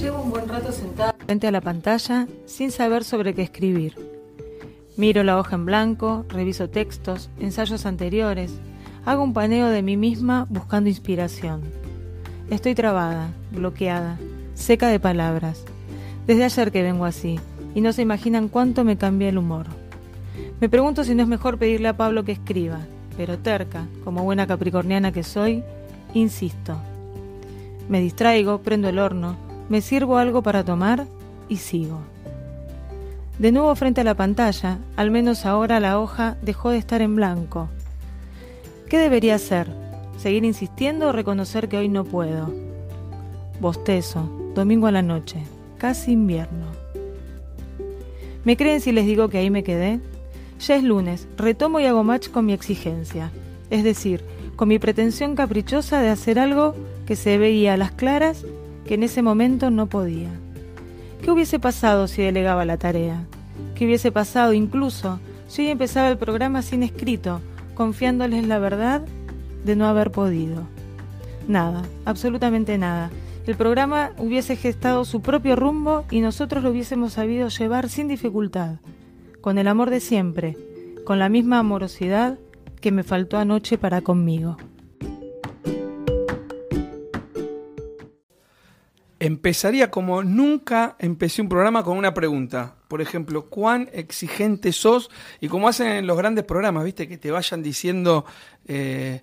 Llevo 0.00 0.22
un 0.22 0.30
buen 0.30 0.48
rato 0.48 0.70
sentada 0.70 1.12
frente 1.26 1.48
a 1.48 1.50
la 1.50 1.60
pantalla 1.60 2.28
sin 2.46 2.70
saber 2.70 3.02
sobre 3.02 3.34
qué 3.34 3.42
escribir. 3.42 3.96
Miro 4.96 5.24
la 5.24 5.36
hoja 5.36 5.56
en 5.56 5.64
blanco, 5.64 6.24
reviso 6.28 6.70
textos, 6.70 7.30
ensayos 7.40 7.84
anteriores, 7.84 8.52
hago 9.04 9.24
un 9.24 9.32
paneo 9.32 9.66
de 9.66 9.82
mí 9.82 9.96
misma 9.96 10.46
buscando 10.50 10.88
inspiración. 10.88 11.62
Estoy 12.48 12.76
trabada, 12.76 13.32
bloqueada, 13.50 14.20
seca 14.54 14.86
de 14.86 15.00
palabras. 15.00 15.64
Desde 16.28 16.44
ayer 16.44 16.70
que 16.70 16.82
vengo 16.82 17.04
así, 17.04 17.40
y 17.74 17.80
no 17.80 17.92
se 17.92 18.02
imaginan 18.02 18.48
cuánto 18.48 18.84
me 18.84 18.96
cambia 18.96 19.30
el 19.30 19.38
humor. 19.38 19.66
Me 20.60 20.68
pregunto 20.68 21.02
si 21.02 21.16
no 21.16 21.24
es 21.24 21.28
mejor 21.28 21.58
pedirle 21.58 21.88
a 21.88 21.96
Pablo 21.96 22.22
que 22.24 22.32
escriba, 22.32 22.82
pero 23.16 23.36
terca, 23.38 23.88
como 24.04 24.22
buena 24.22 24.46
capricorniana 24.46 25.10
que 25.10 25.24
soy, 25.24 25.64
insisto. 26.14 26.76
Me 27.88 28.00
distraigo, 28.00 28.58
prendo 28.58 28.88
el 28.88 29.00
horno, 29.00 29.47
me 29.68 29.80
sirvo 29.80 30.18
algo 30.18 30.42
para 30.42 30.64
tomar 30.64 31.06
y 31.48 31.56
sigo. 31.56 32.00
De 33.38 33.52
nuevo 33.52 33.74
frente 33.76 34.00
a 34.00 34.04
la 34.04 34.14
pantalla, 34.14 34.78
al 34.96 35.10
menos 35.10 35.46
ahora 35.46 35.78
la 35.78 36.00
hoja 36.00 36.36
dejó 36.42 36.70
de 36.70 36.78
estar 36.78 37.02
en 37.02 37.14
blanco. 37.14 37.68
¿Qué 38.88 38.98
debería 38.98 39.36
hacer? 39.36 39.68
¿Seguir 40.16 40.44
insistiendo 40.44 41.08
o 41.08 41.12
reconocer 41.12 41.68
que 41.68 41.76
hoy 41.76 41.88
no 41.88 42.04
puedo? 42.04 42.52
Bostezo, 43.60 44.28
domingo 44.54 44.88
a 44.88 44.92
la 44.92 45.02
noche, 45.02 45.44
casi 45.76 46.12
invierno. 46.12 46.66
¿Me 48.44 48.56
creen 48.56 48.80
si 48.80 48.90
les 48.90 49.06
digo 49.06 49.28
que 49.28 49.38
ahí 49.38 49.50
me 49.50 49.62
quedé? 49.62 50.00
Ya 50.58 50.74
es 50.74 50.82
lunes, 50.82 51.28
retomo 51.36 51.78
y 51.78 51.84
hago 51.84 52.02
match 52.02 52.30
con 52.30 52.46
mi 52.46 52.52
exigencia, 52.52 53.30
es 53.70 53.84
decir, 53.84 54.24
con 54.56 54.68
mi 54.68 54.80
pretensión 54.80 55.36
caprichosa 55.36 56.00
de 56.00 56.08
hacer 56.08 56.40
algo 56.40 56.74
que 57.06 57.14
se 57.14 57.38
veía 57.38 57.74
a 57.74 57.76
las 57.76 57.92
claras 57.92 58.44
que 58.88 58.94
en 58.94 59.02
ese 59.02 59.20
momento 59.20 59.70
no 59.70 59.86
podía. 59.86 60.30
¿Qué 61.22 61.30
hubiese 61.30 61.58
pasado 61.58 62.08
si 62.08 62.22
delegaba 62.22 62.64
la 62.64 62.78
tarea? 62.78 63.22
¿Qué 63.74 63.84
hubiese 63.84 64.10
pasado 64.10 64.54
incluso 64.54 65.20
si 65.46 65.62
hoy 65.62 65.68
empezaba 65.68 66.08
el 66.08 66.16
programa 66.16 66.62
sin 66.62 66.82
escrito, 66.82 67.42
confiándoles 67.74 68.48
la 68.48 68.58
verdad 68.58 69.02
de 69.62 69.76
no 69.76 69.86
haber 69.86 70.10
podido? 70.10 70.62
Nada, 71.46 71.82
absolutamente 72.06 72.78
nada. 72.78 73.10
El 73.46 73.56
programa 73.56 74.12
hubiese 74.16 74.56
gestado 74.56 75.04
su 75.04 75.20
propio 75.20 75.54
rumbo 75.54 76.06
y 76.10 76.20
nosotros 76.20 76.64
lo 76.64 76.70
hubiésemos 76.70 77.12
sabido 77.12 77.48
llevar 77.48 77.90
sin 77.90 78.08
dificultad, 78.08 78.76
con 79.42 79.58
el 79.58 79.68
amor 79.68 79.90
de 79.90 80.00
siempre, 80.00 80.56
con 81.04 81.18
la 81.18 81.28
misma 81.28 81.58
amorosidad 81.58 82.38
que 82.80 82.90
me 82.90 83.02
faltó 83.02 83.36
anoche 83.36 83.76
para 83.76 84.00
conmigo. 84.00 84.56
Empezaría 89.20 89.90
como 89.90 90.22
nunca 90.22 90.96
empecé 90.98 91.42
un 91.42 91.48
programa 91.48 91.82
con 91.82 91.98
una 91.98 92.14
pregunta. 92.14 92.76
Por 92.86 93.00
ejemplo, 93.00 93.50
¿cuán 93.50 93.90
exigente 93.92 94.72
sos? 94.72 95.10
Y 95.40 95.48
como 95.48 95.68
hacen 95.68 95.88
en 95.88 96.06
los 96.06 96.16
grandes 96.16 96.44
programas, 96.44 96.84
¿viste? 96.84 97.08
Que 97.08 97.18
te 97.18 97.30
vayan 97.30 97.62
diciendo 97.62 98.24
eh, 98.66 99.22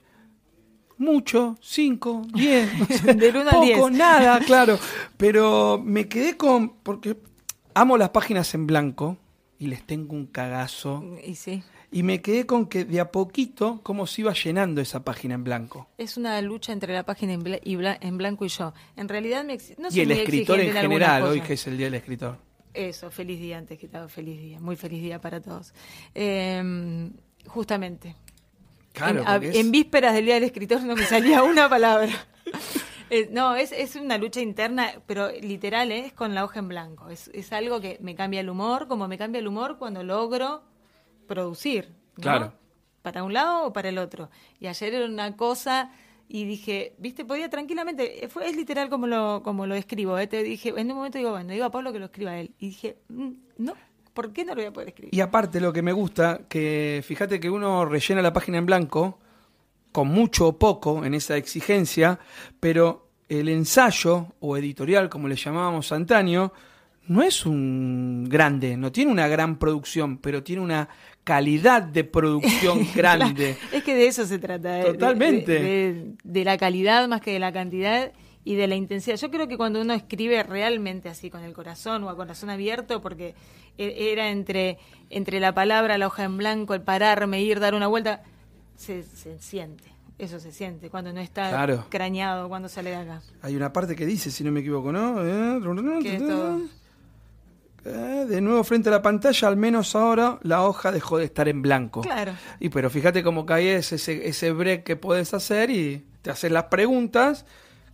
mucho, 0.98 1.58
cinco, 1.62 2.23
diez, 2.34 2.70
uno 3.04 3.52
poco, 3.52 3.66
diez. 3.66 3.92
nada, 3.92 4.40
claro. 4.46 4.78
Pero 5.18 5.82
me 5.84 6.08
quedé 6.08 6.36
con. 6.36 6.78
Porque 6.84 7.18
amo 7.73 7.98
las 7.98 8.10
páginas 8.10 8.54
en 8.54 8.68
blanco 8.68 9.18
y 9.60 9.68
les 9.68 9.86
tengo 9.86 10.14
un 10.14 10.28
cagazo. 10.28 11.04
Y 11.26 11.36
sí, 11.36 11.64
Y 11.96 12.04
me 12.04 12.22
quedé 12.22 12.46
con 12.46 12.66
que 12.68 12.84
de 12.84 13.00
a 13.00 13.10
poquito, 13.10 13.80
cómo 13.82 14.06
se 14.06 14.20
iba 14.22 14.34
llenando 14.34 14.82
esa 14.82 15.04
página 15.06 15.36
en 15.36 15.46
blanco. 15.46 15.88
es 15.98 16.18
una 16.18 16.42
lucha 16.42 16.74
entre 16.74 16.94
la 16.94 17.04
página 17.04 17.32
en, 17.32 17.42
bla- 17.44 17.62
y 17.64 17.76
bla- 17.78 17.98
en 18.02 18.18
blanco 18.18 18.44
y 18.44 18.50
yo. 18.50 18.74
En 18.98 19.08
realidad 19.08 19.46
me 19.46 19.58
no 19.78 19.88
y 19.90 20.02
el 20.02 20.10
muy 20.10 20.18
escritor 20.18 20.60
en 20.60 20.73
general, 20.73 21.23
hoy 21.23 21.40
que 21.40 21.54
es 21.54 21.66
el 21.68 21.78
Día 21.78 21.86
del 21.88 21.94
Escritor. 21.96 22.38
Eso, 22.73 23.10
feliz 23.10 23.40
día 23.40 23.58
antes 23.58 23.80
que 23.80 23.88
todo, 23.88 24.10
feliz 24.10 24.38
día, 24.42 24.60
muy 24.60 24.76
feliz 24.76 25.02
día 25.02 25.22
para 25.22 25.39
todos. 25.42 25.73
Eh, 26.14 27.10
justamente. 27.48 28.16
Claro, 28.92 29.22
en, 29.22 29.28
a- 29.28 29.36
es- 29.38 29.55
en 29.55 29.72
vísperas 29.72 30.14
del 30.16 30.26
día 30.26 30.34
del 30.36 30.44
escritor 30.44 30.82
no 30.84 30.95
me 30.98 31.04
salía 31.05 31.44
una 31.44 31.70
palabra. 31.70 32.11
Eh, 33.11 33.30
no, 33.32 33.55
es, 33.55 33.72
es 33.72 33.95
una 33.95 34.17
lucha 34.17 34.42
interna, 34.42 34.94
pero 35.05 35.30
literal, 35.32 35.92
¿eh? 35.92 36.08
es 36.08 36.14
con 36.14 36.34
la 36.34 36.44
hoja 36.44 36.58
en 36.58 36.67
blanco. 36.70 37.10
Es, 37.10 37.30
es 37.36 37.54
algo 37.54 37.80
que 37.80 38.00
me 38.02 38.16
cambia 38.16 38.39
el 38.39 38.50
humor, 38.50 38.88
como 38.88 39.08
me 39.08 39.16
cambia 39.20 39.38
el 39.38 39.48
humor 39.48 39.78
cuando 39.78 40.02
logro 40.02 40.64
producir. 41.27 41.89
¿no? 42.17 42.21
Claro. 42.21 42.53
Para 43.02 43.23
un 43.23 43.33
lado 43.33 43.67
o 43.67 43.73
para 43.73 43.89
el 43.89 43.97
otro. 43.97 44.30
Y 44.59 44.67
ayer 44.67 44.93
era 44.93 45.05
una 45.05 45.36
cosa 45.36 45.91
y 46.27 46.45
dije, 46.45 46.95
viste, 46.97 47.23
podía 47.23 47.49
tranquilamente, 47.49 48.25
eh, 48.25 48.27
fue, 48.30 48.49
es 48.49 48.55
literal 48.55 48.89
como 48.89 49.08
lo, 49.08 49.43
como 49.43 49.67
lo 49.67 49.75
escribo. 49.75 50.17
¿eh? 50.17 50.27
Te 50.27 50.43
dije, 50.43 50.73
en 50.75 50.89
un 50.89 50.97
momento 50.97 51.17
digo, 51.17 51.31
bueno, 51.31 51.52
digo 51.52 51.65
a 51.65 51.71
Pablo 51.71 51.93
que 51.93 51.99
lo 51.99 52.05
escriba 52.05 52.37
él. 52.37 52.52
Y 52.59 52.67
dije, 52.67 52.97
mm, 53.09 53.31
no, 53.58 53.73
¿por 54.13 54.33
qué 54.33 54.43
no 54.43 54.55
lo 54.55 54.61
voy 54.61 54.65
a 54.65 54.73
poder 54.73 54.89
escribir? 54.89 55.13
Y 55.13 55.21
aparte 55.21 55.59
lo 55.59 55.71
que 55.71 55.81
me 55.81 55.91
gusta, 55.91 56.41
que 56.49 57.03
fíjate 57.05 57.39
que 57.39 57.49
uno 57.49 57.86
rellena 57.86 58.21
la 58.21 58.33
página 58.33 58.57
en 58.57 58.65
blanco, 58.65 59.19
con 59.92 60.07
mucho 60.07 60.47
o 60.47 60.57
poco 60.57 61.05
en 61.05 61.13
esa 61.13 61.37
exigencia, 61.37 62.19
pero 62.59 63.09
el 63.30 63.49
ensayo 63.49 64.33
o 64.39 64.57
editorial, 64.57 65.09
como 65.09 65.27
le 65.27 65.36
llamábamos 65.36 65.92
antaño, 65.92 66.52
no 67.07 67.21
es 67.21 67.45
un 67.45 68.27
grande, 68.27 68.77
no 68.77 68.92
tiene 68.92 69.11
una 69.11 69.27
gran 69.27 69.57
producción, 69.57 70.17
pero 70.17 70.43
tiene 70.43 70.61
una 70.61 70.89
calidad 71.25 71.81
de 71.83 72.03
producción 72.17 72.87
grande. 72.95 73.58
Es 73.73 73.83
que 73.83 73.93
de 73.95 74.08
eso 74.08 74.25
se 74.25 74.39
trata. 74.39 74.81
Totalmente. 74.86 75.52
De, 75.52 75.59
de- 75.93 76.13
de 76.23 76.43
la 76.45 76.58
calidad 76.58 77.05
más 77.09 77.19
que 77.19 77.31
de 77.33 77.39
la 77.39 77.52
cantidad 77.52 78.13
y 78.45 78.55
de 78.55 78.67
la 78.67 78.75
intensidad. 78.75 79.17
Yo 79.17 79.30
creo 79.31 79.47
que 79.49 79.58
cuando 79.58 79.81
uno 79.81 79.93
escribe 79.93 80.41
realmente 80.43 81.09
así, 81.09 81.30
con 81.30 81.43
el 81.43 81.52
corazón 81.53 82.03
o 82.03 82.09
a 82.09 82.15
corazón 82.15 82.49
abierto, 82.52 83.02
porque 83.02 83.33
e- 83.77 84.11
era 84.13 84.30
entre, 84.30 84.77
entre 85.09 85.39
la 85.39 85.53
palabra, 85.53 85.97
la 85.97 86.08
hoja 86.08 86.23
en 86.23 86.37
blanco, 86.37 86.73
el 86.75 86.81
pararme, 86.81 87.42
ir, 87.42 87.59
dar 87.59 87.73
una 87.73 87.87
vuelta, 87.87 88.21
se, 88.77 89.02
se 89.03 89.39
siente. 89.39 89.83
Eso 90.17 90.39
se 90.39 90.52
siente 90.53 90.89
cuando 90.89 91.11
no 91.11 91.19
está 91.19 91.49
Claro. 91.49 91.86
crañado, 91.89 92.47
cuando 92.47 92.69
sale 92.69 92.92
de 92.92 92.95
acá. 92.97 93.21
Hay 93.42 93.55
una 93.55 93.73
parte 93.73 93.95
que 93.97 94.05
dice, 94.05 94.30
si 94.31 94.43
no 94.45 94.52
me 94.52 94.61
equivoco, 94.61 94.92
¿no? 94.93 95.19
Eh. 95.25 95.59
Eh, 97.86 98.26
De 98.28 98.42
nuevo 98.42 98.64
frente 98.64 98.90
a 98.90 98.92
la 98.92 99.02
pantalla, 99.02 99.48
al 99.48 99.58
menos 99.58 99.96
ahora 99.96 100.40
la 100.42 100.64
hoja 100.64 100.92
dejó 100.92 101.18
de 101.18 101.26
estar 101.26 101.48
en 101.48 101.62
blanco. 101.62 102.02
Claro. 102.02 102.34
Y 102.60 102.70
pero 102.70 102.90
fíjate 102.90 103.23
cómo 103.23 103.46
cae 103.46 103.76
ese, 103.76 103.96
ese 104.28 104.52
break 104.52 104.84
que 104.84 104.96
puedes 104.96 105.34
hacer 105.34 105.70
y 105.70 106.06
te 106.22 106.32
haces 106.32 106.52
las 106.52 106.66
preguntas. 106.66 107.46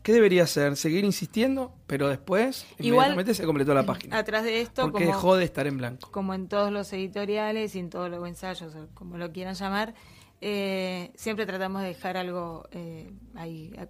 ¿Qué 0.04 0.14
debería 0.14 0.44
hacer? 0.44 0.78
¿Seguir 0.78 1.06
insistiendo? 1.06 1.74
Pero 1.86 2.08
después, 2.10 2.66
Igual- 2.80 2.88
inmediatamente 3.10 3.34
se 3.36 3.44
completó 3.46 3.74
la 3.76 3.86
página. 3.86 4.18
Atrás 4.18 4.44
de 4.44 4.62
esto, 4.62 4.84
Porque 4.84 5.04
como, 5.06 5.16
dejó 5.16 5.36
de 5.36 5.44
estar 5.46 5.68
en 5.68 5.78
blanco. 5.78 6.10
como 6.10 6.34
en 6.34 6.48
todos 6.48 6.72
los 6.72 6.92
editoriales 6.94 7.76
y 7.76 7.80
en 7.80 7.92
todos 7.92 8.10
los 8.10 8.28
ensayos, 8.28 8.74
como 8.96 9.20
lo 9.20 9.32
quieran 9.32 9.54
llamar, 9.54 9.94
eh, 10.42 11.12
siempre 11.16 11.46
tratamos 11.46 11.82
de 11.84 11.90
dejar 11.90 12.18
algo 12.18 12.68
eh, 12.72 13.12
ahí 13.36 13.74
a- 13.78 13.88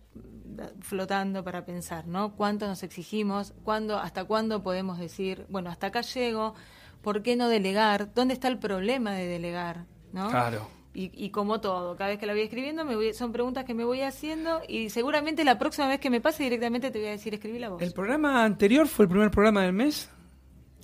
flotando 0.81 1.43
para 1.43 1.65
pensar, 1.65 2.07
¿no? 2.07 2.35
¿Cuánto 2.35 2.67
nos 2.67 2.83
exigimos? 2.83 3.53
¿Cuándo, 3.63 3.97
¿Hasta 3.97 4.25
cuándo 4.25 4.61
podemos 4.61 4.99
decir, 4.99 5.45
bueno, 5.49 5.69
hasta 5.69 5.87
acá 5.87 6.01
llego? 6.01 6.53
¿Por 7.01 7.23
qué 7.23 7.35
no 7.35 7.47
delegar? 7.49 8.13
¿Dónde 8.13 8.33
está 8.33 8.47
el 8.47 8.59
problema 8.59 9.13
de 9.13 9.25
delegar? 9.27 9.85
¿no? 10.13 10.29
Claro. 10.29 10.67
Y, 10.93 11.09
y 11.13 11.29
como 11.29 11.61
todo, 11.61 11.95
cada 11.95 12.09
vez 12.09 12.19
que 12.19 12.25
la 12.25 12.33
voy 12.33 12.41
escribiendo, 12.41 12.83
me 12.83 12.95
voy- 12.97 13.13
son 13.13 13.31
preguntas 13.31 13.63
que 13.63 13.73
me 13.73 13.85
voy 13.85 14.01
haciendo 14.01 14.59
y 14.67 14.89
seguramente 14.89 15.45
la 15.45 15.57
próxima 15.57 15.87
vez 15.87 16.01
que 16.01 16.09
me 16.09 16.19
pase 16.19 16.43
directamente 16.43 16.91
te 16.91 16.99
voy 16.99 17.07
a 17.07 17.11
decir, 17.11 17.33
escribí 17.33 17.59
la 17.59 17.69
voz. 17.69 17.81
¿El 17.81 17.93
programa 17.93 18.43
anterior 18.43 18.87
fue 18.89 19.05
el 19.05 19.09
primer 19.09 19.31
programa 19.31 19.63
del 19.63 19.71
mes? 19.73 20.09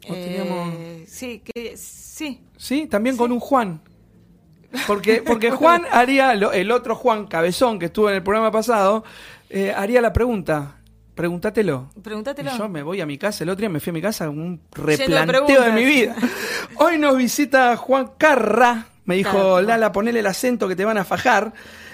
¿O 0.09 0.13
teníamos- 0.13 0.73
Eh, 0.77 1.03
sí, 1.07 1.41
que, 1.43 1.75
sí, 1.75 2.41
Sí, 2.55 2.87
también 2.87 3.17
con 3.17 3.33
un 3.33 3.39
Juan. 3.41 3.81
Porque, 4.85 5.21
porque 5.25 5.51
Juan 5.51 5.85
haría, 5.91 6.33
lo- 6.35 6.51
el 6.51 6.71
otro 6.71 6.95
Juan 6.95 7.27
Cabezón 7.27 7.79
que 7.79 7.85
estuvo 7.85 8.09
en 8.09 8.15
el 8.15 8.23
programa 8.23 8.51
pasado, 8.51 9.03
eh, 9.49 9.73
haría 9.75 10.01
la 10.01 10.13
pregunta. 10.13 10.75
Pregúntatelo. 11.15 11.89
pregúntatelo. 12.03 12.51
Y 12.53 12.57
yo 12.57 12.69
me 12.69 12.83
voy 12.83 13.01
a 13.01 13.05
mi 13.07 13.17
casa, 13.17 13.43
el 13.43 13.49
otro 13.49 13.61
día 13.61 13.69
me 13.69 13.79
fui 13.79 13.89
a 13.89 13.93
mi 13.93 14.01
casa 14.01 14.27
con 14.27 14.39
un 14.39 14.61
replanteo 14.71 15.61
de, 15.63 15.71
mi 15.71 15.83
vida. 15.83 16.15
Hoy 16.75 16.99
nos 16.99 17.17
visita 17.17 17.75
Juan 17.75 18.11
Carra, 18.19 18.85
me 19.05 19.15
dijo, 19.15 19.31
Carra. 19.31 19.61
Lala, 19.63 19.91
ponele 19.91 20.19
el 20.19 20.27
acento 20.27 20.67
que 20.67 20.75
te 20.75 20.85
van 20.85 20.99
a 20.99 21.05
fajar. 21.05 21.53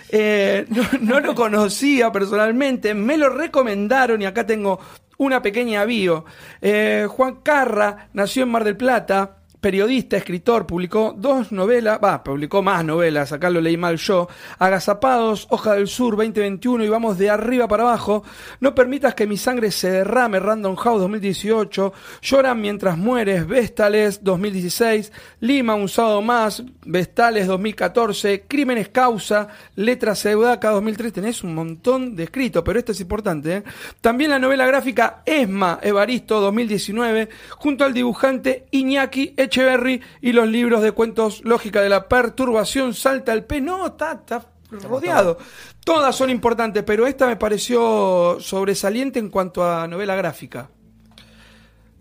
Eh, 0.10 0.66
no, 0.70 0.84
no 1.00 1.20
lo 1.22 1.36
conocía 1.36 2.12
personalmente, 2.12 2.94
me 2.94 3.16
lo 3.18 3.30
recomendaron 3.30 4.22
y 4.22 4.26
acá 4.26 4.46
tengo 4.46 4.80
una 5.18 5.42
pequeña 5.42 5.86
bio. 5.86 6.26
Eh, 6.62 7.08
Juan 7.10 7.38
Carra 7.44 8.10
nació 8.14 8.44
en 8.44 8.50
Mar 8.50 8.64
del 8.66 8.76
Plata, 8.76 9.38
periodista, 9.64 10.18
escritor, 10.18 10.68
publicó 10.68 11.16
dos 11.18 11.54
novelas, 11.54 11.98
va, 12.04 12.22
publicó 12.22 12.62
más 12.62 12.84
novelas, 12.84 13.32
acá 13.32 13.50
lo 13.50 13.62
leí 13.62 13.78
mal 13.78 13.96
yo, 13.96 14.28
Agazapados, 14.60 15.48
Hoja 15.52 15.76
del 15.76 15.88
Sur 15.88 16.18
2021 16.18 16.84
y 16.84 16.90
vamos 16.90 17.18
de 17.18 17.30
arriba 17.30 17.66
para 17.70 17.84
abajo, 17.84 18.26
No 18.60 18.76
permitas 18.76 19.16
que 19.16 19.26
mi 19.26 19.38
sangre 19.38 19.72
se 19.72 19.90
derrame, 19.90 20.42
Random 20.42 20.76
House 20.76 21.00
2018, 21.00 21.94
Lloran 22.22 22.60
mientras 22.60 22.98
mueres, 22.98 23.48
Vestales 23.48 24.22
2016, 24.22 25.14
Lima, 25.40 25.76
un 25.76 25.88
sábado 25.88 26.22
más, 26.22 26.62
Vestales 26.86 27.48
2014, 27.48 28.44
Crímenes 28.46 28.90
Causa, 28.90 29.48
Letras 29.78 30.20
Seudaca 30.20 30.72
2003, 30.72 31.14
tenés 31.14 31.42
un 31.42 31.56
montón 31.56 32.18
de 32.18 32.24
escritos, 32.26 32.64
pero 32.66 32.80
esto 32.80 32.92
es 32.92 33.00
importante. 33.00 33.56
¿eh? 33.56 33.64
También 34.02 34.32
la 34.32 34.40
novela 34.40 34.68
gráfica 34.68 35.22
Esma, 35.26 35.80
Evaristo 35.82 36.42
2019, 36.42 37.30
junto 37.52 37.86
al 37.86 37.94
dibujante 37.94 38.66
Iñaki 38.72 39.36
Echeverry 39.54 40.02
y 40.22 40.32
los 40.32 40.48
libros 40.48 40.82
de 40.82 40.92
cuentos 40.92 41.44
Lógica 41.44 41.82
de 41.82 41.90
la 41.90 42.08
Perturbación, 42.08 42.94
Salta 42.94 43.34
el 43.34 43.44
P. 43.44 43.62
No, 43.62 43.86
está, 43.88 44.14
está 44.14 44.46
rodeado. 44.72 45.38
Todas 45.86 46.16
son 46.16 46.32
importantes, 46.32 46.84
pero 46.84 47.06
esta 47.06 47.28
me 47.28 47.36
pareció 47.36 48.38
sobresaliente 48.40 49.20
en 49.20 49.30
cuanto 49.30 49.64
a 49.64 49.88
novela 49.88 50.16
gráfica. 50.16 50.70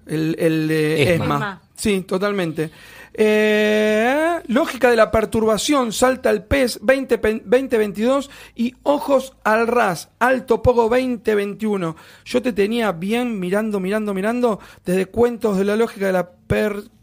El, 0.07 0.35
el 0.39 0.67
de 0.69 1.15
Esma. 1.15 1.35
Esma. 1.35 1.63
Sí, 1.75 2.01
totalmente. 2.03 2.71
Eh, 3.15 4.41
lógica 4.47 4.89
de 4.89 4.97
la 4.97 5.11
perturbación, 5.11 5.93
salta 5.93 6.31
el 6.31 6.45
pez 6.45 6.79
20, 6.81 7.19
2022 7.45 8.31
y 8.55 8.75
ojos 8.85 9.37
al 9.45 9.67
ras, 9.67 10.09
alto 10.19 10.63
poco 10.63 10.89
2021. 10.89 11.95
Yo 12.25 12.43
te 12.43 12.55
tenía 12.55 12.93
bien 12.93 13.39
mirando, 13.39 13.81
mirando, 13.81 14.15
mirando 14.15 14.61
desde 14.87 15.07
cuentos 15.07 15.59
de 15.59 15.65
la 15.65 15.77
lógica 15.77 16.07
de 16.07 16.13
la 16.13 16.31
perturbación. 16.31 17.02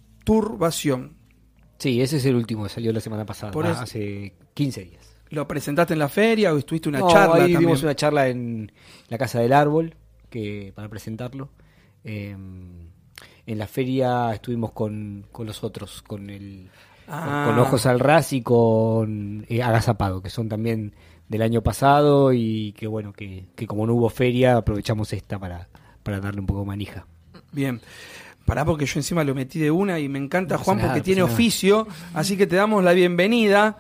Sí, 1.78 2.02
ese 2.02 2.18
es 2.18 2.26
el 2.26 2.36
último 2.36 2.64
que 2.64 2.70
salió 2.70 2.92
la 2.94 3.00
semana 3.00 3.26
pasada, 3.26 3.52
Por 3.52 3.66
eso. 3.66 3.80
hace 3.80 4.34
15 4.54 4.84
días. 4.84 5.16
¿Lo 5.30 5.48
presentaste 5.48 5.94
en 5.94 6.00
la 6.00 6.10
feria 6.10 6.54
o 6.54 6.58
estuviste 6.58 6.90
una 6.90 7.00
No, 7.00 7.10
charla 7.10 7.44
ahí 7.44 7.54
también? 7.54 7.78
una 7.84 7.96
charla 7.96 8.28
en 8.28 8.72
la 9.10 9.18
Casa 9.18 9.40
del 9.40 9.54
Árbol 9.54 9.96
que 10.30 10.72
para 10.76 10.90
presentarlo. 10.90 11.50
Eh, 12.04 12.36
en 13.46 13.58
la 13.58 13.68
feria 13.68 14.34
estuvimos 14.34 14.72
con, 14.72 15.26
con 15.32 15.46
los 15.48 15.64
otros, 15.64 16.02
con 16.04 16.30
el 16.30 16.70
Ah. 17.12 17.46
con 17.48 17.58
Ojos 17.58 17.88
al 17.88 18.00
Ras 18.00 18.34
y 18.34 18.44
con 18.44 19.44
eh, 19.50 19.64
Agazapado, 19.64 20.22
que 20.22 20.30
son 20.30 20.48
también 20.48 20.94
del 21.28 21.42
año 21.42 21.64
pasado 21.64 22.34
y 22.34 22.72
que 22.74 22.86
bueno, 22.86 23.14
que, 23.14 23.48
que 23.56 23.66
como 23.66 23.88
no 23.88 23.96
hubo 23.96 24.10
feria, 24.12 24.58
aprovechamos 24.58 25.12
esta 25.14 25.40
para, 25.40 25.70
para 26.04 26.20
darle 26.20 26.42
un 26.42 26.46
poco 26.46 26.60
de 26.60 26.66
manija. 26.68 27.08
Bien. 27.52 27.82
Pará 28.50 28.66
porque 28.66 28.86
yo 28.86 29.00
encima 29.00 29.24
lo 29.24 29.36
metí 29.36 29.60
de 29.60 29.70
una 29.72 30.00
y 30.00 30.10
me 30.10 30.18
encanta 30.20 30.56
No 30.58 30.64
Juan 30.64 30.78
nada, 30.78 30.90
porque 30.90 31.02
tiene 31.02 31.22
nada. 31.22 31.32
oficio, 31.34 31.88
así 32.14 32.36
que 32.36 32.48
te 32.48 32.56
damos 32.56 32.84
la 32.84 32.94
bienvenida. 32.94 33.78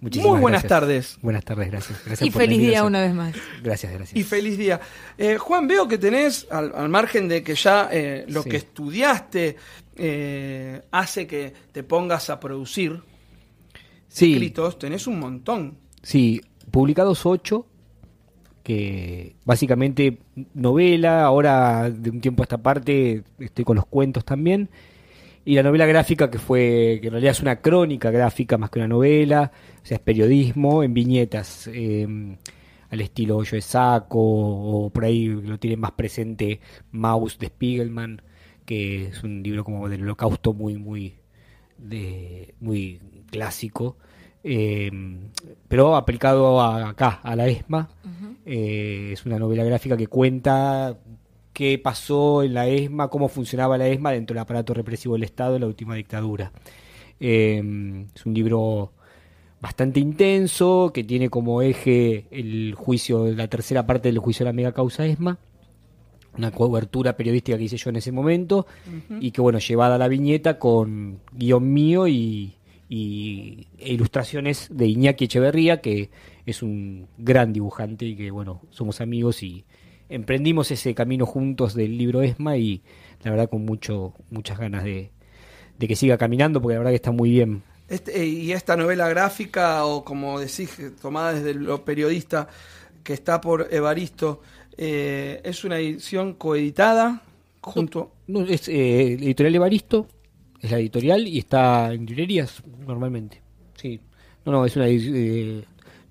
Muchísimas 0.00 0.32
Muy 0.32 0.40
buenas 0.40 0.62
gracias. 0.62 0.80
tardes. 0.80 1.18
Buenas 1.22 1.44
tardes, 1.44 1.70
gracias. 1.70 1.98
Gracias 2.06 2.26
Y 2.26 2.30
por 2.30 2.42
feliz 2.42 2.58
día 2.58 2.84
una 2.84 3.00
vez 3.02 3.12
más. 3.14 3.34
Gracias, 3.62 3.92
gracias. 3.92 4.16
Y 4.16 4.22
feliz 4.24 4.56
día. 4.56 4.80
Eh, 5.18 5.36
Juan, 5.38 5.66
veo 5.66 5.86
que 5.88 5.98
tenés, 5.98 6.46
al, 6.50 6.72
al 6.74 6.88
margen 6.88 7.28
de 7.28 7.42
que 7.42 7.54
ya 7.54 7.88
eh, 7.92 8.24
lo 8.28 8.42
Sí. 8.44 8.48
que 8.50 8.56
estudiaste 8.58 9.56
eh, 9.96 10.82
hace 10.92 11.26
que 11.26 11.52
te 11.72 11.82
pongas 11.82 12.30
a 12.30 12.38
producir 12.40 13.02
Sí, 14.08 14.32
escritos, 14.32 14.78
tenés 14.78 15.06
un 15.06 15.18
montón. 15.18 15.78
Sí, 16.02 16.40
publicados 16.70 17.26
ocho, 17.26 17.66
que 18.68 19.34
básicamente 19.46 20.18
novela, 20.52 21.24
ahora 21.24 21.88
de 21.90 22.10
un 22.10 22.20
tiempo 22.20 22.42
a 22.42 22.44
esta 22.44 22.58
parte 22.58 23.22
estoy 23.38 23.64
con 23.64 23.76
los 23.76 23.86
cuentos 23.86 24.26
también, 24.26 24.68
y 25.46 25.54
la 25.54 25.62
novela 25.62 25.86
gráfica 25.86 26.30
que 26.30 26.38
fue, 26.38 26.98
que 27.00 27.06
en 27.06 27.12
realidad 27.12 27.30
es 27.30 27.40
una 27.40 27.62
crónica 27.62 28.10
gráfica 28.10 28.58
más 28.58 28.68
que 28.68 28.78
una 28.80 28.88
novela, 28.88 29.52
o 29.82 29.86
sea, 29.86 29.96
es 29.96 30.02
periodismo 30.02 30.82
en 30.82 30.92
viñetas, 30.92 31.70
eh, 31.72 32.36
al 32.90 33.00
estilo 33.00 33.38
Hoyo 33.38 33.56
de 33.56 33.62
Saco, 33.62 34.18
o 34.20 34.90
por 34.90 35.06
ahí 35.06 35.28
lo 35.28 35.58
tiene 35.58 35.78
más 35.78 35.92
presente 35.92 36.60
Maus 36.92 37.38
de 37.38 37.46
Spiegelman, 37.46 38.20
que 38.66 39.06
es 39.06 39.22
un 39.24 39.42
libro 39.42 39.64
como 39.64 39.88
del 39.88 40.02
holocausto 40.02 40.52
muy, 40.52 40.76
muy, 40.76 41.14
de, 41.78 42.54
muy 42.60 43.00
clásico, 43.30 43.96
eh, 44.44 44.90
pero 45.68 45.96
aplicado 45.96 46.60
a- 46.60 46.90
acá, 46.90 47.20
a 47.22 47.34
la 47.34 47.46
ESMA. 47.48 47.88
Eh, 48.50 49.10
es 49.12 49.26
una 49.26 49.38
novela 49.38 49.62
gráfica 49.62 49.94
que 49.96 50.06
cuenta 50.06 50.96
qué 51.52 51.78
pasó 51.78 52.42
en 52.42 52.54
la 52.54 52.66
ESMA, 52.66 53.08
cómo 53.08 53.28
funcionaba 53.28 53.76
la 53.76 53.86
ESMA 53.88 54.12
dentro 54.12 54.32
del 54.34 54.40
aparato 54.40 54.72
represivo 54.72 55.14
del 55.14 55.24
Estado 55.24 55.56
en 55.56 55.60
la 55.60 55.66
última 55.66 55.94
dictadura. 55.96 56.50
Eh, 57.20 57.62
es 58.14 58.24
un 58.26 58.32
libro 58.32 58.92
bastante 59.60 60.00
intenso, 60.00 60.92
que 60.94 61.04
tiene 61.04 61.28
como 61.28 61.60
eje 61.60 62.24
el 62.30 62.74
juicio, 62.74 63.26
la 63.34 63.48
tercera 63.48 63.84
parte 63.86 64.08
del 64.08 64.18
juicio 64.18 64.44
de 64.44 64.48
la 64.50 64.54
mega 64.56 64.72
causa 64.72 65.04
ESMA 65.04 65.38
una 66.36 66.52
cobertura 66.52 67.16
periodística 67.16 67.58
que 67.58 67.64
hice 67.64 67.76
yo 67.78 67.90
en 67.90 67.96
ese 67.96 68.12
momento 68.12 68.64
y 69.20 69.32
que 69.32 69.40
bueno 69.40 69.58
llevada 69.58 69.96
a 69.96 69.98
la 69.98 70.06
viñeta 70.06 70.56
con 70.60 71.18
guion 71.32 71.72
mío 71.72 72.06
y, 72.06 72.54
y- 72.88 73.66
ilustraciones 73.80 74.68
de 74.70 74.86
Iñaki 74.86 75.24
Echeverría 75.24 75.80
que 75.80 76.10
es 76.50 76.62
un 76.62 77.08
gran 77.18 77.52
dibujante 77.52 78.04
y 78.04 78.16
que 78.16 78.30
bueno 78.30 78.62
somos 78.70 79.00
amigos 79.00 79.42
y 79.42 79.64
emprendimos 80.08 80.70
ese 80.70 80.94
camino 80.94 81.26
juntos 81.26 81.74
del 81.74 81.96
libro 81.98 82.22
Esma 82.22 82.56
y 82.56 82.82
la 83.22 83.30
verdad 83.30 83.48
con 83.50 83.64
mucho 83.64 84.14
muchas 84.30 84.58
ganas 84.58 84.84
de, 84.84 85.10
de 85.78 85.88
que 85.88 85.96
siga 85.96 86.16
caminando 86.18 86.60
porque 86.60 86.74
la 86.74 86.80
verdad 86.80 86.92
que 86.92 86.96
está 86.96 87.12
muy 87.12 87.30
bien 87.30 87.62
Este, 87.88 88.20
eh, 88.20 88.26
y 88.26 88.52
esta 88.52 88.76
novela 88.76 89.08
gráfica, 89.08 89.84
o 89.84 90.04
como 90.04 90.38
decís, 90.40 90.78
tomada 91.00 91.32
desde 91.32 91.54
lo 91.54 91.84
periodista, 91.84 92.48
que 93.02 93.14
está 93.14 93.40
por 93.40 93.68
Evaristo, 93.70 94.42
eh, 94.76 95.40
es 95.44 95.64
una 95.64 95.78
edición 95.78 96.34
coeditada 96.34 97.22
junto... 97.62 98.12
No, 98.26 98.42
es 98.42 98.68
eh, 98.68 99.14
editorial 99.14 99.54
Evaristo, 99.54 100.06
es 100.60 100.70
la 100.70 100.78
editorial 100.78 101.26
y 101.26 101.38
está 101.38 101.92
en 101.92 102.04
librerías 102.04 102.62
normalmente. 102.86 103.40
Sí. 103.74 104.00
No, 104.44 104.52
no, 104.52 104.66
es 104.66 104.76
una 104.76 104.86
eh, 104.88 105.64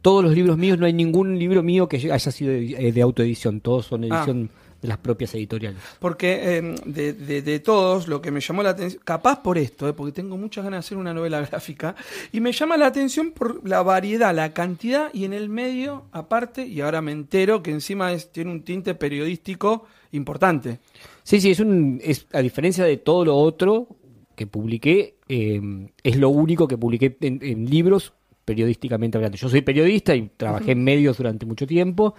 todos 0.07 0.23
los 0.23 0.33
libros 0.33 0.57
míos, 0.57 0.77
no 0.79 0.85
hay 0.85 0.93
ningún 0.93 1.37
libro 1.37 1.61
mío 1.63 1.87
que 1.89 1.97
haya 2.11 2.31
sido 2.31 2.51
de, 2.53 2.91
de 2.93 3.01
autoedición, 3.01 3.59
todos 3.61 3.85
son 3.87 4.03
Ah. 4.05 4.07
edición 4.07 4.49
de 4.81 4.87
las 4.87 4.99
propias 4.99 5.33
editoriales. 5.33 5.79
Porque 5.99 6.29
eh, 6.57 6.75
de, 6.85 7.11
de- 7.13 7.41
de 7.41 7.59
todos, 7.59 8.07
lo 8.07 8.21
que 8.21 8.29
me 8.31 8.39
llamó 8.39 8.61
la 8.63 8.69
atención, 8.69 9.01
capaz 9.03 9.41
por 9.41 9.57
esto, 9.57 9.89
eh, 9.89 9.93
porque 9.93 10.11
tengo 10.13 10.37
muchas 10.37 10.63
ganas 10.63 10.77
de 10.77 10.85
hacer 10.87 10.97
una 10.97 11.13
novela 11.13 11.41
gráfica, 11.49 11.95
y 12.31 12.39
me 12.39 12.51
llama 12.53 12.77
la 12.77 12.85
atención 12.85 13.31
por 13.31 13.67
la 13.67 13.81
variedad, 13.81 14.33
la 14.35 14.53
cantidad, 14.53 15.09
y 15.13 15.25
en 15.25 15.33
el 15.33 15.49
medio, 15.49 16.05
aparte, 16.11 16.65
y 16.67 16.79
ahora 16.81 17.01
me 17.01 17.11
entero 17.11 17.61
que 17.63 17.71
encima 17.71 18.13
es, 18.13 18.31
tiene 18.31 18.51
un 18.51 18.61
tinte 18.61 18.93
periodístico 18.95 19.85
importante. 20.11 20.79
Sí, 21.23 21.41
sí, 21.41 21.51
es 21.51 21.59
un 21.59 21.99
es 22.03 22.27
a 22.31 22.39
diferencia 22.41 22.85
de 22.85 22.95
todo 22.97 23.25
lo 23.25 23.35
otro 23.35 23.87
que 24.35 24.45
publiqué, 24.47 25.15
eh, 25.27 25.59
es 26.03 26.15
lo 26.17 26.29
único 26.29 26.67
que 26.67 26.77
publiqué 26.77 27.17
en, 27.21 27.39
en 27.41 27.65
libros 27.69 28.13
periodísticamente 28.47 29.17
hablando. 29.17 29.37
Yo 29.37 29.49
soy 29.49 29.61
periodista 29.61 30.15
y 30.15 30.29
trabajé 30.37 30.71
en 30.71 30.81
medios 30.81 31.17
durante 31.17 31.45
mucho 31.45 31.67
tiempo, 31.67 32.15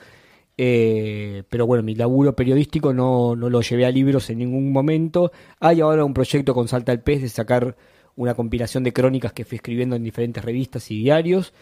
eh, 0.59 1.43
pero 1.49 1.67
bueno, 1.67 1.82
mi 1.82 1.94
laburo 1.94 2.37
periodístico 2.37 2.93
no, 2.93 3.35
no 3.35 3.49
lo 3.49 3.63
llevé 3.63 3.87
a 3.87 3.91
libros 3.91 4.29
en 4.29 4.39
ningún 4.39 4.70
momento. 4.70 5.32
Hay 5.58 5.81
ahora 5.81 6.05
un 6.05 6.13
proyecto 6.13 6.53
con 6.53 6.69
Salta 6.69 6.93
el 6.93 7.01
Pez 7.01 7.23
de 7.23 7.31
sacar 7.31 7.77
una 8.15 8.35
compilación 8.35 8.85
de 8.85 8.93
crónicas 8.93 9.32
que 9.32 9.47
fui 9.47 9.56
escribiendo 9.56 9.97
en 9.97 10.05
diferentes 10.05 10.44
revistas 10.44 10.91
y 10.91 10.99
diarios, 10.99 11.55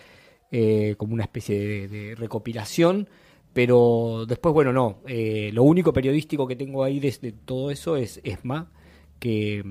eh, 0.50 0.96
como 0.98 1.14
una 1.14 1.22
especie 1.22 1.58
de, 1.58 1.88
de 1.88 2.14
recopilación. 2.16 3.08
Pero 3.52 4.26
después, 4.26 4.52
bueno, 4.52 4.72
no. 4.72 4.98
eh, 5.06 5.50
lo 5.52 5.62
único 5.62 5.92
periodístico 5.92 6.46
que 6.48 6.56
tengo 6.56 6.82
ahí 6.82 6.98
desde 6.98 7.30
todo 7.30 7.70
eso 7.70 7.96
es 7.96 8.20
ESMA, 8.24 8.72
que, 9.18 9.62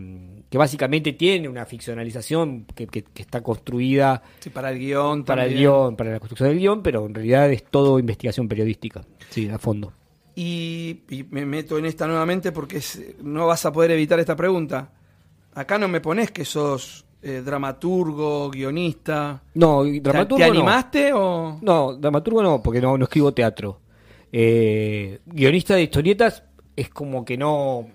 que 0.49 0.57
básicamente 0.57 1.13
tiene 1.13 1.47
una 1.47 1.65
ficcionalización 1.65 2.65
que, 2.75 2.87
que- 2.87 3.03
que 3.03 3.21
está 3.21 3.41
construida 3.41 4.21
Sí, 4.39 4.49
para 4.49 4.71
el 4.71 4.79
guion, 4.79 5.23
para 5.23 5.45
el 5.45 5.55
guion, 5.55 5.95
para 5.95 6.11
la 6.11 6.19
construcción 6.19 6.49
del 6.49 6.59
guion, 6.59 6.81
pero 6.81 7.05
en 7.05 7.13
realidad 7.13 7.51
es 7.51 7.63
todo 7.65 7.99
investigación 7.99 8.47
periodística. 8.47 9.03
Sí, 9.29 9.47
a 9.49 9.57
fondo. 9.59 9.93
Y, 10.35 11.01
y 11.09 11.23
me 11.29 11.45
meto 11.45 11.77
en 11.77 11.85
esta 11.85 12.07
nuevamente 12.07 12.51
porque 12.51 12.77
es- 12.77 13.01
no 13.23 13.47
vas 13.47 13.65
a 13.65 13.71
poder 13.71 13.91
evitar 13.91 14.19
esta 14.19 14.35
pregunta. 14.35 14.91
Acá 15.53 15.77
no 15.77 15.87
me 15.87 16.01
pones 16.01 16.31
que 16.31 16.43
sos 16.43 17.05
eh, 17.21 17.41
dramaturgo, 17.45 18.49
guionista. 18.51 19.41
No, 19.53 19.85
y 19.85 19.93
¿Te- 19.93 20.09
dramaturgo 20.09 20.37
¿Te 20.43 20.47
no. 20.47 20.53
animaste 20.53 21.13
o...? 21.13 21.57
No, 21.61 21.93
dramaturgo 21.95 22.43
no, 22.43 22.61
porque 22.61 22.81
no, 22.81 22.97
no 22.97 23.05
escribo 23.05 23.33
teatro. 23.33 23.79
Eh, 24.31 25.19
guionista 25.25 25.75
de 25.75 25.83
historietas 25.83 26.43
es 26.75 26.89
como 26.89 27.23
que 27.23 27.37
no. 27.37 27.87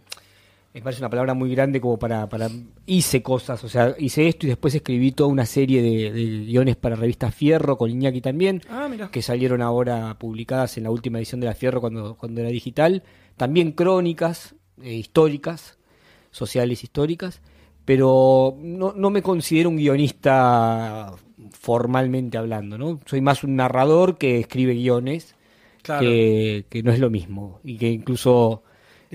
Me 0.73 0.83
parece 0.83 1.03
una 1.03 1.11
palabra 1.11 1.35
muy 1.35 1.51
grande 1.51 1.81
como 1.81 1.99
para, 1.99 2.29
para. 2.29 2.49
Hice 2.87 3.23
cosas, 3.23 3.65
o 3.65 3.69
sea, 3.69 3.95
hice 3.99 4.29
esto 4.29 4.47
y 4.47 4.51
después 4.51 4.73
escribí 4.75 5.11
toda 5.11 5.29
una 5.29 5.45
serie 5.45 5.83
de, 5.83 6.13
de 6.13 6.45
guiones 6.45 6.77
para 6.77 6.95
revista 6.95 7.33
Fierro 7.33 7.77
con 7.77 7.91
Iñaki 7.91 8.21
también, 8.21 8.63
Ah, 8.71 8.89
que 9.11 9.21
salieron 9.21 9.63
ahora 9.63 10.17
publicadas 10.19 10.77
en 10.77 10.85
la 10.85 10.91
última 10.93 11.19
edición 11.19 11.41
de 11.41 11.49
la 11.49 11.55
Fierro 11.55 11.81
cuando, 11.81 12.15
cuando 12.17 12.41
era 12.41 12.51
digital. 12.51 13.03
También 13.37 13.73
crónicas 13.73 14.55
eh, 14.81 14.95
históricas, 14.95 15.77
sociales 16.31 16.85
históricas. 16.85 17.43
pero 17.85 18.55
no, 18.61 18.93
no 18.93 19.11
me 19.11 19.23
considero 19.23 19.71
un 19.71 19.77
guionista 19.77 21.13
formalmente 21.51 22.39
hablando, 22.39 22.79
¿no? 22.79 23.01
Soy 23.07 23.21
más 23.21 23.43
un 23.43 23.57
narrador 23.57 24.19
que 24.19 24.39
escribe 24.39 24.75
guiones, 24.75 25.35
Claro. 25.83 26.03
que, 26.03 26.67
que 26.69 26.83
no 26.85 26.93
es 26.93 27.01
lo 27.01 27.11
mismo, 27.11 27.59
y 27.65 27.77
que 27.77 27.91
incluso... 27.91 28.63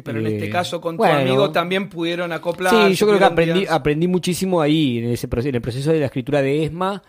Pero 0.04 0.20
en 0.20 0.28
eh, 0.28 0.36
este 0.36 0.50
caso 0.50 0.82
con 0.82 0.98
bueno, 0.98 1.14
tu 1.16 1.20
amigo 1.22 1.52
también 1.52 1.88
pudieron 1.88 2.32
acoplar. 2.34 2.90
Sí, 2.90 2.96
yo 2.96 3.08
creo 3.08 3.18
que 3.20 3.26
aprendí, 3.26 3.66
aprendí 3.66 4.08
muchísimo 4.08 4.60
ahí, 4.62 4.98
en, 4.98 5.06
ese, 5.06 5.28
en 5.32 5.56
el 5.56 5.62
proceso 5.62 5.92
de 5.92 6.00
la 6.00 6.08
escritura 6.08 6.42
de 6.42 6.66
ESMA. 6.66 7.02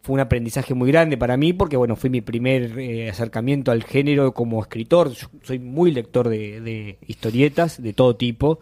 Fue 0.00 0.14
un 0.14 0.20
aprendizaje 0.20 0.72
muy 0.74 0.90
grande 0.92 1.18
para 1.18 1.36
mí 1.36 1.52
porque, 1.52 1.76
bueno, 1.76 1.96
fue 1.96 2.08
mi 2.08 2.20
primer 2.20 2.78
eh, 2.78 3.10
acercamiento 3.10 3.72
al 3.72 3.82
género 3.82 4.32
como 4.32 4.62
escritor. 4.62 5.10
Yo 5.12 5.26
soy 5.42 5.58
muy 5.58 5.90
lector 5.90 6.28
de, 6.28 6.60
de 6.60 6.98
historietas 7.06 7.82
de 7.82 7.92
todo 7.92 8.14
tipo. 8.14 8.60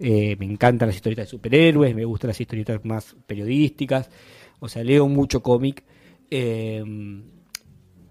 Eh, 0.00 0.34
me 0.40 0.46
encantan 0.46 0.88
las 0.88 0.96
historietas 0.96 1.26
de 1.26 1.30
superhéroes, 1.30 1.94
me 1.94 2.04
gustan 2.04 2.28
las 2.28 2.40
historietas 2.40 2.84
más 2.84 3.14
periodísticas. 3.26 4.10
O 4.58 4.68
sea, 4.68 4.82
leo 4.82 5.06
mucho 5.06 5.40
cómic. 5.40 5.84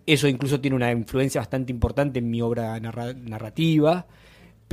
Eso 0.06 0.28
incluso 0.28 0.62
tiene 0.62 0.76
una 0.76 0.92
influencia 0.92 1.42
bastante 1.42 1.72
importante 1.74 2.20
en 2.20 2.30
mi 2.30 2.42
obra 2.42 2.80
narra- 2.80 3.14
narrativa 3.14 4.08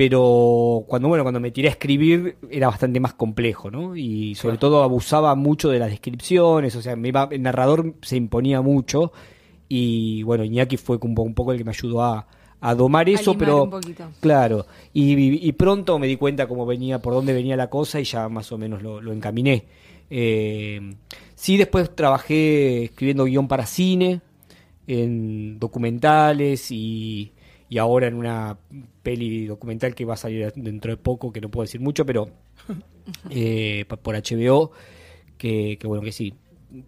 pero 0.00 0.82
cuando 0.86 1.08
bueno 1.08 1.22
cuando 1.24 1.40
me 1.40 1.50
tiré 1.50 1.68
a 1.68 1.72
escribir 1.72 2.38
era 2.50 2.68
bastante 2.68 3.00
más 3.00 3.12
complejo 3.12 3.70
no 3.70 3.94
y 3.94 4.34
sobre 4.34 4.56
todo 4.56 4.82
abusaba 4.82 5.34
mucho 5.34 5.68
de 5.68 5.78
las 5.78 5.90
descripciones 5.90 6.74
o 6.74 6.80
sea 6.80 6.96
me 6.96 7.08
iba- 7.08 7.28
el 7.30 7.42
narrador 7.42 7.92
se 8.00 8.16
imponía 8.16 8.62
mucho 8.62 9.12
y 9.68 10.22
bueno 10.22 10.42
Iñaki 10.42 10.78
fue 10.78 10.98
un 11.02 11.14
po- 11.14 11.20
un 11.22 11.34
poco 11.34 11.52
el 11.52 11.58
que 11.58 11.64
me 11.64 11.72
ayudó 11.72 12.02
a, 12.02 12.26
a 12.62 12.74
domar 12.74 13.10
eso 13.10 13.32
limar 13.32 13.38
pero 13.38 13.64
un 13.64 13.70
poquito. 13.70 14.04
claro 14.20 14.64
y, 14.94 15.46
y 15.46 15.52
pronto 15.52 15.98
me 15.98 16.06
di 16.06 16.16
cuenta 16.16 16.48
cómo 16.48 16.64
venía 16.64 17.02
por 17.02 17.12
dónde 17.12 17.34
venía 17.34 17.54
la 17.58 17.68
cosa 17.68 18.00
y 18.00 18.04
ya 18.04 18.26
más 18.30 18.50
o 18.52 18.56
menos 18.56 18.82
lo, 18.82 19.02
lo 19.02 19.12
encaminé. 19.12 19.64
Eh, 20.08 20.94
sí 21.34 21.58
después 21.58 21.94
trabajé 21.94 22.84
escribiendo 22.84 23.24
guion 23.26 23.46
para 23.48 23.66
cine 23.66 24.22
en 24.86 25.58
documentales 25.60 26.70
y, 26.70 27.32
y 27.70 27.78
ahora 27.78 28.08
en 28.08 28.14
una 28.14 28.58
peli 29.02 29.46
documental 29.46 29.94
que 29.94 30.04
va 30.04 30.14
a 30.14 30.16
salir 30.18 30.52
dentro 30.56 30.90
de 30.90 30.96
poco, 30.96 31.32
que 31.32 31.40
no 31.40 31.50
puedo 31.50 31.62
decir 31.62 31.80
mucho, 31.80 32.04
pero 32.04 32.28
eh, 33.30 33.86
por 34.02 34.16
HBO, 34.16 34.72
que, 35.38 35.78
que 35.80 35.86
bueno 35.86 36.02
que 36.02 36.10
sí. 36.10 36.34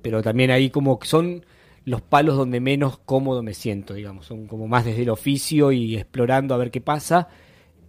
Pero 0.03 0.23
también 0.23 0.51
ahí 0.51 0.71
como 0.71 0.99
que 0.99 1.07
son 1.07 1.47
los 1.85 2.03
palos 2.03 2.37
donde 2.37 2.59
menos 2.59 2.99
cómodo 2.99 3.45
me 3.45 3.55
siento, 3.55 3.95
digamos. 3.95 4.27
Son 4.27 4.49
como 4.49 4.67
más 4.67 4.85
desde 4.85 5.03
el 5.03 5.11
oficio 5.11 5.71
y 5.71 5.97
explorando 5.97 6.53
a 6.53 6.59
ver 6.59 6.73
qué 6.73 6.81
pasa, 6.81 7.29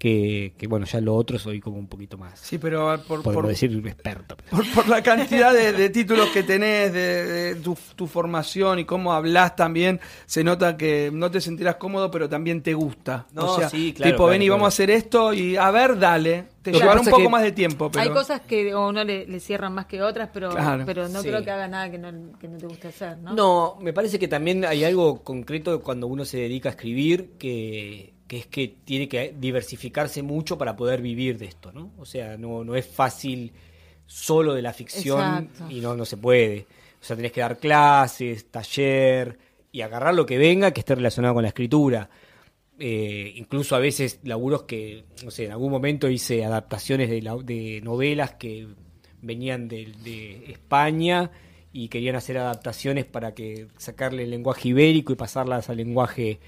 que, 0.04 0.54
que 0.58 0.68
bueno, 0.68 0.86
ya 0.86 1.00
lo 1.00 1.16
otro 1.16 1.40
soy 1.40 1.62
como 1.62 1.78
un 1.78 1.88
poquito 1.88 2.18
más, 2.18 2.38
Sí, 2.38 2.58
pero 2.58 3.02
por, 3.08 3.24
por, 3.24 3.34
por, 3.34 3.48
decir 3.48 3.72
experto. 3.88 4.36
pero- 4.36 4.50
por, 4.58 4.74
por 4.74 4.90
la 4.90 5.02
cantidad 5.02 5.54
de, 5.54 5.72
de 5.72 5.90
títulos 5.90 6.28
que 6.32 6.44
tenés, 6.44 6.92
de, 6.92 7.24
de 7.24 7.56
tu, 7.56 7.78
tu 7.96 8.06
formación 8.08 8.80
y 8.80 8.84
cómo 8.84 9.14
hablas 9.14 9.56
también, 9.56 10.02
se 10.26 10.44
nota 10.44 10.76
que 10.76 11.10
no 11.14 11.32
te 11.32 11.40
sentirás 11.40 11.78
cómodo, 11.78 12.12
pero 12.12 12.28
también 12.28 12.62
te 12.62 12.74
gusta. 12.74 13.28
No, 13.32 13.54
o 13.54 13.58
sea, 13.58 13.70
sí, 13.70 13.94
claro, 13.94 14.12
tipo, 14.12 14.18
claro, 14.26 14.32
ven 14.32 14.42
y 14.42 14.46
claro. 14.48 14.56
vamos 14.60 14.66
a 14.66 14.76
hacer 14.76 14.92
esto 14.92 15.34
y 15.34 15.56
a 15.56 15.72
ver, 15.72 15.98
dale. 15.98 16.52
Te 16.64 16.72
llevará 16.74 17.00
un 17.00 17.06
poco 17.08 17.22
que 17.24 17.30
más 17.30 17.44
de 17.44 17.52
tiempo, 17.54 17.90
pero... 17.92 18.04
Hay 18.04 18.10
cosas 18.10 18.42
que 18.42 18.72
a 18.72 18.80
uno 18.80 19.04
le, 19.06 19.26
le 19.26 19.40
cierran 19.40 19.74
más 19.74 19.86
que 19.86 20.02
otras, 20.02 20.30
pero, 20.34 20.50
Claro. 20.50 20.84
pero 20.86 21.08
no 21.10 21.22
Sí. 21.22 21.28
creo 21.30 21.44
que 21.44 21.52
haga 21.52 21.68
nada 21.70 21.90
que 21.92 21.98
no, 21.98 22.38
que 22.40 22.48
no 22.50 22.58
te 22.58 22.68
guste 22.68 22.88
hacer, 22.90 23.18
¿no? 23.20 23.34
No, 23.34 23.78
me 23.82 23.92
parece 23.94 24.18
que 24.20 24.28
también 24.30 24.64
hay 24.66 24.84
algo 24.86 25.24
concreto 25.24 25.82
cuando 25.82 26.08
uno 26.08 26.24
se 26.26 26.38
dedica 26.38 26.70
a 26.70 26.72
escribir 26.72 27.32
que, 27.38 28.13
que 28.28 28.38
es 28.38 28.48
que 28.48 28.76
tiene 28.86 29.08
que 29.08 29.36
diversificarse 29.38 30.22
mucho 30.24 30.58
para 30.58 30.76
poder 30.76 31.02
vivir 31.02 31.38
de 31.38 31.46
esto, 31.46 31.72
¿no? 31.72 31.92
O 31.98 32.06
sea, 32.06 32.38
no, 32.38 32.64
no 32.64 32.76
es 32.76 32.86
fácil 32.88 33.52
solo 34.06 34.54
de 34.54 34.62
la 34.62 34.74
ficción 34.74 35.50
Exacto. 35.52 35.74
y 35.74 35.80
no, 35.82 35.96
no 35.96 36.06
se 36.06 36.18
puede. 36.18 36.66
O 37.02 37.04
sea, 37.06 37.16
tenés 37.16 37.32
que 37.32 37.42
dar 37.42 37.58
clases, 37.58 38.50
taller 38.50 39.38
y 39.72 39.82
agarrar 39.82 40.14
lo 40.14 40.26
que 40.26 40.38
venga 40.38 40.72
que 40.72 40.80
esté 40.82 40.96
relacionado 40.96 41.34
con 41.34 41.44
la 41.44 41.50
escritura. 41.50 42.10
Eh, 42.80 43.34
incluso 43.36 43.76
a 43.76 43.80
veces 43.80 44.20
laburos 44.24 44.64
que, 44.64 45.04
no 45.24 45.30
sé, 45.32 45.46
en 45.46 45.52
algún 45.52 45.72
momento 45.72 46.10
hice 46.10 46.44
adaptaciones 46.44 47.10
de, 47.10 47.22
la- 47.22 47.36
de 47.38 47.82
novelas 47.84 48.34
que 48.34 48.68
venían 49.22 49.68
de, 49.68 49.92
de 50.04 50.52
España 50.52 51.30
y 51.72 51.88
querían 51.90 52.16
hacer 52.16 52.38
adaptaciones 52.38 53.06
para 53.06 53.34
que 53.34 53.68
sacarle 53.78 54.24
el 54.24 54.32
lenguaje 54.32 54.70
ibérico 54.70 55.14
y 55.14 55.16
pasarlas 55.16 55.70
al 55.70 55.78
lenguaje 55.78 56.40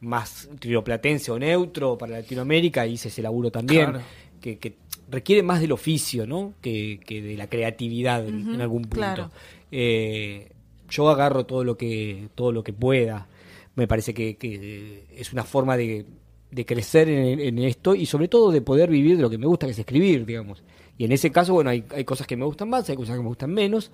más 0.00 0.48
rioplatense 0.60 1.30
o 1.30 1.38
neutro 1.38 1.96
para 1.98 2.18
Latinoamérica, 2.20 2.86
hice 2.86 3.08
ese 3.08 3.22
laburo 3.22 3.50
también, 3.50 3.90
Claro. 3.90 4.04
que, 4.40 4.58
que 4.58 4.74
requiere 5.10 5.42
más 5.42 5.60
del 5.60 5.72
oficio, 5.72 6.26
¿no? 6.26 6.54
Que, 6.60 7.00
que 7.06 7.22
de 7.22 7.36
la 7.36 7.48
creatividad 7.48 8.26
en- 8.26 8.54
en 8.54 8.60
algún 8.60 8.82
punto. 8.82 8.96
claro. 8.96 9.30
Eh, 9.70 10.50
yo 10.88 11.08
agarro 11.08 11.44
todo 11.46 11.64
lo 11.64 11.76
que 11.76 12.28
todo 12.34 12.52
lo 12.52 12.62
que 12.62 12.72
pueda. 12.72 13.26
Me 13.74 13.88
parece 13.88 14.14
que, 14.14 14.36
que 14.36 15.04
es 15.16 15.32
una 15.32 15.42
forma 15.42 15.76
de, 15.76 16.04
de 16.50 16.66
crecer 16.66 17.08
en, 17.08 17.40
en 17.40 17.58
esto 17.58 17.94
y 17.94 18.06
sobre 18.06 18.28
todo 18.28 18.52
de 18.52 18.60
poder 18.60 18.88
vivir 18.90 19.16
de 19.16 19.22
lo 19.22 19.30
que 19.30 19.38
me 19.38 19.46
gusta, 19.46 19.66
que 19.66 19.72
es 19.72 19.78
escribir, 19.78 20.24
digamos. 20.26 20.62
Y 20.96 21.04
en 21.06 21.12
ese 21.12 21.32
caso, 21.32 21.54
bueno, 21.54 21.70
hay, 21.70 21.82
hay 21.90 22.04
cosas 22.04 22.26
que 22.28 22.36
me 22.36 22.44
gustan 22.44 22.68
más, 22.70 22.88
hay 22.88 22.94
cosas 22.96 23.16
que 23.16 23.22
me 23.22 23.28
gustan 23.28 23.52
menos, 23.52 23.90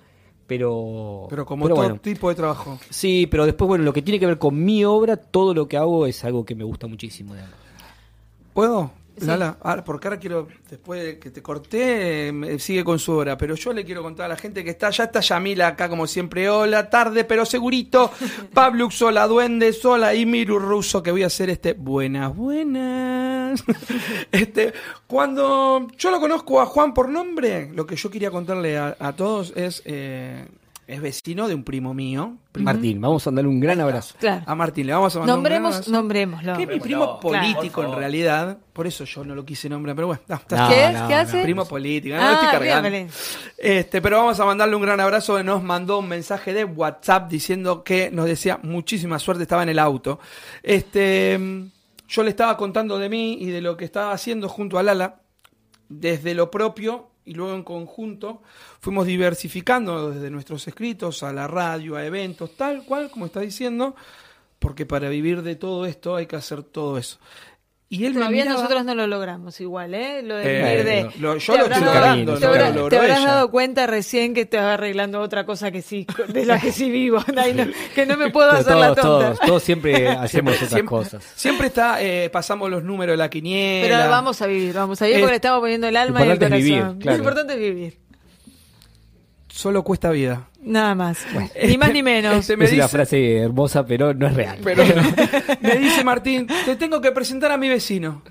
pero... 0.51 1.27
Pero 1.29 1.45
como 1.45 1.65
todo 1.65 1.77
bueno, 1.77 1.97
tipo 2.01 2.27
de 2.27 2.35
trabajo. 2.35 2.77
Sí, 2.89 3.25
pero 3.31 3.45
después, 3.45 3.69
bueno, 3.69 3.85
lo 3.85 3.93
que 3.93 4.01
tiene 4.01 4.19
que 4.19 4.25
ver 4.25 4.37
con 4.37 4.61
mi 4.61 4.83
obra, 4.83 5.15
todo 5.15 5.53
lo 5.53 5.69
que 5.69 5.77
hago 5.77 6.05
es 6.07 6.25
algo 6.25 6.43
que 6.43 6.55
me 6.55 6.65
gusta 6.65 6.87
muchísimo. 6.87 7.35
digamos. 7.35 7.55
¿Puedo? 8.53 8.91
Lala, 9.21 9.57
Ah, 9.61 9.83
porque 9.83 10.07
ahora 10.07 10.19
quiero, 10.19 10.47
después 10.69 11.03
de 11.03 11.19
que 11.19 11.31
te 11.31 11.41
corté, 11.41 12.33
sigue 12.59 12.83
con 12.83 12.99
su 12.99 13.13
obra, 13.13 13.37
pero 13.37 13.55
yo 13.55 13.73
le 13.73 13.85
quiero 13.85 14.01
contar 14.01 14.25
a 14.25 14.29
la 14.29 14.37
gente 14.37 14.63
que 14.63 14.71
está, 14.71 14.89
ya 14.89 15.05
está 15.05 15.19
Yamila 15.19 15.67
acá 15.67 15.89
como 15.89 16.07
siempre, 16.07 16.49
hola, 16.49 16.89
tarde, 16.89 17.23
pero 17.23 17.45
segurito, 17.45 18.11
Pablux, 18.53 19.01
hola, 19.01 19.27
Duendes, 19.27 19.83
hola, 19.85 20.15
y 20.15 20.25
Miru 20.25 20.59
Russo, 20.59 21.03
que 21.03 21.11
voy 21.11 21.23
a 21.23 21.27
hacer 21.27 21.49
este, 21.49 21.73
buenas, 21.73 22.35
buenas. 22.35 23.63
este, 24.31 24.73
cuando 25.07 25.87
yo 25.97 26.11
lo 26.11 26.19
conozco 26.19 26.61
a 26.61 26.65
Juan 26.65 26.93
por 26.93 27.09
nombre, 27.09 27.69
lo 27.73 27.85
que 27.85 27.95
yo 27.95 28.09
quería 28.09 28.31
contarle 28.31 28.77
a, 28.77 28.95
a 28.99 29.13
todos 29.13 29.53
es, 29.55 29.81
eh, 29.85 30.47
es 30.91 31.01
vecino 31.01 31.47
de 31.47 31.55
un 31.55 31.63
primo 31.63 31.93
mío, 31.93 32.37
primo- 32.51 32.65
Martín, 32.65 32.99
vamos 33.01 33.25
a 33.25 33.31
darle 33.31 33.49
un 33.49 33.59
gran 33.59 33.79
abrazo. 33.79 34.15
Claro. 34.19 34.43
a 34.45 34.55
Martín, 34.55 34.87
le 34.87 34.93
vamos 34.93 35.15
a 35.15 35.19
mandar 35.19 35.37
un 35.37 35.43
gran 35.43 35.53
Nombremos, 35.61 35.75
abrazo. 35.75 35.91
nombrémoslo. 35.91 36.57
Que 36.57 36.63
es 36.63 36.69
mi 36.69 36.79
primo 36.79 37.05
No, 37.05 37.19
político 37.19 37.75
claro, 37.81 37.93
en 37.93 37.99
realidad. 37.99 38.57
Por 38.73 38.87
eso 38.87 39.03
yo 39.05 39.23
no 39.23 39.35
lo 39.35 39.45
quise 39.45 39.69
nombrar, 39.69 39.95
pero 39.95 40.07
bueno. 40.07 40.21
no, 40.27 40.35
está- 40.35 40.57
No, 40.57 40.69
¿Qué 40.69 40.85
es? 40.85 40.93
no, 40.93 41.07
¿Qué 41.07 41.13
hace? 41.15 41.41
Primo 41.43 41.65
político, 41.65 42.15
no 42.15 42.21
Ah, 42.21 42.33
estoy 42.33 42.47
cargando. 42.49 42.89
bien, 42.89 43.09
Este, 43.57 44.01
pero 44.01 44.17
vamos 44.17 44.39
a 44.39 44.45
mandarle 44.45 44.75
un 44.75 44.81
gran 44.81 44.99
abrazo. 44.99 45.41
Nos 45.43 45.61
mandó 45.63 45.99
un 45.99 46.07
mensaje 46.07 46.53
de 46.53 46.63
WhatsApp 46.65 47.29
diciendo 47.29 47.83
que 47.83 48.09
nos 48.11 48.25
decía 48.25 48.59
muchísima 48.63 49.19
suerte, 49.19 49.43
estaba 49.43 49.63
en 49.63 49.69
el 49.69 49.79
auto. 49.79 50.19
Este, 50.63 51.39
yo 52.07 52.23
le 52.23 52.29
estaba 52.29 52.57
contando 52.57 52.97
de 52.97 53.09
mí 53.09 53.37
y 53.39 53.47
de 53.47 53.61
lo 53.61 53.77
que 53.77 53.85
estaba 53.85 54.13
haciendo 54.13 54.49
junto 54.49 54.77
a 54.79 54.83
Lala, 54.83 55.21
desde 55.89 56.33
lo 56.33 56.49
propio 56.49 57.10
y 57.25 57.33
luego 57.33 57.53
en 57.53 57.63
conjunto 57.63 58.41
fuimos 58.79 59.05
diversificando 59.05 60.11
desde 60.11 60.29
nuestros 60.29 60.67
escritos 60.67 61.23
a 61.23 61.33
la 61.33 61.47
radio, 61.47 61.95
a 61.95 62.05
eventos, 62.05 62.55
tal 62.55 62.85
cual 62.85 63.09
como 63.11 63.25
está 63.25 63.41
diciendo, 63.41 63.95
porque 64.59 64.85
para 64.85 65.09
vivir 65.09 65.41
de 65.41 65.55
todo 65.55 65.85
esto 65.85 66.15
hay 66.15 66.27
que 66.27 66.35
hacer 66.35 66.63
todo 66.63 66.97
eso. 66.97 67.19
Y 67.93 68.05
él 68.05 68.13
Todavía 68.13 68.43
miraba- 68.45 68.61
nosotros 68.61 68.85
no 68.85 68.95
lo 68.95 69.05
logramos 69.05 69.59
igual, 69.59 69.93
¿eh? 69.93 70.21
Lo 70.23 70.37
de 70.37 70.43
Eh, 70.79 70.83
de... 70.85 71.09
lo- 71.19 71.35
yo 71.35 71.51
te 71.53 71.59
lo 71.59 71.63
habrás 71.65 71.77
estoy 71.79 71.93
dado- 71.93 71.93
logrando, 71.99 72.33
te 72.35 72.39
no 72.39 72.47
habrás- 72.47 72.69
lo 72.69 72.75
logró 72.75 72.89
te 72.89 72.95
habrás 72.97 73.19
ella. 73.19 73.27
dado 73.33 73.51
cuenta 73.51 73.85
recién 73.87 74.33
que 74.33 74.45
te 74.45 74.55
vas 74.55 74.65
arreglando 74.67 75.19
otra 75.19 75.45
cosa 75.45 75.71
que 75.71 75.81
sí, 75.81 76.07
de 76.29 76.45
la 76.45 76.57
que 76.57 76.71
sí 76.71 76.89
vivo, 76.89 77.17
no, 77.35 77.65
que 77.93 78.05
no 78.05 78.15
me 78.15 78.29
puedo 78.31 78.47
Pero 78.51 78.61
hacer 78.61 78.75
la 78.77 78.87
tonta. 78.95 79.01
todos, 79.01 79.39
todos 79.41 79.61
siempre 79.63 80.07
hacemos 80.07 80.53
otras 80.55 80.69
siempre, 80.69 80.87
cosas. 80.87 81.23
Siempre 81.35 81.67
está, 81.67 82.01
eh, 82.01 82.29
pasamos 82.31 82.69
los 82.69 82.81
números 82.81 83.11
de 83.13 83.17
la 83.17 83.29
quiniela. 83.29 83.97
Pero 83.99 84.09
vamos 84.09 84.41
a 84.41 84.47
vivir, 84.47 84.73
vamos 84.73 85.01
a 85.01 85.05
vivir 85.05 85.17
Eh, 85.17 85.21
porque 85.23 85.31
le 85.33 85.35
estamos 85.35 85.59
poniendo 85.59 85.87
el 85.89 85.97
alma 85.97 86.19
y 86.25 86.29
el 86.29 86.37
corazón. 86.39 86.53
es 86.57 86.63
vivir, 86.63 86.81
claro. 86.97 86.97
Lo 87.03 87.15
importante 87.17 87.53
es 87.55 87.59
vivir. 87.59 88.00
Solo 89.51 89.83
cuesta 89.83 90.09
vida. 90.11 90.47
Nada 90.61 90.95
más. 90.95 91.19
Ni 91.67 91.77
más 91.77 91.91
ni 91.91 92.01
menos. 92.01 92.35
Este, 92.35 92.55
me 92.57 92.65
es 92.65 92.71
una 92.73 92.83
dice- 92.83 92.91
frase 92.97 93.37
hermosa, 93.37 93.85
pero 93.85 94.13
no 94.13 94.27
es 94.27 94.33
real. 94.33 94.57
Pero 94.63 94.83
me 95.61 95.75
dice 95.77 96.03
Martín, 96.03 96.47
te 96.65 96.75
tengo 96.75 97.01
que 97.01 97.11
presentar 97.11 97.51
a 97.51 97.57
mi 97.57 97.67
vecino. 97.67 98.21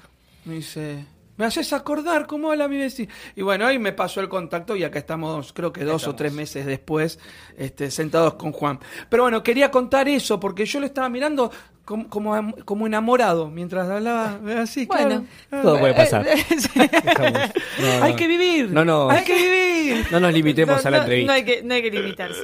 Me 0.47 0.55
dice, 0.55 1.05
me 1.37 1.45
haces 1.45 1.73
acordar 1.75 2.27
cómo 2.27 2.51
habla 2.51 2.67
mi 2.69 2.79
vecino. 2.79 3.13
Y 3.37 3.43
bueno, 3.43 3.67
hoy 3.67 3.79
me 3.79 3.93
pasó 3.93 4.21
el 4.21 4.29
contacto 4.29 4.75
y 4.77 4.85
acá 4.85 4.99
estamos, 4.99 5.53
creo 5.53 5.73
que 5.73 5.85
dos 5.85 6.07
o 6.07 6.15
tres 6.15 6.33
meses 6.33 6.65
después, 6.65 7.19
este, 7.59 7.91
sentados 7.91 8.35
con 8.35 8.53
Juan. 8.53 8.79
Pero 9.11 9.25
bueno, 9.25 9.43
quería 9.43 9.71
contar 9.71 10.09
eso 10.09 10.41
porque 10.41 10.65
yo 10.65 10.81
lo 10.81 10.87
estaba 10.87 11.09
mirando 11.11 11.53
como, 11.91 12.09
como, 12.09 12.35
am- 12.37 12.53
como 12.65 12.87
enamorado 12.87 13.51
mientras 13.51 13.89
hablaba 13.91 14.39
así. 14.61 14.87
Bueno. 14.87 15.27
claro. 15.49 15.65
Todo 15.65 15.81
puede 15.81 15.95
pasar. 15.95 16.25
Sí. 16.47 16.69
Dejamos. 17.05 17.33
No, 17.81 17.99
no. 17.99 18.05
Hay 18.05 18.15
que 18.15 18.29
vivir. 18.29 18.71
No, 18.71 18.85
no. 18.85 19.11
Hay 19.11 19.25
que 19.25 19.35
vivir. 19.35 20.07
No 20.13 20.21
nos 20.21 20.33
limitemos 20.33 20.85
No, 20.85 20.89
a 20.89 20.91
la 20.93 20.97
no, 20.99 21.03
entrevista. 21.03 21.33
No 21.33 21.37
hay 21.37 21.45
que, 21.45 21.63
no 21.65 21.75
hay 21.75 21.83
que 21.83 21.91
limitarse. 21.91 22.43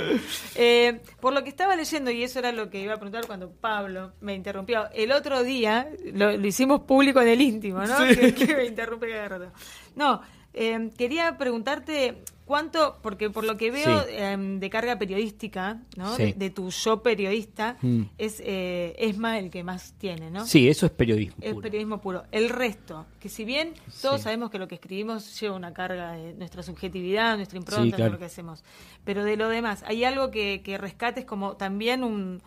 Eh, 0.56 1.00
por 1.20 1.32
lo 1.32 1.44
que 1.44 1.50
estaba 1.50 1.76
leyendo, 1.76 2.10
y 2.10 2.24
eso 2.24 2.40
era 2.40 2.50
lo 2.50 2.70
que 2.70 2.80
iba 2.80 2.94
a 2.94 2.96
preguntar 2.96 3.24
cuando 3.28 3.52
Pablo 3.52 4.14
me 4.20 4.34
interrumpió, 4.34 4.88
el 4.92 5.12
otro 5.12 5.44
día 5.44 5.88
lo, 6.12 6.36
lo 6.36 6.44
hicimos 6.46 6.80
público 6.80 7.20
en 7.20 7.28
el 7.28 7.40
íntimo, 7.40 7.80
¿no? 7.82 7.98
Sí. 8.08 8.16
Que, 8.16 8.34
que 8.34 8.56
me 8.56 8.64
interrumpe 8.64 9.08
cada 9.08 9.28
rato. 9.28 9.52
No, 9.94 10.20
Eh, 10.58 10.90
quería 10.96 11.36
preguntarte 11.36 12.22
cuánto, 12.46 12.96
porque 13.02 13.28
por 13.28 13.44
lo 13.44 13.58
que 13.58 13.70
veo 13.70 14.00
Sí. 14.04 14.08
em, 14.16 14.58
de 14.58 14.70
carga 14.70 14.98
periodística, 14.98 15.82
¿no? 15.96 16.16
Sí. 16.16 16.22
De, 16.24 16.32
de 16.32 16.50
tu 16.50 16.70
yo 16.70 17.02
periodista, 17.02 17.76
Mm. 17.82 18.02
es 18.16 18.40
eh, 18.42 18.94
Esma 18.98 19.38
el 19.38 19.50
que 19.50 19.62
más 19.64 19.92
tiene, 19.98 20.30
¿no? 20.30 20.46
Sí, 20.46 20.66
eso 20.68 20.86
es 20.86 20.92
periodismo. 20.92 21.36
Es 21.42 21.52
puro. 21.52 21.62
periodismo 21.62 22.00
puro. 22.00 22.22
El 22.32 22.48
resto, 22.48 23.04
que 23.20 23.28
si 23.28 23.44
bien 23.44 23.74
todos 24.00 24.16
Sí. 24.18 24.22
sabemos 24.24 24.50
que 24.50 24.58
lo 24.58 24.66
que 24.66 24.76
escribimos 24.76 25.38
lleva 25.38 25.56
una 25.56 25.74
carga 25.74 26.12
de 26.12 26.32
nuestra 26.34 26.62
subjetividad, 26.62 27.36
nuestra 27.36 27.58
impronta, 27.58 27.82
Sí, 27.84 27.90
de 27.90 27.96
claro. 27.96 28.12
lo 28.12 28.18
que 28.18 28.24
hacemos. 28.24 28.64
Pero 29.04 29.24
de 29.24 29.36
lo 29.36 29.50
demás, 29.50 29.84
hay 29.86 30.04
algo 30.04 30.30
que, 30.30 30.62
que 30.64 30.78
rescates 30.78 31.24
como 31.26 31.56
también 31.56 32.02
un... 32.02 32.40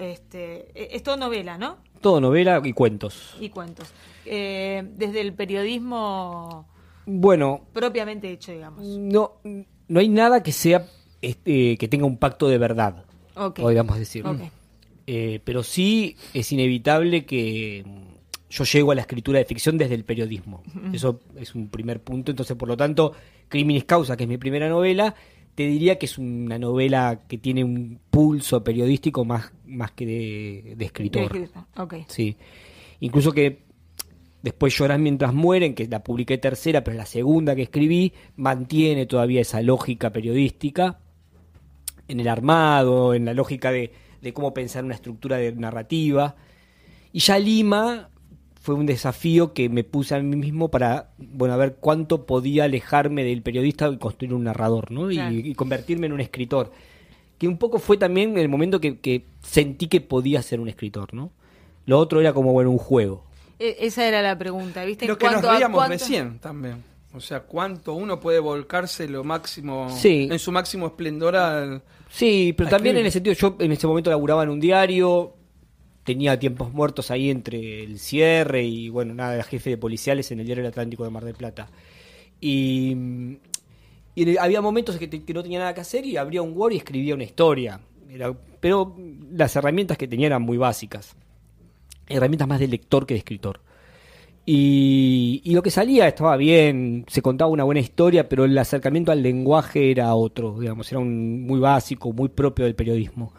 Este, 0.00 0.70
eh, 0.74 0.88
es 0.92 1.02
todo 1.02 1.16
novela, 1.18 1.58
¿no? 1.58 1.76
Todo 2.00 2.20
novela 2.20 2.60
y 2.64 2.72
cuentos. 2.72 3.36
Y 3.38 3.50
cuentos. 3.50 3.92
Eh, 4.24 4.82
desde 4.96 5.20
el 5.20 5.34
periodismo 5.34 6.66
Bueno, 7.06 7.66
propiamente 7.72 8.30
hecho, 8.30 8.52
digamos. 8.52 8.84
no, 8.86 9.32
no 9.88 10.00
hay 10.00 10.08
nada 10.08 10.42
que 10.42 10.52
sea 10.52 10.86
este, 11.20 11.76
que 11.76 11.88
tenga 11.88 12.06
un 12.06 12.16
pacto 12.16 12.48
de 12.48 12.58
verdad, 12.58 13.04
Ok. 13.36 13.60
podríamos 13.60 13.98
decir. 13.98 14.26
Ok. 14.26 14.40
Eh, 15.06 15.40
pero 15.44 15.62
sí 15.62 16.16
es 16.32 16.52
inevitable 16.52 17.24
que 17.26 17.82
mm, 17.84 18.50
yo 18.50 18.64
llego 18.64 18.92
a 18.92 18.94
la 18.94 19.00
escritura 19.00 19.38
de 19.38 19.44
ficción 19.44 19.76
desde 19.78 19.94
el 19.94 20.04
periodismo. 20.04 20.62
Eso 20.92 21.20
es 21.36 21.54
un 21.54 21.68
primer 21.68 22.00
punto. 22.02 22.30
Entonces, 22.30 22.56
por 22.56 22.68
lo 22.68 22.76
tanto, 22.76 23.12
Crímenes 23.48 23.84
Causa, 23.84 24.16
que 24.16 24.24
es 24.24 24.28
mi 24.28 24.38
primera 24.38 24.68
novela, 24.68 25.14
te 25.54 25.66
diría 25.66 25.98
que 25.98 26.06
es 26.06 26.18
una 26.18 26.58
novela 26.58 27.22
que 27.28 27.36
tiene 27.38 27.64
un 27.64 27.98
pulso 28.10 28.62
periodístico 28.62 29.24
más, 29.24 29.52
más 29.66 29.90
que 29.92 30.06
de, 30.06 30.74
de 30.76 30.84
escritor. 30.84 31.48
Ok. 31.76 31.94
Sí. 32.08 32.36
Incluso 33.00 33.32
que 33.32 33.62
después 34.42 34.76
Llorás 34.76 34.98
mientras 34.98 35.32
mueren, 35.32 35.74
que 35.74 35.86
la 35.86 36.02
publiqué 36.02 36.38
tercera, 36.38 36.84
pero 36.84 36.94
es 36.94 36.98
la 36.98 37.06
segunda 37.06 37.54
que 37.54 37.62
escribí, 37.62 38.12
mantiene 38.36 39.06
todavía 39.06 39.40
esa 39.40 39.62
lógica 39.62 40.10
periodística 40.10 40.98
en 42.08 42.20
el 42.20 42.28
armado, 42.28 43.14
en 43.14 43.24
la 43.24 43.34
lógica 43.34 43.70
de, 43.70 43.92
de 44.20 44.32
cómo 44.32 44.52
pensar 44.52 44.84
una 44.84 44.94
estructura 44.94 45.36
de 45.36 45.52
narrativa. 45.52 46.36
Y 47.12 47.20
ya 47.20 47.38
Lima 47.38 48.08
fue 48.60 48.74
un 48.74 48.86
desafío 48.86 49.52
que 49.52 49.68
me 49.68 49.82
puse 49.82 50.14
a 50.14 50.20
mí 50.20 50.36
mismo 50.36 50.70
para, 50.70 51.10
bueno, 51.18 51.54
a 51.54 51.56
ver 51.56 51.76
cuánto 51.80 52.26
podía 52.26 52.64
alejarme 52.64 53.24
del 53.24 53.42
periodista 53.42 53.88
y 53.88 53.98
construir 53.98 54.34
un 54.34 54.44
narrador, 54.44 54.92
¿no? 54.92 55.10
Y 55.10 55.54
convertirme 55.54 56.06
en 56.06 56.12
un 56.12 56.20
escritor. 56.20 56.70
Que 57.38 57.48
un 57.48 57.58
poco 57.58 57.80
fue 57.80 57.96
también 57.96 58.38
el 58.38 58.48
momento 58.48 58.80
que, 58.80 58.98
que 58.98 59.24
sentí 59.42 59.88
que 59.88 60.00
podía 60.00 60.42
ser 60.42 60.60
un 60.60 60.68
escritor, 60.68 61.12
¿no? 61.12 61.32
Lo 61.86 61.98
otro 61.98 62.20
era 62.20 62.32
como, 62.32 62.52
bueno, 62.52 62.70
un 62.70 62.78
juego. 62.78 63.24
E- 63.68 63.76
esa 63.86 64.06
era 64.06 64.20
la 64.22 64.36
pregunta, 64.38 64.84
¿viste? 64.84 65.06
Lo 65.06 65.12
En 65.14 65.18
que 65.18 65.30
nos 65.30 65.42
veíamos 65.42 65.78
cuánto- 65.78 65.92
recién 65.92 66.38
también. 66.38 66.82
O 67.14 67.20
sea, 67.20 67.40
cuánto 67.40 67.92
uno 67.94 68.18
puede 68.18 68.38
volcarse 68.40 69.06
lo 69.06 69.22
máximo, 69.22 69.90
Sí. 69.90 70.28
en 70.30 70.38
su 70.38 70.50
máximo 70.50 70.86
esplendor 70.86 71.36
al... 71.36 71.82
Sí, 72.10 72.54
pero 72.56 72.70
también 72.70 72.96
escribir. 72.96 73.00
en 73.00 73.06
el 73.06 73.12
sentido, 73.12 73.34
yo 73.34 73.56
en 73.64 73.72
ese 73.72 73.86
momento 73.86 74.08
laburaba 74.10 74.42
en 74.44 74.48
un 74.48 74.60
diario, 74.60 75.34
tenía 76.04 76.38
tiempos 76.38 76.72
muertos 76.72 77.10
ahí 77.10 77.30
entre 77.30 77.84
el 77.84 77.98
cierre 77.98 78.64
y, 78.64 78.88
bueno, 78.88 79.12
nada, 79.14 79.34
era 79.34 79.44
jefe 79.44 79.70
de 79.70 79.76
policiales 79.78 80.30
en 80.32 80.40
el 80.40 80.46
diario 80.46 80.62
El 80.64 80.68
Atlántico 80.68 81.04
de 81.04 81.10
Mar 81.10 81.24
del 81.24 81.34
Plata. 81.34 81.68
Y, 82.40 82.96
y 84.14 84.22
el- 84.30 84.38
había 84.38 84.60
momentos 84.60 84.96
que, 84.96 85.06
te- 85.06 85.22
que 85.22 85.34
no 85.34 85.42
tenía 85.42 85.58
nada 85.60 85.74
que 85.74 85.80
hacer 85.82 86.04
y 86.06 86.16
abría 86.16 86.42
un 86.42 86.56
Word 86.56 86.72
y 86.72 86.76
escribía 86.78 87.14
una 87.14 87.24
historia. 87.24 87.80
Era- 88.10 88.32
pero 88.60 88.96
las 89.32 89.54
herramientas 89.56 89.96
que 89.98 90.08
tenía 90.08 90.26
eran 90.28 90.42
muy 90.42 90.56
básicas. 90.56 91.14
Herramientas 92.08 92.48
más 92.48 92.60
de 92.60 92.68
lector 92.68 93.06
que 93.06 93.14
de 93.14 93.18
escritor. 93.18 93.60
Y, 94.44 95.40
y 95.44 95.54
lo 95.54 95.62
que 95.62 95.70
salía 95.70 96.08
estaba 96.08 96.36
bien, 96.36 97.04
se 97.08 97.22
contaba 97.22 97.50
una 97.50 97.64
buena 97.64 97.80
historia, 97.80 98.28
pero 98.28 98.44
el 98.44 98.58
acercamiento 98.58 99.12
al 99.12 99.22
lenguaje 99.22 99.90
era 99.90 100.14
otro, 100.14 100.58
digamos, 100.58 100.90
era 100.90 100.98
un, 100.98 101.46
muy 101.46 101.60
básico, 101.60 102.12
muy 102.12 102.28
propio 102.28 102.64
del 102.64 102.74
periodismo. 102.74 103.32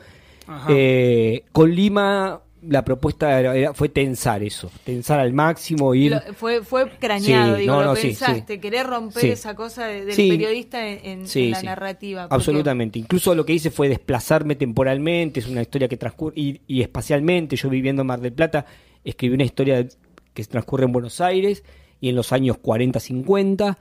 Eh, 0.70 1.44
con 1.52 1.74
Lima 1.74 2.42
la 2.68 2.84
propuesta 2.86 3.40
era- 3.40 3.56
era- 3.56 3.74
fue 3.74 3.90
tensar 3.90 4.42
eso, 4.44 4.72
tensar 4.84 5.20
al 5.20 5.34
máximo, 5.34 5.94
ir... 5.96 6.12
Lo- 6.12 6.34
fue, 6.34 6.64
fue 6.64 6.90
craneado, 7.00 7.56
Sí, 7.56 7.62
digo, 7.62 7.74
no, 7.74 7.82
lo 7.82 7.88
no, 7.88 7.94
pensaste, 7.96 8.54
sí. 8.56 8.60
querer 8.60 8.88
romper 8.88 9.22
Sí. 9.22 9.30
esa 9.30 9.56
cosa 9.56 9.86
de- 9.88 10.06
del 10.06 10.16
periodista 10.16 10.88
en, 10.88 11.26
la 11.52 11.62
narrativa. 11.62 12.24
porque- 12.24 12.36
Absolutamente. 12.36 13.00
Incluso 13.00 13.36
lo 13.36 13.46
que 13.46 13.54
hice 13.54 13.70
fue 13.72 13.90
desplazarme 13.90 14.56
temporalmente, 14.56 15.40
es 15.42 15.48
una 15.48 15.62
historia 15.62 15.88
que 15.88 15.98
transcurre, 15.98 16.34
y, 16.40 16.62
y 16.68 16.82
espacialmente, 16.82 17.56
yo 17.56 17.70
viviendo 17.70 18.02
en 18.04 18.08
Mar 18.08 18.22
del 18.22 18.34
Plata, 18.34 18.66
escribí 19.04 19.34
una 19.36 19.44
historia 19.44 19.86
que 20.34 20.44
transcurre 20.46 20.86
en 20.86 20.92
Buenos 20.92 21.22
Aires 21.22 21.64
y 22.02 22.10
en 22.10 22.16
los 22.16 22.32
años 22.32 22.58
40-50, 22.62 23.78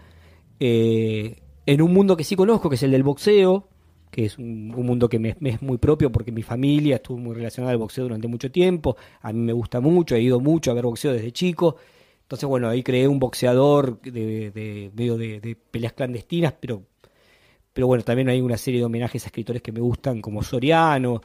eh, 0.61 1.37
en 1.67 1.83
un 1.83 1.93
mundo 1.93 2.17
que 2.17 2.25
sí 2.25 2.37
conozco, 2.37 2.69
que 2.69 2.75
es 2.77 2.83
el 2.83 2.91
del 2.91 3.03
boxeo, 3.03 3.69
que 4.13 4.27
es 4.27 4.39
un, 4.39 4.73
un 4.77 4.87
mundo 4.87 5.09
que 5.09 5.19
me, 5.19 5.35
me 5.41 5.51
es 5.51 5.63
muy 5.63 5.79
propio 5.79 6.13
porque 6.13 6.31
mi 6.31 6.43
familia 6.43 6.97
estuvo 6.97 7.19
muy 7.19 7.35
relacionada 7.35 7.73
al 7.73 7.79
boxeo 7.79 8.05
durante 8.05 8.29
mucho 8.29 8.51
tiempo, 8.53 8.97
a 9.23 9.33
mí 9.33 9.41
me 9.41 9.53
gusta 9.53 9.81
mucho, 9.81 10.15
he 10.15 10.21
ido 10.23 10.39
mucho 10.39 10.71
a 10.71 10.75
ver 10.75 10.85
boxeo 10.85 11.13
desde 11.13 11.33
chico, 11.33 11.77
entonces 12.23 12.49
bueno, 12.49 12.69
ahí 12.69 12.83
creé 12.85 13.09
un 13.09 13.19
boxeador 13.19 14.01
de, 14.03 14.51
de- 14.53 14.91
medio 14.95 15.17
de, 15.17 15.41
de 15.41 15.57
peleas 15.57 15.95
clandestinas, 15.95 16.55
pero 16.61 16.83
pero 17.73 17.87
bueno, 17.87 18.05
también 18.05 18.29
hay 18.29 18.43
una 18.43 18.59
serie 18.59 18.81
de 18.81 18.85
homenajes 18.85 19.25
a 19.25 19.29
escritores 19.29 19.63
que 19.63 19.73
me 19.73 19.81
gustan, 19.81 20.21
como 20.21 20.43
Soriano. 20.43 21.23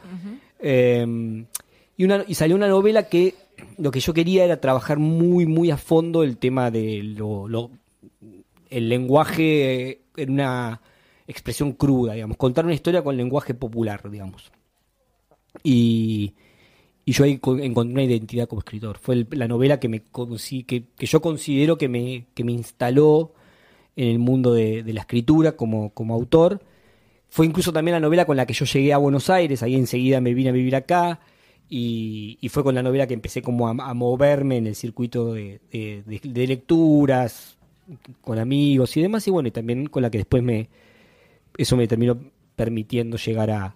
Eh, 0.61 1.05
y, 1.97 2.03
una, 2.05 2.23
y 2.25 2.35
salió 2.35 2.55
una 2.55 2.69
novela 2.69 3.09
que 3.09 3.35
lo 3.77 3.91
que 3.91 3.99
yo 3.99 4.13
quería 4.13 4.45
era 4.45 4.61
trabajar 4.61 4.97
muy, 4.97 5.45
muy 5.45 5.71
a 5.71 5.77
fondo 5.77 6.23
el 6.23 6.37
tema 6.37 6.71
de 6.71 7.03
lo, 7.03 7.49
lo- 7.49 7.69
el 8.69 8.87
lenguaje 8.87 9.99
en 10.15 10.29
una 10.31 10.79
expresión 11.27 11.73
cruda, 11.73 12.13
digamos, 12.13 12.37
contar 12.37 12.65
una 12.65 12.73
historia 12.73 13.03
con 13.03 13.17
lenguaje 13.17 13.53
popular, 13.53 14.09
digamos. 14.09 14.51
Y, 15.63 16.33
y 17.05 17.11
yo 17.13 17.23
ahí 17.23 17.37
co- 17.39 17.57
encontré 17.59 17.93
una 17.93 18.03
identidad 18.03 18.47
como 18.47 18.59
escritor. 18.61 18.97
Fue 18.99 19.25
la 19.31 19.47
novela 19.47 19.79
que, 19.79 19.89
me, 19.89 20.01
que, 20.67 20.85
que 20.97 21.05
yo 21.05 21.21
considero 21.21 21.77
que 21.77 21.89
me, 21.89 22.27
que 22.33 22.43
me 22.43 22.51
instaló 22.51 23.33
en 23.95 24.09
el 24.09 24.19
mundo 24.19 24.53
de, 24.53 24.83
la 24.93 25.01
escritura 25.01 25.53
como, 25.53 25.91
como 25.93 26.15
autor. 26.15 26.61
Fue 27.29 27.45
incluso 27.45 27.73
también 27.73 27.93
la 27.95 27.99
novela 28.01 28.25
con 28.25 28.37
la 28.37 28.45
que 28.45 28.53
yo 28.53 28.65
llegué 28.65 28.93
a 28.93 28.97
Buenos 28.97 29.29
Aires, 29.29 29.63
ahí 29.63 29.75
enseguida 29.75 30.21
me 30.21 30.33
vine 30.33 30.49
a 30.49 30.53
vivir 30.53 30.75
acá 30.75 31.19
y, 31.69 32.37
y 32.41 32.49
fue 32.49 32.63
con 32.63 32.75
la 32.75 32.83
novela 32.83 33.07
que 33.07 33.13
empecé 33.15 33.41
como 33.41 33.67
a, 33.67 33.73
moverme 33.93 34.57
en 34.57 34.67
el 34.67 34.75
circuito 34.75 35.33
de- 35.33 35.59
de 35.71 36.47
lecturas, 36.47 37.57
con 38.21 38.39
amigos 38.39 38.95
y 38.97 39.01
demás, 39.01 39.27
y 39.27 39.31
bueno, 39.31 39.47
y 39.49 39.51
también 39.51 39.87
con 39.87 40.03
la 40.03 40.09
que 40.11 40.19
después 40.19 40.43
me 40.43 40.69
eso 41.57 41.75
me 41.75 41.87
terminó 41.87 42.17
permitiendo 42.55 43.17
llegar 43.17 43.51
a, 43.51 43.75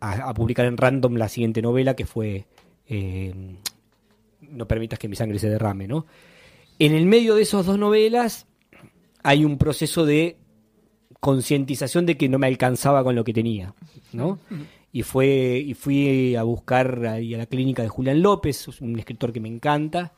a, 0.00 0.12
a 0.28 0.34
publicar 0.34 0.66
en 0.66 0.76
random 0.76 1.14
la 1.14 1.28
siguiente 1.28 1.62
novela 1.62 1.94
que 1.94 2.06
fue 2.06 2.46
eh, 2.88 3.34
No 4.40 4.68
permitas 4.68 4.98
que 4.98 5.08
mi 5.08 5.16
sangre 5.16 5.38
se 5.38 5.48
derrame, 5.48 5.88
¿no? 5.88 6.06
En 6.78 6.92
el 6.92 7.06
medio 7.06 7.34
de 7.34 7.42
esas 7.42 7.66
dos 7.66 7.78
novelas 7.78 8.46
hay 9.22 9.44
un 9.44 9.58
proceso 9.58 10.04
de 10.04 10.36
concientización 11.20 12.06
de 12.06 12.16
que 12.16 12.28
no 12.28 12.38
me 12.38 12.46
alcanzaba 12.46 13.02
con 13.02 13.16
lo 13.16 13.24
que 13.24 13.32
tenía, 13.32 13.74
¿no? 14.12 14.38
Y 14.92 15.02
fue 15.02 15.58
y 15.58 15.74
fui 15.74 16.36
a 16.36 16.42
buscar 16.42 17.06
ahí 17.06 17.34
a 17.34 17.38
la 17.38 17.46
clínica 17.46 17.82
de 17.82 17.88
Julián 17.88 18.22
López, 18.22 18.68
un 18.80 18.98
escritor 18.98 19.32
que 19.32 19.40
me 19.40 19.48
encanta, 19.48 20.12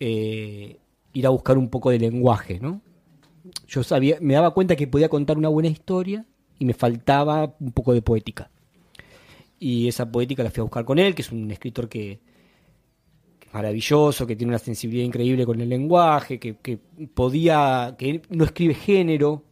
eh, 0.00 0.78
ir 1.12 1.26
a 1.26 1.30
buscar 1.30 1.58
un 1.58 1.68
poco 1.68 1.90
de 1.90 1.98
lenguaje, 1.98 2.58
¿no? 2.60 2.80
Yo 3.66 3.82
sabía, 3.82 4.18
me 4.20 4.34
daba 4.34 4.52
cuenta 4.52 4.76
que 4.76 4.86
podía 4.86 5.08
contar 5.08 5.36
una 5.38 5.48
buena 5.48 5.68
historia 5.68 6.24
y 6.58 6.64
me 6.64 6.74
faltaba 6.74 7.56
un 7.58 7.72
poco 7.72 7.92
de 7.92 8.02
poética. 8.02 8.50
Y 9.58 9.88
esa 9.88 10.10
poética 10.10 10.42
la 10.42 10.50
fui 10.50 10.60
a 10.60 10.64
buscar 10.64 10.84
con 10.84 10.98
él, 10.98 11.14
que 11.14 11.22
es 11.22 11.32
un 11.32 11.50
escritor 11.50 11.88
que, 11.88 12.20
es 13.40 13.52
maravilloso, 13.52 14.26
que 14.26 14.36
tiene 14.36 14.50
una 14.50 14.58
sensibilidad 14.58 15.04
increíble 15.04 15.46
con 15.46 15.60
el 15.60 15.68
lenguaje, 15.68 16.38
que, 16.38 16.78
podía, 17.14 17.94
que 17.98 18.22
no 18.30 18.44
escribe 18.44 18.74
género, 18.74 19.44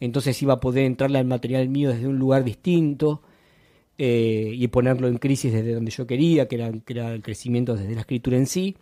entonces 0.00 0.40
iba 0.42 0.54
a 0.54 0.60
poder 0.60 0.84
entrarle 0.84 1.18
al 1.18 1.26
material 1.26 1.68
mío 1.68 1.90
desde 1.90 2.06
un 2.06 2.18
lugar 2.18 2.44
distinto 2.44 3.22
eh, 3.96 4.52
y 4.54 4.68
ponerlo 4.68 5.08
en 5.08 5.18
crisis 5.18 5.52
desde 5.52 5.74
donde 5.74 5.90
yo 5.90 6.06
quería, 6.06 6.46
que 6.48 6.56
era, 6.56 6.72
que 6.72 6.92
era 6.92 7.12
el 7.12 7.22
crecimiento 7.22 7.74
desde 7.74 7.94
la 7.94 8.02
escritura 8.02 8.36
en 8.36 8.46
sí. 8.46 8.76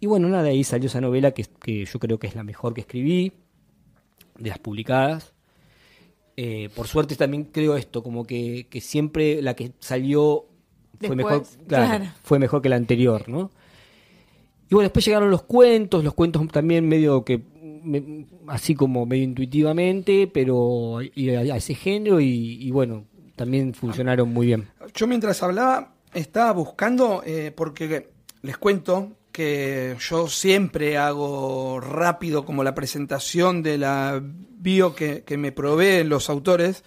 Y 0.00 0.06
bueno, 0.06 0.28
nada, 0.28 0.48
ahí 0.48 0.64
salió 0.64 0.86
esa 0.86 1.00
novela 1.00 1.30
que, 1.32 1.44
que 1.62 1.84
yo 1.84 1.98
creo 1.98 2.18
que 2.18 2.26
es 2.26 2.34
la 2.34 2.42
mejor 2.42 2.74
que 2.74 2.80
escribí, 2.80 3.32
de 4.40 4.48
las 4.50 4.58
publicadas. 4.58 5.32
Eh, 6.36 6.70
por 6.74 6.86
suerte 6.88 7.16
también 7.16 7.44
creo 7.44 7.76
esto, 7.76 8.02
como 8.02 8.24
que, 8.24 8.66
que 8.70 8.80
siempre 8.80 9.42
la 9.42 9.54
que 9.54 9.72
salió 9.78 10.46
fue 11.00 11.14
mejor, 11.16 11.44
claro, 11.66 11.86
claro. 11.86 12.04
fue 12.22 12.38
mejor 12.38 12.62
que 12.62 12.68
la 12.68 12.76
anterior, 12.76 13.28
¿no? 13.28 13.50
Y 14.70 14.74
bueno, 14.74 14.84
después 14.86 15.04
llegaron 15.04 15.30
los 15.30 15.42
cuentos, 15.42 16.04
los 16.04 16.14
cuentos 16.14 16.46
también 16.48 16.88
medio 16.88 17.24
que, 17.24 17.42
me- 17.82 18.26
así 18.46 18.74
como 18.74 19.04
medio 19.04 19.24
intuitivamente, 19.24 20.28
pero 20.28 21.00
y 21.02 21.30
a, 21.30 21.40
a 21.40 21.56
ese 21.56 21.74
género 21.74 22.20
y, 22.20 22.56
y 22.60 22.70
bueno, 22.70 23.04
también 23.36 23.74
funcionaron 23.74 24.32
muy 24.32 24.46
bien. 24.46 24.68
Yo 24.94 25.06
mientras 25.06 25.42
hablaba 25.42 25.94
estaba 26.14 26.52
buscando, 26.52 27.22
eh, 27.26 27.52
porque 27.54 28.10
les 28.42 28.56
cuento 28.58 29.10
que 29.40 29.96
yo 29.98 30.28
siempre 30.28 30.98
hago 30.98 31.80
rápido 31.80 32.44
como 32.44 32.62
la 32.62 32.74
presentación 32.74 33.62
de 33.62 33.78
la 33.78 34.20
bio 34.22 34.94
que, 34.94 35.22
que 35.22 35.38
me 35.38 35.50
proveen 35.50 36.10
los 36.10 36.28
autores. 36.28 36.84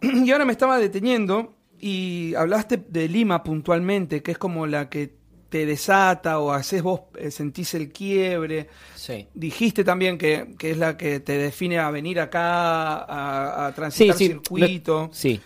Y 0.00 0.30
ahora 0.30 0.44
me 0.44 0.52
estaba 0.52 0.78
deteniendo 0.78 1.56
y 1.80 2.32
hablaste 2.36 2.76
de 2.76 3.08
Lima 3.08 3.42
puntualmente, 3.42 4.22
que 4.22 4.30
es 4.30 4.38
como 4.38 4.68
la 4.68 4.88
que 4.88 5.16
te 5.48 5.66
desata 5.66 6.38
o 6.38 6.52
haces 6.52 6.80
vos, 6.80 7.00
eh, 7.16 7.32
sentís 7.32 7.74
el 7.74 7.90
quiebre. 7.90 8.68
Sí. 8.94 9.26
Dijiste 9.34 9.82
también 9.82 10.16
que, 10.16 10.54
que 10.56 10.70
es 10.70 10.78
la 10.78 10.96
que 10.96 11.18
te 11.18 11.38
define 11.38 11.80
a 11.80 11.90
venir 11.90 12.20
acá, 12.20 12.98
a, 12.98 13.66
a 13.66 13.74
transitar 13.74 14.16
Sí, 14.16 14.26
sí, 14.26 14.30
circuito. 14.30 15.10
Sí. 15.12 15.40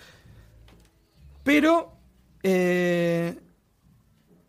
Pero 1.42 1.94
eh, 2.42 3.34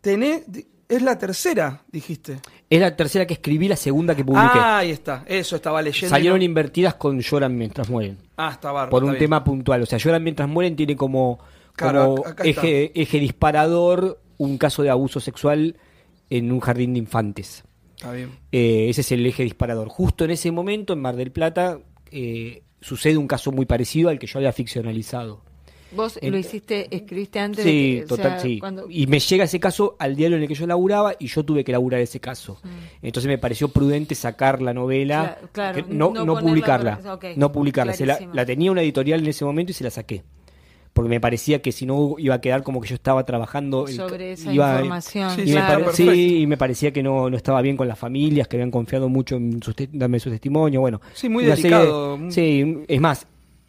tenés, 0.02 0.42
es 0.90 1.02
la 1.02 1.18
tercera, 1.18 1.82
dijiste. 1.90 2.40
Es 2.68 2.80
la 2.80 2.94
tercera 2.96 3.26
que 3.26 3.34
escribí, 3.34 3.68
la 3.68 3.76
segunda 3.76 4.14
que 4.14 4.24
publiqué. 4.24 4.58
Ah, 4.58 4.78
ahí 4.78 4.90
está, 4.90 5.24
eso 5.26 5.56
estaba 5.56 5.80
leyendo. 5.80 6.08
Salieron 6.10 6.42
invertidas 6.42 6.94
con 6.94 7.20
Lloran 7.20 7.56
mientras 7.56 7.88
mueren. 7.88 8.18
Ah, 8.36 8.50
está 8.52 8.72
bárbaro, 8.72 8.90
por 8.90 9.04
un 9.04 9.10
bien. 9.10 9.20
tema 9.20 9.42
puntual. 9.44 9.82
O 9.82 9.86
sea, 9.86 9.98
Lloran 9.98 10.22
mientras 10.22 10.48
mueren 10.48 10.76
tiene 10.76 10.96
como, 10.96 11.38
Claro, 11.74 12.16
eje, 12.44 12.92
eje 13.00 13.18
disparador 13.18 14.20
un 14.36 14.58
caso 14.58 14.82
de 14.82 14.90
abuso 14.90 15.20
sexual 15.20 15.76
en 16.28 16.52
un 16.52 16.60
jardín 16.60 16.92
de 16.94 16.98
infantes. 16.98 17.64
Está 17.96 18.12
bien. 18.12 18.30
Eh, 18.52 18.86
ese 18.88 19.02
es 19.02 19.12
el 19.12 19.24
eje 19.26 19.42
disparador. 19.42 19.88
Justo 19.88 20.24
en 20.24 20.30
ese 20.30 20.50
momento, 20.50 20.92
en 20.92 21.00
Mar 21.00 21.16
del 21.16 21.30
Plata, 21.30 21.78
eh, 22.10 22.62
sucede 22.80 23.16
un 23.16 23.28
caso 23.28 23.52
muy 23.52 23.66
parecido 23.66 24.08
al 24.08 24.18
que 24.18 24.26
yo 24.26 24.38
había 24.38 24.52
ficcionalizado. 24.52 25.42
Vos 25.92 26.18
En- 26.22 26.30
lo 26.32 26.38
hiciste, 26.38 26.86
escribiste 26.94 27.38
antes 27.40 27.64
Sí, 27.64 27.92
de 27.94 27.98
que, 27.98 28.04
o 28.04 28.08
total, 28.08 28.30
sea, 28.32 28.40
sí. 28.40 28.58
cuando- 28.60 28.86
Y 28.88 29.06
me 29.06 29.18
llega 29.18 29.44
ese 29.44 29.58
caso 29.58 29.96
al 29.98 30.14
diario 30.14 30.36
en 30.36 30.42
el 30.42 30.48
que 30.48 30.54
yo 30.54 30.66
laburaba 30.66 31.14
y 31.18 31.26
yo 31.26 31.44
tuve 31.44 31.64
que 31.64 31.72
laburar 31.72 32.00
ese 32.00 32.20
caso. 32.20 32.58
Mm. 32.62 32.68
Entonces 33.06 33.28
me 33.28 33.38
pareció 33.38 33.68
prudente 33.68 34.14
sacar 34.14 34.62
la 34.62 34.72
novela, 34.72 35.38
Cla- 35.42 35.48
claro, 35.52 35.74
que 35.86 35.92
no, 35.94 36.12
no 36.12 36.38
publicarla. 36.38 36.98
por- 36.98 37.36
no 37.36 37.52
publicarla. 37.52 37.92
Se 37.94 38.06
la, 38.06 38.46
tenía 38.46 38.70
una 38.70 38.82
editorial 38.82 39.20
en 39.20 39.26
ese 39.26 39.44
momento 39.44 39.72
y 39.72 39.74
se 39.74 39.84
la 39.84 39.90
saqué. 39.90 40.22
Porque 40.92 41.08
me 41.08 41.20
parecía 41.20 41.62
que 41.62 41.70
si 41.70 41.86
no 41.86 42.16
iba 42.18 42.34
a 42.34 42.40
quedar 42.40 42.64
como 42.64 42.80
que 42.80 42.88
yo 42.88 42.96
estaba 42.96 43.24
trabajando 43.24 43.86
el- 43.86 43.94
sobre 43.94 44.32
esa 44.32 44.52
iba- 44.52 44.72
información. 44.74 45.30
Sí, 45.30 45.42
y 45.42 45.44
me 45.46 45.50
claro. 45.52 45.66
pare- 45.72 45.84
perfecto. 45.84 46.12
sí, 46.12 46.38
y 46.40 46.46
me 46.48 46.56
parecía 46.56 46.92
que 46.92 47.02
no, 47.02 47.30
no 47.30 47.36
estaba 47.36 47.62
bien 47.62 47.76
con 47.76 47.86
las 47.86 47.96
familias, 47.98 48.48
que 48.48 48.56
habían 48.56 48.72
confiado 48.72 49.08
mucho 49.08 49.36
en 49.36 49.62
sus 49.62 49.76
te- 49.76 49.88
darme 49.92 50.18
su 50.18 50.30
testimonio. 50.30 50.80
Bueno, 50.80 51.00
Sí, 51.14 51.28
muy 51.28 51.44
serie 51.44 51.56
delicado. 51.62 52.18
de- 52.18 52.30
sí, 52.32 52.78
es 52.88 53.00
más, 53.00 53.24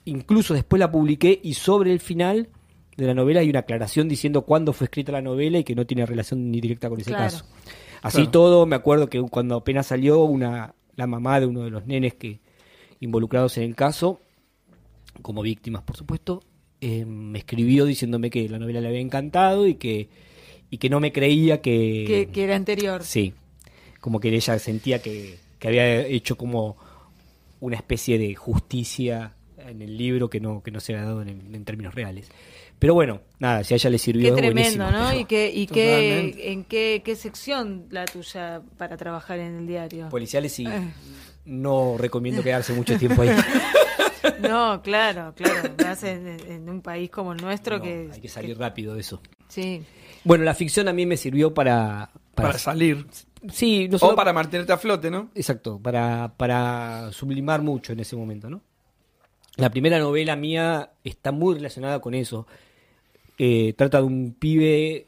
incluso 0.06 0.54
después 0.54 0.80
la 0.80 0.92
publiqué 0.92 1.40
y 1.44 1.54
sobre 1.54 1.92
el 1.92 2.00
final 2.00 2.50
de 2.98 3.06
la 3.08 3.14
novela 3.14 3.40
hay 3.40 3.50
una 3.50 3.60
aclaración 3.60 4.08
diciendo 4.10 4.44
cuándo 4.44 4.74
fue 4.74 4.86
escrita 4.86 5.12
la 5.12 5.22
novela 5.22 5.60
y 5.60 5.64
que 5.64 5.76
no 5.76 5.86
tiene 5.86 6.06
relación 6.06 6.52
ni 6.52 6.60
directa 6.62 6.90
con 6.90 7.00
ese 7.00 7.12
Claro. 7.12 7.24
caso. 7.32 7.46
Así 8.02 8.18
Claro. 8.18 8.32
todo, 8.32 8.66
me 8.66 8.76
acuerdo 8.76 9.10
que 9.10 9.22
cuando 9.22 9.56
apenas 9.56 9.88
salió 9.88 10.24
una 10.24 10.74
la 10.96 11.08
mamá 11.08 11.40
de 11.40 11.46
uno 11.46 11.62
de 11.64 11.70
los 11.70 11.86
nenes 11.88 12.14
que 12.16 12.40
involucrados 13.00 13.58
en 13.58 13.64
el 13.64 13.76
caso, 13.76 14.20
como 15.22 15.42
víctimas, 15.42 15.82
por 15.84 15.96
supuesto, 15.98 16.44
eh, 16.82 17.06
me 17.06 17.40
escribió 17.40 17.86
diciéndome 17.86 18.30
que 18.30 18.48
la 18.50 18.60
novela 18.60 18.82
le 18.82 18.88
había 18.90 19.00
encantado 19.00 19.68
y 19.68 19.76
que 19.76 20.10
y 20.70 20.78
que 20.78 20.90
no 20.90 21.00
me 21.00 21.12
creía 21.12 21.62
que 21.62 22.04
que, 22.08 22.28
que 22.32 22.44
era 22.44 22.56
anterior. 22.56 23.04
Sí, 23.04 23.34
como 24.00 24.20
que 24.20 24.30
ella 24.36 24.58
sentía 24.60 25.02
que, 25.02 25.38
que 25.60 25.68
había 25.68 26.02
hecho 26.06 26.38
como 26.38 26.76
una 27.60 27.76
especie 27.78 28.18
de 28.18 28.36
justicia 28.36 29.34
en 29.70 29.82
el 29.82 29.98
libro 29.98 30.30
que 30.30 30.40
no, 30.40 30.62
que 30.64 30.72
no 30.72 30.80
se 30.80 30.94
había 30.94 31.06
dado 31.06 31.22
en, 31.22 31.54
en 31.54 31.66
términos 31.66 31.94
reales. 31.96 32.30
Pero 32.80 32.94
bueno, 32.96 33.22
nada, 33.40 33.64
si 33.64 33.74
a 33.74 33.78
ella 33.78 33.90
le 33.92 33.98
sirvió. 34.00 34.34
Qué 34.36 34.42
tremendo, 34.42 34.84
buenísimo, 34.86 34.92
¿no? 34.92 35.10
pero 35.10 35.20
Y 35.22 35.26
qué, 35.26 35.52
y 35.54 35.68
qué, 35.68 36.52
en 36.52 36.64
qué, 36.64 37.02
qué 37.06 37.16
sección 37.16 37.86
la 37.92 38.06
tuya 38.06 38.62
para 38.78 38.98
trabajar 38.98 39.40
en 39.40 39.56
el 39.60 39.68
diario. 39.68 40.10
Policiales 40.10 40.52
sí. 40.54 40.66
Eh. 40.66 40.92
No 41.46 41.96
recomiendo 41.98 42.42
quedarse 42.44 42.74
mucho 42.74 42.98
tiempo 42.98 43.22
ahí. 43.22 43.30
No, 44.40 44.82
claro, 44.84 45.34
claro. 45.36 45.74
Más 45.84 46.04
en, 46.04 46.28
en 46.28 46.70
un 46.70 46.82
país 46.82 47.10
como 47.10 47.34
el 47.34 47.42
nuestro 47.42 47.78
No, 47.78 47.84
que 47.84 48.10
hay 48.12 48.22
que 48.22 48.28
salir 48.28 48.58
rápido 48.58 48.94
de 48.96 49.02
eso. 49.02 49.22
sí. 49.48 49.84
Bueno, 50.24 50.44
la 50.44 50.54
ficción 50.54 50.88
a 50.88 50.94
mí 50.94 51.08
me 51.08 51.18
sirvió 51.18 51.52
para. 51.54 52.12
Para, 52.36 52.60
salir. 52.60 53.08
sí, 53.52 53.88
no 53.90 53.98
solo 53.98 54.14
O 54.14 54.16
para 54.16 54.32
mantenerte 54.34 54.72
a 54.72 54.78
flote, 54.78 55.10
¿no? 55.10 55.32
Exacto, 55.34 55.80
para, 55.80 56.34
para 56.38 57.12
sublimar 57.12 57.64
mucho 57.64 57.94
en 57.94 58.00
ese 58.02 58.16
momento, 58.16 58.48
¿no? 58.50 58.62
La 59.58 59.70
primera 59.70 60.00
novela 60.00 60.36
mía 60.36 60.92
está 61.04 61.32
muy 61.32 61.56
relacionada 61.56 62.00
con 62.00 62.14
eso. 62.14 62.48
Eh, 63.38 63.74
trata 63.76 63.98
de 64.00 64.04
un 64.04 64.34
pibe, 64.38 65.08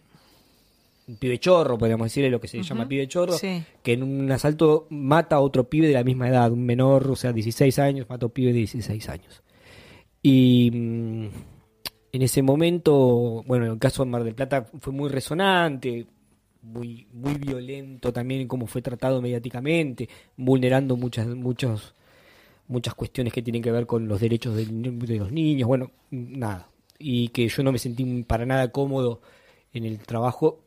un 1.08 1.18
pibe 1.18 1.40
chorro, 1.40 1.78
podríamos 1.78 2.06
decirle 2.06 2.30
lo 2.30 2.42
que 2.42 2.48
se 2.48 2.62
llama 2.64 2.88
pibe 2.88 3.08
chorro, 3.08 3.34
Sí. 3.34 3.64
que 3.84 3.94
en 3.94 4.04
un 4.04 4.32
asalto 4.32 4.88
mata 4.90 5.38
a 5.38 5.40
otro 5.40 5.70
pibe 5.70 5.88
de 5.88 5.94
la 5.94 6.04
misma 6.04 6.30
edad, 6.30 6.52
un 6.52 6.66
menor, 6.66 7.10
o 7.10 7.16
sea, 7.16 7.32
16 7.32 7.78
años, 7.80 8.08
mata 8.10 8.26
a 8.26 8.28
un 8.28 8.34
pibe 8.34 8.52
de 8.52 8.60
16 8.60 9.08
años. 9.10 9.44
Y 10.22 10.72
mm, 10.74 11.26
en 12.14 12.22
ese 12.22 12.42
momento, 12.42 13.44
bueno, 13.46 13.72
el 13.72 13.80
caso 13.80 14.04
de 14.04 14.12
Mar 14.12 14.24
del 14.24 14.36
Plata 14.36 14.66
fue 14.80 14.94
muy 14.94 15.10
resonante, 15.10 16.06
muy, 16.62 17.08
muy 17.12 17.36
violento 17.36 18.14
también 18.14 18.42
en 18.42 18.48
cómo 18.48 18.68
fue 18.68 18.82
tratado 18.82 19.22
mediáticamente, 19.22 20.08
vulnerando 20.38 20.96
muchas, 20.96 21.28
muchos, 21.28 21.94
muchas 22.74 22.96
cuestiones 22.96 23.34
que 23.34 23.42
tienen 23.42 23.62
que 23.62 23.72
ver 23.72 23.86
con 23.88 24.08
los 24.08 24.20
derechos 24.22 24.56
ni- 24.72 24.90
de 25.08 25.18
los 25.18 25.32
niños, 25.32 25.68
bueno, 25.68 25.92
nada. 26.12 26.70
Y 27.00 27.30
que 27.30 27.48
yo 27.48 27.64
no 27.64 27.72
me 27.72 27.80
sentí 27.80 28.24
para 28.24 28.46
nada 28.46 28.72
cómodo 28.72 29.22
en 29.74 29.86
el 29.86 30.00
trabajo 30.00 30.62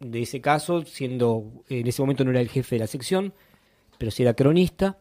de 0.00 0.22
ese 0.22 0.40
caso, 0.40 0.84
siendo, 0.84 1.64
en 1.68 1.86
ese 1.86 2.02
momento 2.02 2.24
no 2.24 2.30
era 2.32 2.40
el 2.40 2.48
jefe 2.48 2.76
de 2.76 2.80
la 2.80 2.86
sección, 2.88 3.34
pero 3.98 4.10
sí 4.10 4.22
era 4.22 4.34
cronista. 4.34 4.98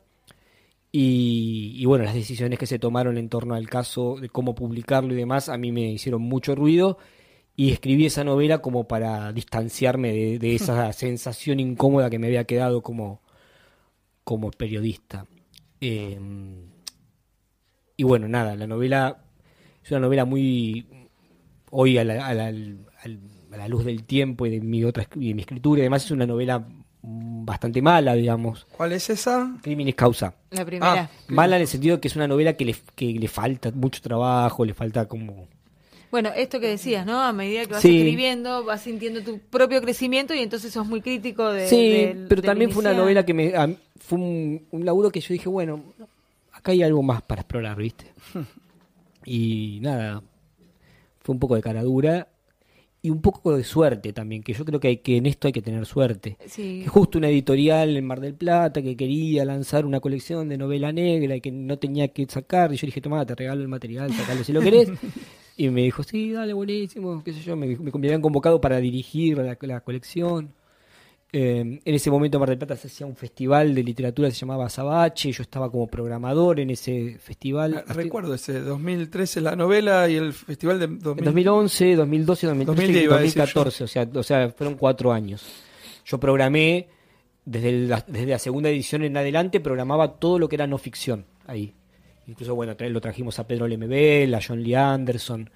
Y, 0.91 1.73
y 1.77 1.85
bueno, 1.85 2.03
las 2.03 2.13
decisiones 2.13 2.59
que 2.59 2.67
se 2.67 2.79
tomaron 2.79 3.17
en 3.17 3.29
torno 3.29 3.55
al 3.55 3.69
caso, 3.69 4.17
de 4.19 4.29
cómo 4.29 4.55
publicarlo 4.55 5.13
y 5.13 5.17
demás, 5.17 5.47
a 5.49 5.57
mí 5.57 5.71
me 5.71 5.91
hicieron 5.91 6.21
mucho 6.21 6.55
ruido. 6.55 6.97
Y 7.55 7.71
escribí 7.71 8.05
esa 8.07 8.23
novela 8.23 8.59
como 8.61 8.87
para 8.87 9.31
distanciarme 9.33 10.13
de, 10.13 10.39
de 10.39 10.55
esa 10.55 10.91
sensación 10.93 11.59
incómoda 11.59 12.09
que 12.09 12.19
me 12.19 12.27
había 12.27 12.45
quedado 12.45 12.81
como, 12.81 13.21
como 14.23 14.51
periodista. 14.51 15.25
Eh, 15.81 16.19
y 17.97 18.03
bueno, 18.03 18.27
nada, 18.27 18.55
la 18.55 18.67
novela 18.67 19.17
es 19.83 19.91
una 19.91 19.99
novela 20.01 20.25
muy. 20.25 20.85
Hoy 21.71 21.97
a 21.97 22.03
la, 22.03 22.25
a 22.27 22.33
la- 22.33 22.47
al- 22.47 22.85
a 23.51 23.57
la 23.57 23.67
luz 23.67 23.83
del 23.85 24.03
tiempo 24.03 24.45
y 24.45 24.49
de 24.51 24.61
mi, 24.61 24.83
otra, 24.83 25.05
y 25.15 25.29
de 25.29 25.33
mi 25.35 25.41
escritura 25.41 25.79
y 25.79 25.83
demás, 25.83 26.05
es 26.05 26.11
una 26.11 26.25
novela 26.25 26.65
bastante 27.03 27.81
mala, 27.81 28.13
digamos. 28.13 28.65
¿Cuál 28.77 28.91
es 28.93 29.09
esa? 29.09 29.57
Crímenes 29.61 29.95
causa. 29.95 30.35
La 30.51 30.63
primera. 30.65 30.93
Ah. 31.03 31.09
Mala 31.27 31.55
en 31.57 31.63
el 31.63 31.67
sentido 31.67 31.99
que 31.99 32.07
es 32.07 32.15
una 32.15 32.27
novela 32.27 32.53
que 32.53 32.65
le, 32.65 32.75
que 32.95 33.11
le 33.13 33.27
falta 33.27 33.71
mucho 33.71 34.01
trabajo, 34.01 34.63
le 34.65 34.73
falta 34.73 35.07
como... 35.07 35.47
Bueno, 36.11 36.29
esto 36.35 36.59
que 36.59 36.67
decías, 36.67 37.05
¿no? 37.05 37.21
A 37.21 37.31
medida 37.33 37.65
que 37.65 37.71
vas 37.73 37.81
Sí. 37.81 37.97
escribiendo, 37.99 38.63
vas 38.65 38.81
sintiendo 38.81 39.21
tu 39.23 39.39
propio 39.39 39.81
crecimiento 39.81 40.33
y 40.33 40.39
entonces 40.39 40.71
sos 40.73 40.85
muy 40.85 41.01
crítico 41.01 41.49
de. 41.51 41.67
sí, 41.67 41.89
del- 41.91 42.27
pero 42.27 42.41
del 42.41 42.49
también 42.49 42.71
fue 42.71 42.81
una 42.81 42.93
novela 42.93 43.25
que 43.25 43.33
me... 43.33 43.55
a- 43.55 43.73
fue 43.99 44.17
un, 44.19 44.65
un 44.71 44.85
laburo 44.85 45.09
que 45.11 45.21
yo 45.21 45.33
dije, 45.33 45.47
bueno, 45.47 45.81
acá 46.51 46.73
hay 46.73 46.83
algo 46.83 47.01
más 47.01 47.21
para 47.21 47.41
explorar, 47.41 47.77
¿viste? 47.77 48.05
y 49.25 49.79
nada, 49.81 50.21
fue 51.21 51.33
un 51.33 51.39
poco 51.39 51.55
de 51.55 51.61
cara 51.61 51.83
dura 51.83 52.27
y 53.03 53.09
un 53.09 53.21
poco 53.21 53.55
de 53.55 53.63
suerte 53.63 54.13
también, 54.13 54.43
que 54.43 54.53
yo 54.53 54.63
creo 54.63 54.79
que, 54.79 54.87
hay, 54.89 54.97
que 54.97 55.17
en 55.17 55.25
esto 55.25 55.47
hay 55.47 55.53
que 55.53 55.61
tener 55.61 55.85
suerte. 55.87 56.37
Sí. 56.45 56.81
Que 56.83 56.89
justo 56.89 57.17
una 57.17 57.29
editorial 57.29 57.97
en 57.97 58.05
Mar 58.05 58.19
del 58.19 58.35
Plata 58.35 58.81
que 58.81 58.95
quería 58.95 59.43
lanzar 59.43 59.85
una 59.87 59.99
colección 59.99 60.49
de 60.49 60.57
novela 60.57 60.91
negra 60.91 61.35
y 61.35 61.41
que 61.41 61.51
no 61.51 61.79
tenía 61.79 62.09
que 62.09 62.27
sacar. 62.27 62.71
Y 62.73 62.77
yo 62.77 62.85
dije, 62.85 63.01
toma, 63.01 63.25
te 63.25 63.33
regalo 63.33 63.61
el 63.61 63.67
material, 63.69 64.13
sacalo 64.13 64.43
si 64.43 64.51
lo 64.53 64.61
querés. 64.61 64.89
y 65.65 65.69
me 65.69 65.83
dijo, 65.83 66.01
sí, 66.01 66.31
dale, 66.31 66.53
buenísimo, 66.53 67.23
qué 67.23 67.33
sé 67.33 67.41
yo. 67.41 67.55
Me, 67.55 67.67
me, 67.67 67.91
me 67.91 68.07
habían 68.07 68.21
convocado 68.21 68.59
para 68.59 68.77
dirigir 68.77 69.37
la, 69.37 69.57
la 69.61 69.81
colección. 69.81 70.53
Eh, 71.33 71.59
en 71.85 71.95
ese 71.95 72.09
momento 72.09 72.37
en 72.37 72.39
Mar 72.39 72.49
del 72.49 72.57
Plata 72.57 72.75
se 72.75 72.87
hacía 72.87 73.05
un 73.05 73.15
festival 73.15 73.73
de 73.75 73.83
literatura 73.83 74.27
que 74.27 74.33
se 74.33 74.41
llamaba 74.41 74.69
Sabache. 74.69 75.31
Yo 75.31 75.43
estaba 75.43 75.69
como 75.69 75.85
programador 75.85 76.59
en 76.59 76.71
ese 76.71 77.17
festival. 77.19 77.83
Ah, 77.87 77.93
Recuerdo 77.93 78.33
ese, 78.33 78.59
2013 78.59 79.41
la 79.41 79.55
novela 79.55 80.09
y 80.09 80.15
el 80.15 80.33
festival 80.33 80.79
de 80.79 80.87
2000. 80.87 81.19
En 81.19 81.25
2011, 81.25 81.95
2012, 81.95 82.47
2013 82.47 82.65
2010 82.65 83.01
y 83.01 83.05
iba 83.05 83.15
a 83.15 83.19
decir 83.19 83.41
2014, 83.41 83.83
o 83.83 83.87
sea, 83.87 84.09
o 84.13 84.23
sea, 84.23 84.49
fueron 84.49 84.75
cuatro 84.77 85.13
años. 85.13 85.45
Yo 86.05 86.19
programé, 86.19 86.89
desde 87.45 87.71
la, 87.87 88.03
desde 88.07 88.25
la 88.25 88.39
segunda 88.39 88.69
edición 88.69 89.03
en 89.03 89.15
adelante, 89.15 89.59
programaba 89.59 90.19
todo 90.19 90.39
lo 90.39 90.49
que 90.49 90.55
era 90.55 90.65
no 90.65 90.79
ficción 90.79 91.25
ahí. 91.45 91.75
Incluso, 92.27 92.55
bueno, 92.55 92.75
lo 92.77 93.01
trajimos 93.01 93.39
a 93.39 93.47
Pedro 93.47 93.67
Lemebel, 93.67 94.33
a 94.33 94.39
John 94.45 94.63
Lee 94.63 94.75
Anderson, 94.75 95.49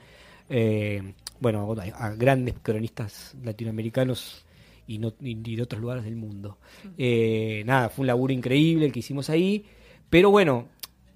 eh, 0.49 1.13
bueno, 1.39 1.73
a, 1.78 2.06
a 2.06 2.15
grandes 2.15 2.56
cronistas 2.62 3.36
latinoamericanos 3.43 4.45
y, 4.88 4.97
no, 4.97 5.13
y 5.19 5.56
de 5.56 5.62
otros 5.62 5.82
lugares 5.82 6.04
del 6.04 6.15
mundo. 6.15 6.58
Eh, 6.97 7.63
nada, 7.65 7.89
fue 7.89 8.04
un 8.04 8.08
laburo 8.08 8.34
increíble 8.34 8.86
el 8.86 8.91
que 8.91 8.99
hicimos 8.99 9.30
ahí, 9.30 9.65
pero 10.10 10.32
bueno, 10.32 10.67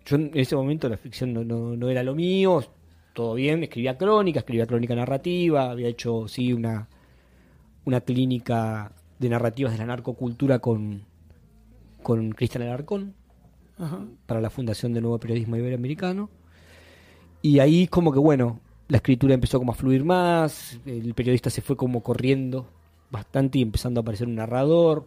yo 0.05 0.15
en 0.17 0.31
ese 0.33 0.55
momento 0.55 0.89
la 0.89 0.97
ficción 0.97 1.33
no, 1.33 1.43
no, 1.43 1.75
no 1.75 1.89
era 1.89 2.03
lo 2.03 2.15
mío, 2.15 2.63
todo 3.13 3.33
bien, 3.33 3.63
escribía 3.63 3.97
crónica, 3.97 4.39
escribía 4.39 4.65
crónica 4.65 4.95
narrativa, 4.95 5.71
había 5.71 5.87
hecho, 5.87 6.27
sí, 6.27 6.53
una, 6.53 6.87
una 7.85 8.01
clínica 8.01 8.91
de 9.17 9.29
narrativas 9.29 9.73
de 9.73 9.79
la 9.79 9.85
narcocultura 9.87 10.59
con, 10.59 11.03
con 12.01 12.31
Cristian 12.31 12.63
Alarcón 12.63 13.15
Ajá. 13.79 13.99
para 14.25 14.41
la 14.41 14.49
Fundación 14.49 14.93
de 14.93 15.01
Nuevo 15.01 15.17
Periodismo 15.19 15.55
Iberoamericano. 15.55 16.29
Y 17.41 17.59
ahí 17.59 17.87
como 17.87 18.11
que 18.11 18.19
bueno, 18.19 18.59
la 18.89 18.97
escritura 18.97 19.33
empezó 19.33 19.57
como 19.59 19.71
a 19.71 19.75
fluir 19.75 20.03
más, 20.03 20.77
el 20.85 21.13
periodista 21.13 21.49
se 21.49 21.61
fue 21.61 21.77
como 21.77 22.01
corriendo 22.03 22.67
bastante 23.11 23.57
y 23.59 23.61
empezando 23.61 23.99
a 23.99 24.03
aparecer 24.03 24.27
un 24.27 24.35
narrador. 24.35 25.05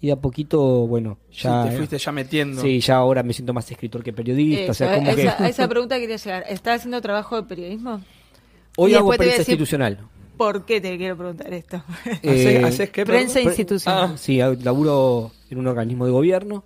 Y 0.00 0.06
de 0.06 0.12
a 0.14 0.16
poquito, 0.16 0.60
bueno, 0.88 1.18
ya... 1.30 1.62
Sí, 1.64 1.68
te 1.70 1.76
fuiste 1.76 1.98
ya 1.98 2.10
metiendo. 2.10 2.60
Sí, 2.60 2.80
ya 2.80 2.96
ahora 2.96 3.22
me 3.22 3.32
siento 3.32 3.52
más 3.52 3.70
escritor 3.70 4.02
que 4.02 4.12
periodista. 4.12 4.72
o 4.72 4.74
sea, 4.74 4.88
Eso, 4.94 4.98
como 4.98 5.10
a, 5.10 5.14
que 5.14 5.22
esa, 5.22 5.44
a 5.44 5.48
esa 5.48 5.68
pregunta 5.68 5.98
quería 6.00 6.16
llegar. 6.16 6.44
¿Estás 6.48 6.76
haciendo 6.80 7.00
trabajo 7.00 7.36
de 7.36 7.44
periodismo? 7.44 8.00
hoy 8.76 8.92
y 8.92 8.94
hago 8.96 9.10
prensa 9.10 9.36
decir- 9.36 9.50
institucional. 9.52 9.98
¿Por 10.36 10.64
qué 10.64 10.80
te 10.80 10.96
quiero 10.96 11.16
preguntar 11.16 11.52
esto? 11.54 11.76
¿Haces, 12.04 12.18
Eh, 12.24 12.62
haces 12.64 12.90
qué? 12.90 13.04
prensa 13.06 13.40
institucional. 13.40 14.10
Ah, 14.14 14.16
Sí, 14.16 14.38
laburo 14.38 15.30
en 15.50 15.58
un 15.58 15.66
organismo 15.68 16.04
de 16.06 16.10
gobierno, 16.10 16.64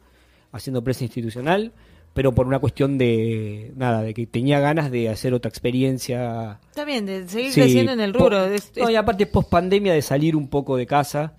haciendo 0.52 0.82
prensa 0.82 1.04
institucional, 1.04 1.72
pero 2.14 2.32
por 2.34 2.46
una 2.46 2.58
cuestión 2.58 2.96
de 2.98 3.72
nada, 3.76 4.02
de 4.02 4.14
que 4.14 4.26
tenía 4.26 4.58
ganas 4.60 4.90
de 4.90 5.08
hacer 5.10 5.34
otra 5.34 5.48
experiencia. 5.48 6.60
Está 6.68 6.84
bien, 6.84 7.04
de 7.06 7.28
seguir 7.28 7.52
Sí, 7.52 7.60
creciendo 7.60 7.92
en 7.92 8.00
el 8.00 8.14
rubro. 8.14 8.46
Es- 8.46 8.72
no, 8.76 8.88
y 8.90 8.96
aparte 8.96 9.26
post 9.26 9.50
pandemia 9.50 9.92
de 9.92 10.02
salir 10.02 10.34
un 10.36 10.48
poco 10.48 10.76
de 10.76 10.86
casa 10.86 11.34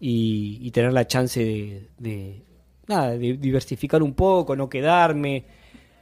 y, 0.00 0.58
y 0.60 0.70
tener 0.70 0.92
la 0.92 1.06
chance 1.06 1.40
de, 1.44 1.88
de, 1.98 2.42
nada, 2.86 3.10
de 3.10 3.36
diversificar 3.36 4.02
un 4.02 4.14
poco, 4.14 4.54
no 4.56 4.68
quedarme. 4.68 5.44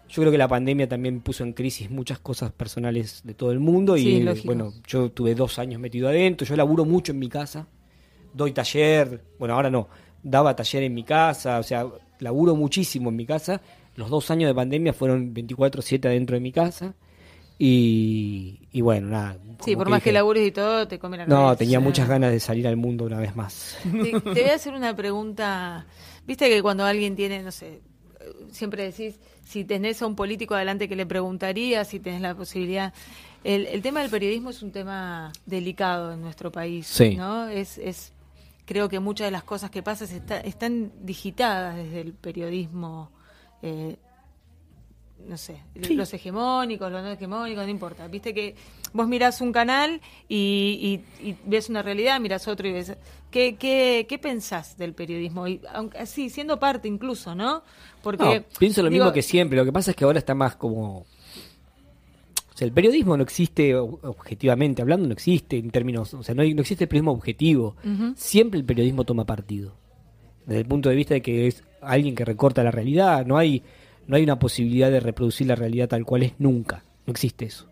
Yo 0.09 0.23
creo 0.23 0.33
que 0.33 0.39
la 0.39 0.49
pandemia 0.49 0.89
también 0.89 1.21
puso 1.21 1.45
en 1.45 1.53
crisis 1.53 1.89
muchas 1.89 2.19
cosas 2.19 2.51
personales 2.53 3.21
de 3.25 3.33
todo 3.35 3.53
el 3.53 3.61
mundo 3.61 3.97
y 3.97 4.03
Sí, 4.03 4.21
lógico. 4.21 4.47
bueno, 4.47 4.73
yo 4.87 5.11
tuve 5.13 5.35
dos 5.37 5.59
años 5.61 5.81
metido 5.81 6.09
adentro, 6.09 6.47
yo 6.47 6.57
laburo 6.57 6.85
mucho 6.85 7.13
en 7.13 7.21
mi 7.21 7.29
casa, 7.29 7.69
doy 8.35 8.51
taller, 8.53 9.23
bueno, 9.39 9.55
ahora 9.55 9.71
no, 9.71 9.89
daba 10.23 10.57
taller 10.57 10.83
en 10.83 10.95
mi 10.95 11.05
casa, 11.05 11.61
o 11.61 11.63
sea, 11.63 11.87
laburo 12.21 12.55
muchísimo 12.57 13.11
en 13.11 13.17
mi 13.17 13.27
casa. 13.27 13.61
Los 13.97 14.09
dos 14.09 14.31
años 14.31 14.49
de 14.49 14.55
pandemia 14.55 14.93
fueron 14.93 15.35
24/7 15.35 16.07
adentro 16.07 16.35
de 16.35 16.41
mi 16.41 16.53
casa 16.53 16.95
y, 17.59 18.61
y 18.73 18.81
bueno, 18.81 19.09
nada. 19.09 19.37
sí, 19.65 19.77
por 19.77 19.89
más 19.91 19.99
dije, 19.99 20.11
que 20.11 20.13
labures 20.15 20.47
y 20.49 20.51
todo, 20.51 20.89
te 20.89 20.99
come 20.99 21.17
la 21.19 21.27
No, 21.27 21.37
cabeza. 21.37 21.57
tenía 21.59 21.81
muchas 21.81 22.09
ganas 22.09 22.33
de 22.33 22.41
salir 22.41 22.67
al 22.67 22.77
mundo 22.77 23.05
una 23.05 23.19
vez 23.19 23.37
más. 23.37 23.77
Te, 23.83 24.21
te 24.21 24.41
voy 24.43 24.51
a 24.51 24.55
hacer 24.55 24.73
una 24.75 24.97
pregunta. 24.97 25.87
Viste 26.27 26.49
que 26.49 26.63
cuando 26.63 26.85
alguien 26.85 27.17
tiene, 27.17 27.43
no 27.43 27.51
sé, 27.51 27.81
siempre 28.51 28.85
decís, 28.85 29.19
si 29.45 29.65
tenés 29.65 30.01
a 30.01 30.07
un 30.07 30.15
político 30.17 30.55
adelante 30.55 30.89
que 30.89 30.97
le 30.97 31.05
preguntaría, 31.07 31.85
si 31.85 32.01
tenés 32.01 32.21
la 32.23 32.35
posibilidad. 32.35 32.95
El, 33.45 33.67
el 33.67 33.83
tema 33.83 34.01
del 34.03 34.11
periodismo 34.11 34.51
es 34.51 34.63
un 34.63 34.71
tema 34.71 35.33
delicado 35.47 36.13
en 36.13 36.21
nuestro 36.21 36.51
país, 36.53 36.87
Sí. 36.87 37.17
¿no? 37.17 37.49
Es, 37.49 37.79
es, 37.79 38.13
creo 38.71 38.89
que 38.89 39.01
muchas 39.01 39.27
de 39.27 39.33
las 39.33 39.43
cosas 39.43 39.69
que 39.69 39.83
pasan 39.83 40.09
está- 40.15 40.39
están 40.39 40.93
digitadas 41.03 41.75
desde 41.75 42.01
el 42.03 42.13
periodismo. 42.13 43.11
eh, 43.63 43.97
no 45.27 45.37
sé, 45.37 45.61
los 45.75 46.15
hegemónicos, 46.15 46.91
los 46.91 47.03
no 47.03 47.11
hegemónicos, 47.11 47.65
no 47.65 47.71
importa. 47.71 48.07
Viste 48.09 48.33
que 48.33 48.55
vos 48.93 49.07
mirás 49.09 49.41
un 49.41 49.53
canal 49.53 50.01
y, 50.29 51.03
y- 51.21 51.29
y 51.29 51.37
ves 51.45 51.69
una 51.69 51.83
realidad, 51.83 52.19
mirás 52.21 52.47
otro 52.49 52.67
y 52.69 52.73
ves... 52.73 52.97
¿Qué, 53.31 53.57
qué, 53.57 54.07
qué 54.09 54.19
pensás 54.19 54.77
del 54.79 54.95
periodismo? 54.95 55.47
Y, 55.47 55.61
aunque 55.75 55.99
así, 55.99 56.31
siendo 56.31 56.59
parte 56.59 56.89
incluso, 56.89 57.35
¿no? 57.35 57.63
Porque... 58.03 58.41
No, 58.41 58.59
pienso 58.59 58.83
lo 58.83 58.89
digo, 58.89 59.05
mismo 59.05 59.13
que 59.13 59.23
siempre. 59.23 59.59
Lo 59.59 59.65
que 59.65 59.73
pasa 59.73 59.91
es 59.91 59.97
que 59.97 60.05
ahora 60.05 60.19
está 60.21 60.35
más 60.35 60.57
como. 60.57 61.05
O 62.53 62.57
sea, 62.57 62.67
el 62.67 62.73
periodismo 62.73 63.17
no 63.17 63.23
existe 63.23 63.75
ob- 63.77 63.99
objetivamente 64.03 64.83
hablando, 64.83 65.07
no 65.07 65.13
existe 65.13 65.57
en 65.59 65.71
términos. 65.71 66.13
O 66.15 66.23
sea, 66.23 66.35
no, 66.35 66.43
no 66.43 66.61
existe 66.61 66.85
el 66.85 66.89
periodismo 66.89 67.13
objetivo. 67.13 67.77
Siempre 68.17 68.59
el 68.59 68.67
periodismo 68.67 69.05
toma 69.05 69.25
partido. 69.25 69.75
Desde 70.47 70.61
el 70.61 70.67
punto 70.67 70.89
de 70.89 70.97
vista 70.97 71.15
de 71.15 71.23
que 71.23 71.47
es 71.47 71.63
alguien 71.81 72.15
que 72.15 72.25
recorta 72.25 72.63
la 72.65 72.71
realidad. 72.71 73.25
No 73.25 73.39
hay, 73.39 73.63
no 74.07 74.17
hay 74.17 74.25
una 74.25 74.39
posibilidad 74.39 74.91
de 74.91 75.01
reproducir 75.01 75.47
la 75.47 75.55
realidad 75.55 75.89
tal 75.89 76.05
cual 76.05 76.25
es 76.25 76.33
nunca. 76.39 76.85
No 77.07 77.13
existe 77.13 77.45
eso. 77.47 77.67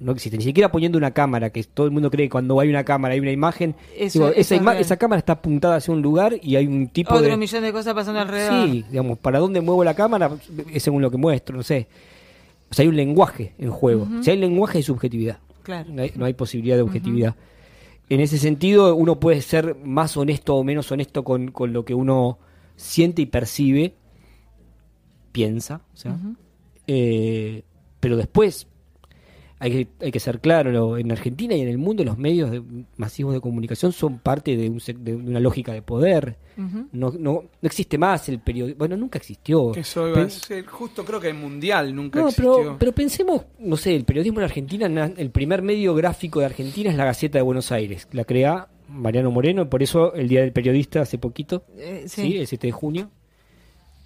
No 0.00 0.12
existe. 0.12 0.36
Ni 0.38 0.44
siquiera 0.44 0.70
poniendo 0.70 0.96
una 0.98 1.10
cámara, 1.12 1.50
que 1.50 1.62
todo 1.64 1.86
el 1.86 1.92
mundo 1.92 2.08
cree 2.10 2.26
que 2.26 2.30
cuando 2.30 2.60
hay 2.60 2.68
una 2.68 2.84
cámara 2.84 3.14
hay 3.14 3.20
una 3.20 3.32
imagen. 3.32 3.74
Eso- 3.96 4.18
Digo, 4.20 4.28
eso 4.30 4.40
esa, 4.54 4.56
ima- 4.56 4.76
esa 4.78 4.96
cámara 4.96 5.18
está 5.18 5.32
apuntada 5.34 5.76
hacia 5.76 5.92
un 5.92 6.02
lugar 6.02 6.34
y 6.40 6.54
hay 6.56 6.66
un 6.68 6.88
tipo 6.88 7.14
Otro 7.14 7.28
de. 7.30 7.36
millón 7.36 7.62
de 7.64 7.72
cosas 7.72 7.94
pasando 7.94 8.20
alrededor. 8.20 8.68
Sí, 8.68 8.84
digamos, 8.90 9.18
para 9.18 9.38
dónde 9.40 9.60
muevo 9.60 9.82
la 9.82 9.94
cámara 9.94 10.30
es 10.72 10.82
según 10.84 11.02
lo 11.02 11.10
que 11.10 11.16
muestro, 11.16 11.56
no 11.56 11.62
sé. 11.64 11.88
O 12.70 12.74
sea, 12.74 12.82
hay 12.82 12.88
un 12.88 12.96
lenguaje 12.96 13.54
en 13.58 13.70
juego. 13.70 14.06
Si 14.22 14.30
hay 14.30 14.36
lenguaje, 14.36 14.78
hay 14.78 14.84
subjetividad. 14.84 15.38
Claro. 15.62 15.90
No 15.92 16.02
hay, 16.02 16.12
no 16.16 16.24
hay 16.24 16.34
posibilidad 16.34 16.76
de 16.76 16.82
objetividad. 16.82 17.34
En 18.10 18.20
ese 18.20 18.38
sentido, 18.38 18.94
uno 18.94 19.20
puede 19.20 19.42
ser 19.42 19.76
más 19.76 20.16
honesto 20.16 20.54
o 20.54 20.64
menos 20.64 20.90
honesto 20.90 21.24
con, 21.24 21.50
con 21.50 21.72
lo 21.72 21.84
que 21.84 21.94
uno 21.94 22.38
siente 22.76 23.22
y 23.22 23.26
percibe, 23.26 23.94
piensa, 25.32 25.82
o 25.92 25.96
sea. 25.96 26.18
Eh, 26.86 27.64
pero 28.00 28.16
después, 28.16 28.66
hay 29.60 29.70
que, 29.70 30.04
hay 30.06 30.10
que 30.12 30.20
ser 30.20 30.40
claro, 30.40 30.70
lo- 30.70 30.98
en 30.98 31.10
Argentina 31.10 31.54
y 31.54 31.60
en 31.62 31.68
el 31.68 31.78
mundo 31.78 32.04
los 32.04 32.16
medios 32.16 32.50
de- 32.50 32.62
masivos 32.96 33.34
de 33.34 33.40
comunicación 33.40 33.92
son 33.92 34.18
parte 34.20 34.56
de, 34.56 34.68
un 34.70 34.80
de 35.04 35.16
una 35.16 35.40
lógica 35.40 35.72
de 35.72 35.82
poder. 35.82 36.36
No, 36.92 37.12
no, 37.12 37.14
no 37.18 37.42
existe 37.62 37.98
más 37.98 38.28
el 38.28 38.40
periodismo. 38.40 38.78
Bueno, 38.80 38.96
nunca 38.96 39.18
existió. 39.18 39.70
que 39.72 39.80
eso 39.80 40.08
iba 40.08 40.22
a 40.22 40.24
Pe- 40.24 40.30
ser, 40.30 40.66
justo 40.66 41.04
creo 41.04 41.20
que 41.20 41.28
el 41.28 41.34
mundial 41.34 41.94
nunca 41.94 42.18
no, 42.20 42.28
existió. 42.28 42.56
pero, 42.56 42.76
pero 42.78 42.92
pensemos, 42.92 43.42
no 43.60 43.76
sé, 43.76 43.94
el 43.94 44.04
periodismo 44.04 44.40
en 44.40 44.44
Argentina, 44.44 44.88
na- 44.88 45.12
el 45.16 45.30
primer 45.30 45.62
medio 45.62 45.94
gráfico 45.94 46.40
de 46.40 46.46
Argentina 46.46 46.90
es 46.90 46.96
la 46.96 47.04
Gaceta 47.04 47.38
de 47.38 47.42
Buenos 47.42 47.70
Aires. 47.70 48.08
La 48.12 48.24
crea 48.24 48.68
Mariano 48.88 49.30
Moreno, 49.30 49.62
y 49.62 49.64
por 49.66 49.82
eso 49.82 50.14
el 50.14 50.28
Día 50.28 50.40
del 50.40 50.52
Periodista 50.52 51.00
hace 51.02 51.18
poquito, 51.18 51.64
Eh, 51.76 52.04
¿sí? 52.08 52.22
sí. 52.22 52.38
el 52.38 52.46
7 52.46 52.66
de 52.68 52.72
junio. 52.72 53.10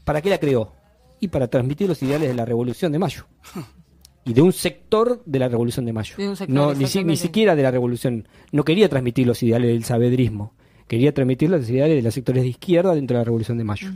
¿Para 0.05 0.21
qué 0.21 0.29
la 0.31 0.39
creó? 0.39 0.73
Y 1.21 1.29
para 1.29 1.47
transmitir 1.49 1.89
los 1.89 2.03
ideales 2.03 2.29
de 2.29 2.35
la 2.35 2.45
Revolución 2.45 2.91
de 2.93 2.99
Mayo. 2.99 3.25
Y 4.25 4.33
de 4.35 4.43
un 4.43 4.53
sector 4.53 5.23
de 5.27 5.39
la 5.39 5.49
Revolución 5.49 5.85
de 5.85 5.93
Mayo. 5.93 6.15
De 6.17 6.29
un 6.29 6.37
sector, 6.37 6.55
no, 6.55 6.75
ni, 6.75 6.87
si- 6.87 7.03
ni 7.05 7.17
siquiera 7.17 7.57
de 7.57 7.63
la 7.63 7.71
Revolución. 7.73 8.29
No 8.53 8.65
quería 8.65 8.89
transmitir 8.89 9.27
los 9.27 9.43
ideales 9.43 9.71
del 9.73 9.85
sabedrismo. 9.85 10.55
Quería 10.87 11.13
transmitir 11.13 11.51
los 11.51 11.69
ideales 11.69 11.97
de 11.97 12.03
los 12.03 12.15
sectores 12.15 12.43
de 12.43 12.49
izquierda 12.51 12.95
dentro 12.95 13.17
de 13.17 13.21
la 13.21 13.25
Revolución 13.25 13.59
de 13.59 13.65
Mayo. 13.65 13.89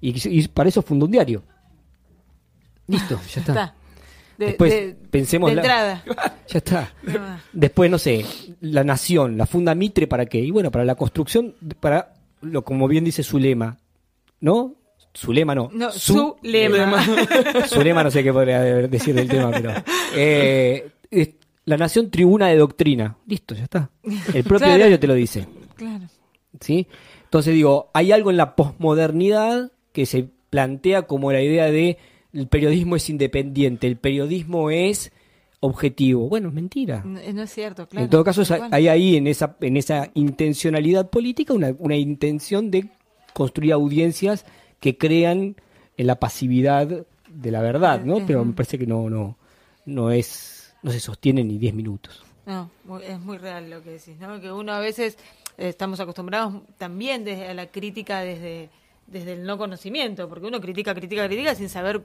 y, 0.00 0.14
y 0.38 0.48
para 0.48 0.68
eso 0.68 0.82
fundó 0.82 1.06
un 1.06 1.12
diario. 1.12 1.42
Listo, 2.86 3.20
ya 3.34 3.40
está. 3.40 3.52
Está. 3.52 3.74
De, 4.38 4.46
Después, 4.46 4.70
de- 4.72 4.94
pensemos 5.10 5.50
de 5.50 5.56
la- 5.56 5.62
entrada. 5.62 6.04
Ya 6.48 6.58
está. 6.58 6.92
Después, 7.52 7.90
no 7.90 7.98
sé, 7.98 8.24
la 8.62 8.82
nación, 8.82 9.36
la 9.36 9.44
funda 9.44 9.74
Mitre, 9.74 10.06
¿para 10.06 10.24
qué? 10.24 10.38
Y 10.40 10.50
bueno, 10.50 10.70
para 10.70 10.84
la 10.86 10.94
construcción, 10.94 11.54
para, 11.80 12.14
lo 12.40 12.64
como 12.64 12.88
bien 12.88 13.04
dice 13.04 13.22
su 13.22 13.38
lema, 13.38 13.76
¿no? 14.40 14.74
Su 15.18 15.32
lema 15.32 15.52
no. 15.54 15.68
No, 15.72 15.90
su 15.90 16.36
lema. 16.42 17.04
Su 17.66 17.82
lema 17.82 18.04
no 18.04 18.10
sé 18.10 18.22
qué 18.22 18.32
podría 18.32 18.60
decir 18.62 19.14
del 19.16 19.26
tema, 19.28 19.50
pero... 19.50 19.72
eh, 20.14 20.90
es 21.10 21.30
la 21.64 21.76
nación 21.76 22.08
tribuna 22.10 22.46
de 22.46 22.56
doctrina. 22.56 23.16
Listo, 23.26 23.54
ya 23.56 23.64
está. 23.64 23.90
El 24.04 24.44
propio 24.44 24.58
Claro. 24.58 24.76
diario 24.76 25.00
te 25.00 25.06
lo 25.08 25.14
dice. 25.14 25.46
Claro. 25.74 26.04
¿sí? 26.60 26.86
Entonces 27.24 27.52
digo, 27.54 27.90
hay 27.94 28.12
algo 28.12 28.30
en 28.30 28.36
la 28.36 28.54
posmodernidad 28.54 29.72
que 29.92 30.06
se 30.06 30.28
plantea 30.50 31.02
como 31.02 31.32
la 31.32 31.42
idea 31.42 31.66
de 31.66 31.98
el 32.32 32.46
periodismo 32.46 32.94
es 32.94 33.10
independiente, 33.10 33.86
el 33.88 33.96
periodismo 33.96 34.70
es 34.70 35.10
objetivo. 35.60 36.28
Bueno, 36.28 36.48
es 36.48 36.54
mentira. 36.54 37.02
No, 37.04 37.18
no 37.32 37.42
es 37.42 37.50
cierto, 37.50 37.88
claro. 37.88 38.04
en 38.04 38.10
todo 38.10 38.22
caso, 38.22 38.42
hay 38.70 38.86
ahí 38.86 39.16
en 39.16 39.26
esa, 39.26 39.56
en 39.60 39.76
esa 39.76 40.10
intencionalidad 40.14 41.10
política 41.10 41.52
una, 41.54 41.74
una 41.80 41.96
intención 41.96 42.70
de 42.70 42.88
construir 43.32 43.72
audiencias 43.72 44.46
que 44.80 44.96
crean 44.96 45.56
en 45.96 46.06
la 46.06 46.18
pasividad 46.20 46.86
de 47.28 47.50
la 47.50 47.60
verdad, 47.60 48.04
¿no? 48.04 48.24
Pero 48.26 48.44
me 48.44 48.52
parece 48.52 48.78
que 48.78 48.86
no, 48.86 49.10
no, 49.10 49.36
no 49.86 50.10
es, 50.10 50.74
no 50.82 50.90
se 50.92 51.00
sostiene 51.00 51.42
ni 51.44 51.58
10 51.58 51.74
minutos. 51.74 52.22
No, 52.46 52.70
es 53.00 53.20
muy 53.20 53.36
real 53.38 53.68
lo 53.68 53.82
que 53.82 53.90
decís, 53.90 54.16
¿no? 54.18 54.40
Que 54.40 54.50
uno 54.50 54.72
a 54.72 54.80
veces 54.80 55.18
eh, 55.58 55.68
estamos 55.68 56.00
acostumbrados 56.00 56.54
también 56.78 57.24
desde 57.24 57.48
a 57.48 57.54
la 57.54 57.66
crítica 57.66 58.20
desde, 58.20 58.70
desde 59.06 59.34
el 59.34 59.44
no 59.44 59.58
conocimiento, 59.58 60.28
porque 60.28 60.46
uno 60.46 60.60
critica, 60.60 60.94
critica, 60.94 61.26
critica 61.26 61.54
sin 61.54 61.68
saber 61.68 62.00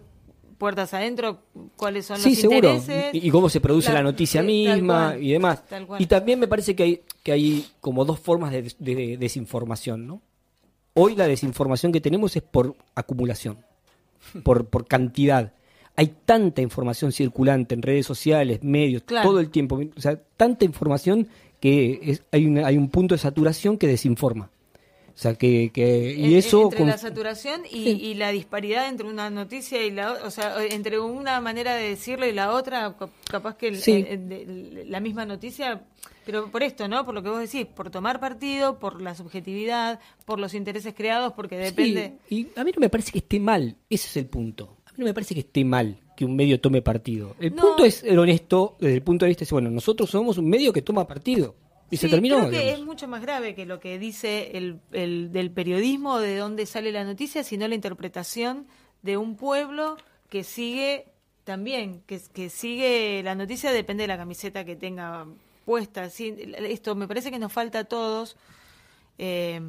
puertas 0.57 0.93
adentro 0.93 1.39
cuáles 1.77 2.05
son 2.05 2.17
Sí, 2.19 2.31
los 2.31 2.39
seguro. 2.39 2.73
intereses. 2.75 3.13
Y, 3.15 3.27
y 3.27 3.29
cómo 3.31 3.47
se 3.49 3.61
produce 3.61 3.89
la, 3.89 3.95
La- 3.95 4.03
noticia 4.03 4.41
misma 4.43 5.09
cual, 5.11 5.23
y 5.23 5.31
demás. 5.31 5.63
Y 5.99 6.05
también 6.07 6.39
me 6.39 6.47
parece 6.47 6.75
que 6.75 6.83
hay, 6.83 7.01
que 7.23 7.31
hay 7.31 7.65
como 7.79 8.03
dos 8.05 8.19
formas 8.19 8.51
de, 8.51 8.63
des- 8.63 8.75
de 8.79 9.17
desinformación, 9.17 10.05
¿no? 10.07 10.21
Hoy 10.93 11.15
la 11.15 11.27
desinformación 11.27 11.91
que 11.91 12.01
tenemos 12.01 12.35
es 12.35 12.43
por 12.43 12.75
acumulación, 12.95 13.57
por, 14.43 14.67
por 14.67 14.85
cantidad. 14.87 15.53
Hay 15.95 16.13
tanta 16.25 16.61
información 16.61 17.11
circulante 17.11 17.73
en 17.75 17.81
redes 17.81 18.05
sociales, 18.05 18.59
medios, 18.63 19.03
Claro. 19.03 19.29
todo 19.29 19.39
el 19.39 19.49
tiempo. 19.49 19.79
O 19.95 20.01
sea, 20.01 20.19
tanta 20.37 20.65
información 20.65 21.27
que 21.59 21.99
es- 22.03 22.23
hay, 22.31 22.45
una- 22.45 22.67
hay 22.67 22.77
un 22.77 22.89
punto 22.89 23.15
de 23.15 23.19
saturación 23.19 23.77
que 23.77 23.87
desinforma. 23.87 24.49
O 25.15 25.17
sea, 25.17 25.35
que, 25.35 25.69
que 25.71 26.15
y 26.17 26.25
En- 26.33 26.33
eso... 26.39 26.63
entre 26.63 26.79
con- 26.79 26.87
la 26.87 26.97
saturación 26.97 27.61
y, 27.69 27.89
y 27.91 28.15
la 28.15 28.31
disparidad 28.31 28.87
entre 28.89 29.07
una 29.07 29.29
noticia 29.29 29.85
y 29.85 29.91
la 29.91 30.13
otra, 30.13 30.25
o 30.25 30.31
sea, 30.31 30.55
entre 30.65 30.99
una 30.99 31.39
manera 31.39 31.75
de 31.75 31.89
decirlo 31.89 32.25
y 32.25 32.31
la 32.33 32.51
otra, 32.51 32.95
capaz 33.29 33.55
que 33.57 33.67
el- 33.67 33.77
Sí. 33.77 34.03
el- 34.09 34.85
la 34.89 34.99
misma 34.99 35.25
noticia, 35.25 35.83
pero 36.25 36.49
por 36.49 36.63
esto, 36.63 36.87
¿no? 36.87 37.05
Por 37.05 37.13
lo 37.13 37.21
que 37.21 37.29
vos 37.29 37.39
decís, 37.39 37.67
por 37.67 37.91
tomar 37.91 38.19
partido, 38.19 38.79
por 38.79 39.01
la 39.01 39.13
subjetividad, 39.13 39.99
por 40.25 40.39
los 40.39 40.55
intereses 40.55 40.93
creados, 40.95 41.33
porque 41.33 41.57
depende. 41.57 42.13
Sí, 42.27 42.49
y 42.55 42.59
a 42.59 42.63
mí 42.63 42.71
no 42.75 42.79
me 42.79 42.89
parece 42.89 43.11
que 43.11 43.19
esté 43.19 43.39
mal, 43.39 43.75
ese 43.89 44.07
es 44.07 44.17
el 44.17 44.25
punto. 44.25 44.77
A 44.87 44.91
mí 44.93 44.97
no 44.99 45.05
me 45.05 45.13
parece 45.13 45.35
que 45.35 45.41
esté 45.41 45.63
mal 45.63 45.99
que 46.17 46.25
un 46.25 46.35
medio 46.35 46.59
tome 46.59 46.81
partido. 46.81 47.35
El 47.39 47.55
No. 47.55 47.61
punto 47.67 47.85
es 47.85 48.03
el 48.03 48.17
honesto 48.19 48.77
desde 48.79 48.95
el 48.95 49.01
punto 49.03 49.25
de 49.25 49.29
vista 49.29 49.45
de, 49.45 49.51
bueno, 49.51 49.69
nosotros 49.69 50.09
somos 50.09 50.37
un 50.39 50.47
medio 50.49 50.71
que 50.73 50.81
toma 50.81 51.05
partido. 51.07 51.55
Y 51.93 51.97
se 51.97 52.09
terminó. 52.09 52.37
Creo 52.39 52.49
que 52.49 52.57
digamos. 52.59 52.79
es 52.79 52.85
mucho 52.85 53.07
más 53.07 53.21
grave 53.21 53.53
que 53.55 53.65
lo 53.65 53.79
que 53.79 53.99
dice 53.99 54.57
el, 54.57 54.79
el 54.91 55.31
del 55.31 55.51
periodismo, 55.51 56.19
de 56.19 56.37
dónde 56.37 56.65
sale 56.65 56.91
la 56.91 57.03
noticia, 57.03 57.43
sino 57.43 57.67
la 57.67 57.75
interpretación 57.75 58.67
de 59.01 59.17
un 59.17 59.35
pueblo 59.35 59.97
que 60.29 60.43
sigue 60.43 61.05
también, 61.43 62.01
que, 62.07 62.19
que 62.33 62.49
sigue 62.49 63.21
la 63.23 63.35
noticia 63.35 63.71
depende 63.71 64.03
de 64.03 64.07
la 64.07 64.17
camiseta 64.17 64.63
que 64.65 64.75
tenga 64.75 65.27
puesta. 65.65 66.09
Sí, 66.09 66.33
esto 66.57 66.95
me 66.95 67.07
parece 67.07 67.29
que 67.31 67.39
nos 67.39 67.51
falta 67.53 67.79
a 67.79 67.83
todos 67.83 68.37
eh, 69.17 69.61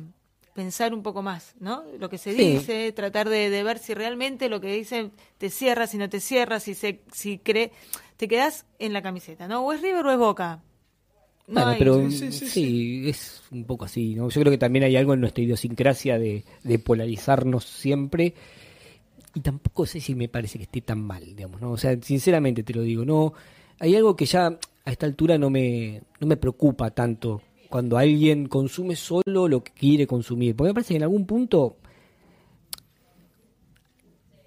pensar 0.55 0.95
un 0.95 1.03
poco 1.03 1.21
más, 1.23 1.55
¿no? 1.59 1.83
Lo 1.99 2.09
que 2.09 2.17
se 2.19 2.33
Sí. 2.33 2.39
dice, 2.53 2.93
tratar 2.93 3.29
de, 3.29 3.51
de 3.51 3.63
ver 3.65 3.79
si 3.79 3.93
realmente 3.93 4.49
lo 4.49 4.61
que 4.61 4.73
dice 4.73 5.11
te 5.39 5.51
cierra, 5.51 5.87
si 5.87 5.99
no 5.99 6.09
te 6.09 6.21
cierra, 6.21 6.61
si 6.61 6.75
se, 6.75 7.03
si 7.13 7.39
cree, 7.39 7.73
te 8.17 8.29
quedas 8.29 8.65
en 8.79 8.93
la 8.93 9.03
camiseta, 9.03 9.49
¿no? 9.49 9.61
O 9.67 9.73
es 9.73 9.83
River 9.83 10.07
o 10.07 10.13
es 10.13 10.19
Boca. 10.19 10.63
Bueno, 11.47 11.75
pero 11.79 12.11
Sí, 12.11 12.33
sí, 12.33 13.09
es 13.09 13.43
un 13.51 13.65
poco 13.65 13.85
así, 13.85 14.15
¿no? 14.15 14.29
Yo 14.31 14.41
creo 14.41 14.51
que 14.51 14.59
también 14.59 14.85
hay 14.85 14.97
algo 14.97 15.13
en 15.15 15.21
nuestra 15.21 15.45
idiosincrasia 15.45 16.19
de, 16.19 16.45
de 16.63 16.79
polarizarnos 16.79 17.65
siempre. 17.65 18.35
Y 19.35 19.41
tampoco 19.41 19.85
sé 19.85 20.01
si 20.01 20.15
me 20.15 20.29
parece 20.29 20.59
que 20.59 20.65
esté 20.65 20.81
tan 20.81 21.03
mal, 21.03 21.25
digamos, 21.35 21.61
¿no? 21.61 21.73
O 21.73 21.77
sea, 21.77 21.97
sinceramente 22.01 22.63
te 22.63 22.73
lo 22.73 22.83
digo, 22.83 23.05
no. 23.05 23.35
Hay 23.81 23.95
algo 23.97 24.15
que 24.17 24.27
ya 24.27 24.47
a 24.85 24.91
esta 24.91 25.07
altura 25.07 25.37
no 25.39 25.51
me, 25.51 26.03
no 26.21 26.27
me 26.27 26.37
preocupa 26.37 26.91
tanto 26.93 27.43
cuando 27.69 27.99
alguien 27.99 28.47
consume 28.47 28.95
solo 28.95 29.49
lo 29.49 29.63
que 29.65 29.73
quiere 29.73 30.07
consumir. 30.07 30.55
Porque 30.55 30.71
me 30.71 30.75
parece 30.75 30.95
que 30.95 30.99
en 30.99 31.03
algún 31.03 31.27
punto 31.27 31.77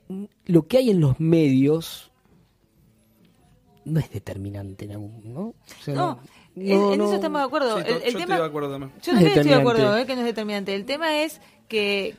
mm, 0.07 0.23
lo 0.45 0.67
que 0.67 0.77
hay 0.77 0.91
en 0.91 1.01
los 1.01 1.19
medios 1.19 2.09
no 3.83 3.99
es 3.99 4.09
determinante, 4.11 4.87
¿no? 4.87 5.11
¿no? 5.23 5.41
O 5.41 5.55
sea, 5.81 5.93
No, 5.95 6.19
en, 6.46 6.46
no, 6.57 6.93
en 6.93 6.99
no. 6.99 7.05
eso 7.05 7.15
estamos 7.15 7.41
de 7.41 7.45
acuerdo. 7.45 7.77
Sí, 7.77 7.83
el, 7.87 8.13
yo 8.13 8.19
tema, 8.19 8.19
estoy 8.19 8.37
de 8.37 8.45
acuerdo 8.45 8.71
también. 8.71 8.91
Yo 8.91 8.97
es 8.97 9.05
también 9.05 9.27
estoy 9.27 9.49
de 9.51 9.55
acuerdo 9.55 9.97
eh, 9.97 10.05
que 10.05 10.15
no 10.15 10.21
es 10.21 10.25
determinante. 10.25 10.75
El 10.75 10.85
tema 10.85 11.21
es 11.21 11.41
que 11.67 12.15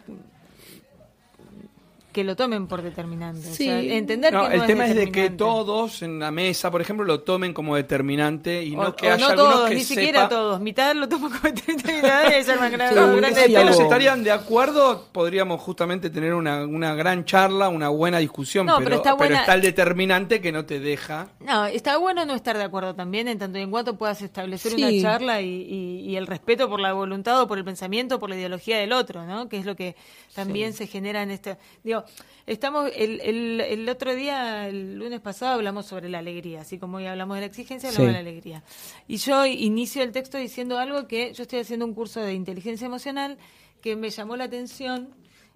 que 2.13 2.25
lo 2.25 2.35
tomen 2.37 2.67
por 2.67 2.81
determinante. 2.83 3.49
O 3.51 3.53
Sí. 3.55 3.65
sea, 3.67 3.81
entender 3.81 4.33
No, 4.33 4.49
que 4.49 4.57
no 4.57 4.63
el 4.63 4.67
tema 4.67 4.87
es 4.87 4.95
de 4.95 5.13
que 5.13 5.31
todos 5.31 6.03
en 6.03 6.19
la 6.19 6.31
mesa, 6.31 6.71
por 6.71 6.81
ejemplo, 6.81 7.05
lo 7.05 7.21
tomen 7.21 7.53
como 7.53 7.77
determinante 7.77 8.65
y 8.65 8.75
O- 8.75 8.83
no 8.83 8.97
que 8.97 9.09
o 9.09 9.13
haya 9.13 9.25
no 9.27 9.31
algunos 9.33 9.53
todos, 9.55 9.69
que 9.69 9.75
ni 9.75 9.81
sepa... 9.83 10.01
siquiera 10.01 10.29
todos. 10.29 10.61
Mitad 10.61 10.95
lo 10.95 11.09
toman 11.09 11.31
como 11.31 11.43
determinante 11.55 12.37
y 12.37 12.41
es 12.41 12.47
más 12.61 12.71
grande. 12.73 13.35
Sí, 13.35 13.43
Si 13.47 13.55
todos 13.55 13.81
estarían 13.81 14.25
de 14.25 14.31
acuerdo, 14.33 15.07
podríamos 15.13 15.61
justamente 15.61 16.09
tener 16.11 16.33
una, 16.35 16.65
una 16.65 16.95
gran 16.95 17.25
charla, 17.25 17.69
una 17.69 17.89
buena 17.91 18.19
discusión, 18.19 18.67
No, 18.67 18.79
pero, 18.79 18.85
pero 18.87 18.97
está 18.97 19.15
buena- 19.15 19.41
está 19.41 19.55
el 19.55 19.61
determinante 19.63 20.41
que 20.41 20.51
no 20.51 20.65
te 20.65 20.81
deja. 20.81 21.29
No, 21.41 21.67
está 21.67 21.99
bueno 21.99 22.25
no 22.25 22.35
estar 22.35 22.57
de 22.57 22.65
acuerdo 22.65 22.95
también, 22.95 23.29
en 23.29 23.39
tanto 23.39 23.59
y 23.59 23.63
en 23.63 23.71
cuanto 23.71 23.97
puedas 23.97 24.23
establecer 24.23 24.73
Sí. 24.73 24.83
una 24.83 25.03
charla 25.03 25.41
y, 25.43 25.47
y- 25.49 26.01
y 26.11 26.17
el 26.17 26.27
respeto 26.27 26.69
por 26.69 26.81
la 26.81 26.93
voluntad 26.95 27.41
o 27.43 27.47
por 27.47 27.59
el 27.59 27.65
pensamiento, 27.65 28.19
por 28.19 28.31
la 28.31 28.37
ideología 28.37 28.79
del 28.79 28.93
otro, 28.93 29.27
¿no? 29.27 29.49
Que 29.49 29.59
es 29.59 29.67
lo 29.67 29.77
que 29.77 29.95
también 30.35 30.73
se 30.73 30.87
genera 30.87 31.23
en 31.23 31.31
este... 31.31 31.59
Digo, 31.85 31.98
estamos... 32.47 32.91
El, 32.95 33.21
el, 33.21 33.61
el 33.61 33.89
otro 33.89 34.15
día, 34.15 34.69
el 34.69 34.97
lunes 34.99 35.21
pasado, 35.21 35.55
hablamos 35.55 35.87
sobre 35.87 36.09
la 36.09 36.19
alegría, 36.19 36.61
así 36.63 36.79
como 36.79 36.99
hoy 36.99 37.07
hablamos 37.07 37.37
de 37.37 37.41
la 37.43 37.47
exigencia, 37.47 37.89
hablamos 37.91 38.07
Sí. 38.11 38.17
de 38.17 38.23
la 38.25 38.29
alegría. 38.31 38.63
Y 39.07 39.17
yo 39.19 39.45
inicio 39.47 40.03
el 40.03 40.13
texto 40.13 40.39
diciendo 40.39 40.79
algo 40.79 41.07
que 41.07 41.33
yo 41.35 41.43
estoy 41.43 41.61
haciendo 41.61 41.85
un 41.87 41.95
curso 41.95 42.21
de 42.21 42.35
inteligencia 42.35 42.87
emocional 42.87 43.39
que 43.81 43.97
me 43.97 44.11
llamó 44.11 44.37
la 44.37 44.45
atención, 44.45 45.15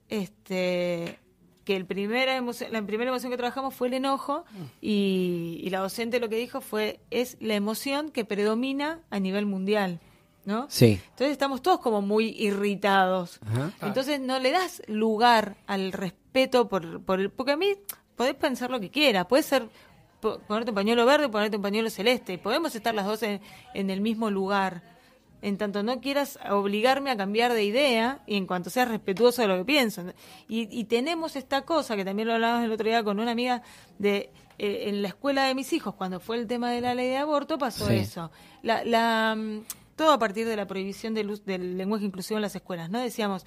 este 0.08 1.18
que 1.64 1.76
el 1.76 1.86
primera 1.86 2.34
emoción, 2.36 2.72
la 2.72 2.82
primera 2.82 3.10
emoción 3.10 3.30
que 3.30 3.36
trabajamos 3.36 3.72
fue 3.72 3.86
el 3.86 3.94
enojo 3.94 4.44
y, 4.80 5.60
y 5.62 5.70
la 5.70 5.78
docente 5.78 6.18
lo 6.18 6.28
que 6.28 6.34
dijo 6.36 6.60
fue 6.60 6.98
es 7.10 7.36
la 7.40 7.54
emoción 7.54 8.10
que 8.10 8.24
predomina 8.24 8.98
a 9.10 9.20
nivel 9.20 9.46
mundial, 9.46 10.00
¿no? 10.44 10.66
Sí. 10.68 11.00
Entonces 11.10 11.30
estamos 11.32 11.62
todos 11.62 11.80
como 11.80 12.02
muy 12.02 12.30
irritados. 12.38 13.38
Ajá. 13.46 13.70
Entonces 13.82 14.20
no 14.20 14.38
le 14.38 14.50
das 14.50 14.82
lugar 14.86 15.56
al 15.66 15.92
respeto 15.92 16.68
por, 16.68 17.02
por 17.02 17.20
el, 17.20 17.30
porque 17.30 17.52
a 17.52 17.56
mí 17.56 17.74
podés 18.16 18.34
pensar 18.34 18.70
lo 18.70 18.80
que 18.80 18.90
quieras, 18.90 19.26
puede 19.26 19.42
ser 19.42 19.68
po- 20.20 20.38
ponerte 20.40 20.70
un 20.70 20.74
pañuelo 20.76 21.04
verde, 21.06 21.28
ponerte 21.28 21.56
un 21.56 21.62
pañuelo 21.62 21.90
celeste, 21.90 22.38
podemos 22.38 22.74
estar 22.74 22.94
las 22.94 23.06
dos 23.06 23.22
en, 23.22 23.40
en 23.74 23.90
el 23.90 24.00
mismo 24.00 24.30
lugar. 24.30 24.90
En 25.44 25.58
tanto 25.58 25.82
no 25.82 26.00
quieras 26.00 26.38
obligarme 26.50 27.10
a 27.10 27.16
cambiar 27.16 27.52
de 27.52 27.64
idea 27.64 28.20
y 28.28 28.36
en 28.36 28.46
cuanto 28.46 28.70
seas 28.70 28.86
respetuoso 28.86 29.42
de 29.42 29.48
lo 29.48 29.56
que 29.58 29.64
pienso. 29.64 30.04
Y, 30.48 30.68
y 30.70 30.84
tenemos 30.84 31.34
esta 31.34 31.62
cosa 31.62 31.96
que 31.96 32.04
también 32.04 32.28
lo 32.28 32.34
hablábamos 32.34 32.64
el 32.64 32.70
otro 32.70 32.86
día 32.86 33.02
con 33.02 33.18
una 33.18 33.32
amiga 33.32 33.60
de 33.98 34.30
eh, 34.58 34.84
en 34.88 35.02
la 35.02 35.08
escuela 35.08 35.46
de 35.46 35.56
mis 35.56 35.72
hijos 35.72 35.96
cuando 35.96 36.20
fue 36.20 36.36
el 36.36 36.46
tema 36.46 36.70
de 36.70 36.80
la 36.80 36.94
ley 36.94 37.08
de 37.08 37.16
aborto 37.16 37.58
pasó 37.58 37.88
Sí. 37.88 37.94
eso. 37.96 38.30
La, 38.62 38.84
la, 38.84 39.34
mm, 39.36 39.62
todo 39.96 40.12
a 40.12 40.18
partir 40.18 40.46
de 40.46 40.56
la 40.56 40.66
prohibición 40.66 41.14
del, 41.14 41.40
del 41.44 41.76
lenguaje 41.78 42.04
inclusivo 42.04 42.38
en 42.38 42.42
las 42.42 42.54
escuelas, 42.54 42.90
¿no? 42.90 43.00
Decíamos, 43.00 43.44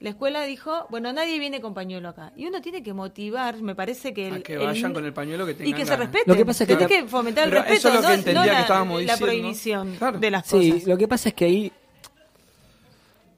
la 0.00 0.10
escuela 0.10 0.42
dijo, 0.44 0.86
bueno, 0.90 1.12
nadie 1.12 1.38
viene 1.38 1.60
con 1.60 1.72
pañuelo 1.72 2.08
acá. 2.08 2.32
Y 2.36 2.46
uno 2.46 2.60
tiene 2.60 2.82
que 2.82 2.92
motivar, 2.92 3.62
me 3.62 3.74
parece 3.74 4.12
que... 4.12 4.26
A 4.26 4.36
El, 4.36 4.42
que 4.42 4.54
el- 4.54 4.58
vayan 4.66 4.92
con 4.92 5.04
el 5.04 5.12
pañuelo 5.12 5.46
que 5.46 5.52
Y 5.52 5.54
tengan 5.56 5.80
que 5.80 5.86
se 5.86 5.96
respete. 5.96 6.24
Lo 6.26 6.36
que 6.36 6.44
pasa 6.44 6.64
es 6.64 6.76
que 6.76 6.86
que 6.86 7.04
fomentar 7.06 7.44
el 7.44 7.50
Pero 7.50 7.62
respeto, 7.62 7.78
eso 7.78 7.88
es 7.88 7.94
lo 7.94 8.00
que 8.00 8.06
no, 8.08 8.12
entendía 8.14 8.40
no 8.42 8.48
que 8.48 8.52
la, 8.54 8.60
estábamos 8.60 8.94
la 8.96 9.00
diciendo. 9.12 9.26
prohibición 9.26 9.94
Claro. 9.96 10.18
de 10.18 10.30
las 10.30 10.46
Sí, 10.46 10.70
cosas. 10.72 10.86
lo 10.88 10.98
que 10.98 11.08
pasa 11.08 11.28
es 11.28 11.34
que 11.34 11.44
ahí 11.44 11.72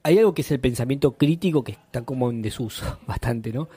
hay 0.03 0.17
algo 0.19 0.33
que 0.33 0.41
es 0.41 0.51
el 0.51 0.59
pensamiento 0.59 1.11
crítico 1.17 1.63
que 1.63 1.73
está 1.73 2.01
como 2.03 2.29
en 2.29 2.41
desuso 2.41 2.97
bastante, 3.07 3.51
¿no? 3.51 3.67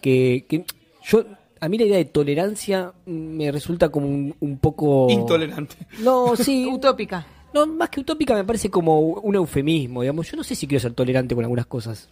Que, 0.00 0.46
que 0.48 0.64
yo 1.04 1.24
a 1.60 1.68
mí 1.68 1.76
la 1.78 1.84
idea 1.84 1.96
de 1.98 2.04
tolerancia 2.06 2.92
me 3.06 3.52
resulta 3.52 3.90
como 3.90 4.06
un, 4.08 4.34
un 4.40 4.58
poco 4.58 5.08
Intolerante. 5.10 5.76
No, 5.98 6.34
sí. 6.36 6.66
Utópica. 6.72 7.26
No, 7.54 7.66
más 7.66 7.88
que 7.90 8.00
utópica 8.00 8.34
me 8.34 8.44
parece 8.44 8.70
como 8.70 8.98
un 9.00 9.34
eufemismo, 9.34 10.02
digamos. 10.02 10.30
Yo 10.30 10.36
no 10.36 10.44
sé 10.44 10.54
si 10.54 10.66
quiero 10.66 10.80
ser 10.80 10.92
tolerante 10.92 11.34
con 11.34 11.44
algunas 11.44 11.66
cosas. 11.66 12.08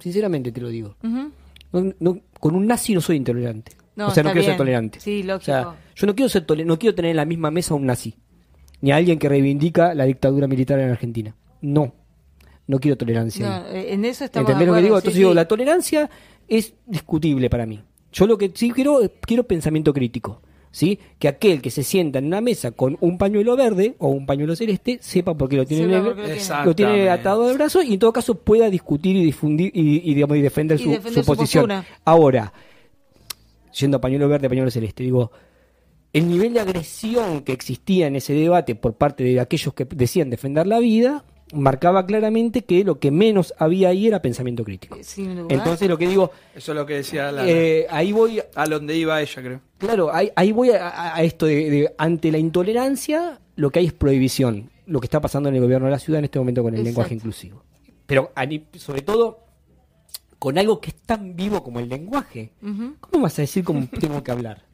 Sinceramente 0.00 0.50
te 0.52 0.60
lo 0.60 0.68
digo. 0.68 0.96
No- 1.72 1.92
no- 2.00 2.18
con 2.40 2.54
un 2.56 2.66
nazi 2.66 2.94
no 2.94 3.00
soy 3.00 3.16
intolerante. 3.16 3.72
No, 3.94 4.08
o 4.08 4.10
sea, 4.10 4.22
no 4.22 4.32
quiero 4.32 4.46
ser 4.46 4.56
tolerante. 4.56 5.00
Sí, 5.00 5.22
lógico. 5.22 5.42
O 5.42 5.44
sea, 5.44 5.74
yo 5.94 6.06
no 6.06 6.14
quiero 6.14 6.28
ser 6.28 6.44
no 6.66 6.78
quiero 6.78 6.94
tener 6.94 7.10
en 7.12 7.16
la 7.18 7.24
misma 7.24 7.50
mesa 7.50 7.74
a 7.74 7.76
un 7.76 7.86
nazi, 7.86 8.14
ni 8.80 8.90
a 8.90 8.96
alguien 8.96 9.18
que 9.18 9.28
reivindica 9.28 9.94
la 9.94 10.04
dictadura 10.04 10.46
militar 10.46 10.78
en 10.80 10.90
Argentina. 10.90 11.34
No. 11.60 11.94
No 12.66 12.78
quiero 12.80 12.96
tolerancia. 12.96 13.46
No, 13.60 13.68
en 13.68 14.04
eso 14.04 14.24
estamos 14.24 14.48
¿Entendés 14.48 14.68
lo 14.68 14.74
que 14.74 14.82
digo? 14.82 14.94
sí, 14.96 14.98
Entonces 15.00 15.12
sí. 15.14 15.18
digo, 15.20 15.34
la 15.34 15.46
tolerancia 15.46 16.10
es 16.48 16.74
discutible 16.86 17.50
para 17.50 17.66
mí. 17.66 17.82
Yo 18.12 18.26
lo 18.26 18.38
que 18.38 18.50
sí 18.54 18.70
quiero 18.70 19.02
es 19.02 19.10
quiero 19.20 19.44
pensamiento 19.44 19.92
crítico. 19.92 20.42
¿Sí? 20.72 20.98
Que 21.18 21.28
aquel 21.28 21.60
que 21.60 21.70
se 21.70 21.82
sienta 21.82 22.18
en 22.18 22.24
una 22.26 22.40
mesa 22.40 22.70
con 22.72 22.96
un 23.00 23.18
pañuelo 23.18 23.56
verde 23.56 23.94
o 23.98 24.08
un 24.08 24.24
pañuelo 24.24 24.56
celeste 24.56 24.98
sepa 25.02 25.34
por 25.36 25.48
qué 25.50 25.56
lo 25.56 25.66
tiene, 25.66 25.86
negro, 25.86 26.14
lo 26.14 26.64
lo 26.64 26.74
tiene 26.74 27.10
atado 27.10 27.46
de 27.46 27.52
brazo 27.54 27.82
y 27.82 27.92
en 27.92 27.98
todo 27.98 28.10
caso 28.10 28.34
pueda 28.36 28.70
discutir 28.70 29.14
y 29.14 29.22
difundir 29.22 29.70
y, 29.74 30.10
y, 30.10 30.14
digamos, 30.14 30.38
y 30.38 30.40
defender, 30.40 30.80
Y 30.80 30.84
su, 30.84 30.90
defender 30.90 31.12
su 31.12 31.20
su 31.20 31.26
posición. 31.26 31.68
postura. 31.68 31.84
Ahora, 32.06 32.52
yendo 33.78 33.98
a 33.98 34.00
pañuelo 34.00 34.28
verde, 34.28 34.48
pañuelo 34.48 34.70
celeste, 34.70 35.02
digo, 35.04 35.30
el 36.14 36.28
nivel 36.28 36.54
de 36.54 36.60
agresión 36.60 37.42
que 37.42 37.52
existía 37.52 38.06
en 38.06 38.16
ese 38.16 38.32
debate 38.32 38.74
por 38.74 38.94
parte 38.94 39.24
de 39.24 39.40
aquellos 39.40 39.74
que 39.74 39.84
decían 39.84 40.30
defender 40.30 40.66
la 40.66 40.78
vida 40.78 41.24
marcaba 41.52 42.06
claramente 42.06 42.62
que 42.64 42.82
lo 42.84 42.98
que 42.98 43.10
menos 43.10 43.54
había 43.58 43.88
ahí 43.90 44.06
era 44.06 44.20
pensamiento 44.22 44.64
crítico. 44.64 44.96
Duda. 44.96 45.46
Entonces 45.48 45.88
lo 45.88 45.98
que 45.98 46.08
digo, 46.08 46.30
Eso 46.54 46.72
es 46.72 46.76
lo 46.76 46.86
que 46.86 46.94
decía 46.94 47.30
la, 47.32 47.48
eh, 47.48 47.86
ahí 47.90 48.12
voy, 48.12 48.40
a 48.54 48.66
donde 48.66 48.96
iba 48.96 49.20
ella, 49.20 49.42
creo. 49.42 49.60
claro, 49.78 50.12
ahí, 50.14 50.30
ahí 50.36 50.52
voy 50.52 50.70
a, 50.70 51.14
a- 51.14 51.22
esto 51.22 51.46
de, 51.46 51.70
de 51.70 51.94
ante 51.98 52.32
la 52.32 52.38
intolerancia, 52.38 53.40
lo 53.56 53.70
que 53.70 53.80
hay 53.80 53.86
es 53.86 53.92
prohibición, 53.92 54.70
lo 54.86 55.00
que 55.00 55.06
está 55.06 55.20
pasando 55.20 55.48
en 55.48 55.54
el 55.56 55.60
gobierno 55.60 55.86
de 55.86 55.92
la 55.92 55.98
ciudad 55.98 56.18
en 56.18 56.24
este 56.24 56.38
momento 56.38 56.62
con 56.62 56.72
el 56.74 56.80
Exacto. 56.80 56.88
lenguaje 56.90 57.14
inclusivo. 57.14 57.62
Pero 58.06 58.32
sobre 58.76 59.02
todo 59.02 59.38
con 60.38 60.58
algo 60.58 60.80
que 60.80 60.90
es 60.90 60.96
tan 60.96 61.36
vivo 61.36 61.62
como 61.62 61.78
el 61.78 61.88
lenguaje. 61.88 62.50
¿Cómo 63.00 63.22
vas 63.22 63.38
a 63.38 63.42
decir 63.42 63.62
cómo 63.62 63.86
tengo 64.00 64.22
que 64.24 64.30
hablar? 64.32 64.64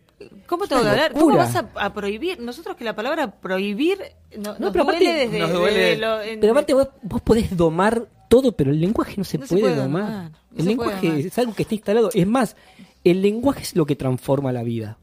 ¿Cómo 0.47 0.67
tengo 0.67 0.83
que 0.83 0.89
hablar? 0.89 1.13
¿Cómo 1.13 1.37
vas 1.37 1.55
a, 1.57 1.69
a 1.77 1.93
prohibir? 1.95 2.41
Nosotros 2.41 2.77
que 2.77 2.85
la 2.85 2.95
palabra 2.97 3.31
prohibir 3.41 3.99
no, 4.37 4.59
nos 4.59 4.73
pero 4.73 4.85
aparte- 4.85 5.05
duele 5.05 5.15
desde, 5.27 5.39
Nos 5.39 5.53
duele- 5.53 5.79
desde 5.81 5.97
lo- 5.99 6.21
en- 6.23 6.41
Pero 6.41 6.53
aparte 6.53 6.75
vos, 6.75 6.89
vos 7.03 7.21
podés 7.23 7.57
domar 7.57 8.07
todo, 8.29 8.53
pero 8.53 8.71
el 8.71 8.81
lenguaje 8.81 9.15
no 9.17 9.25
se, 9.25 9.39
No 9.39 9.47
se 9.47 9.57
puede, 9.57 9.75
domar. 9.77 10.03
domar, 10.03 10.31
no 10.51 10.59
el 10.59 10.65
lenguaje 10.67 11.07
domar. 11.07 11.21
es 11.21 11.39
algo 11.39 11.55
que 11.55 11.63
está 11.63 11.75
instalado. 11.75 12.11
Es 12.13 12.27
más, 12.27 12.57
el 13.05 13.23
lenguaje 13.23 13.63
es 13.63 13.77
lo 13.77 13.87
que 13.87 13.97
transforma 13.97 14.53
la 14.53 14.63
vida. 14.63 14.99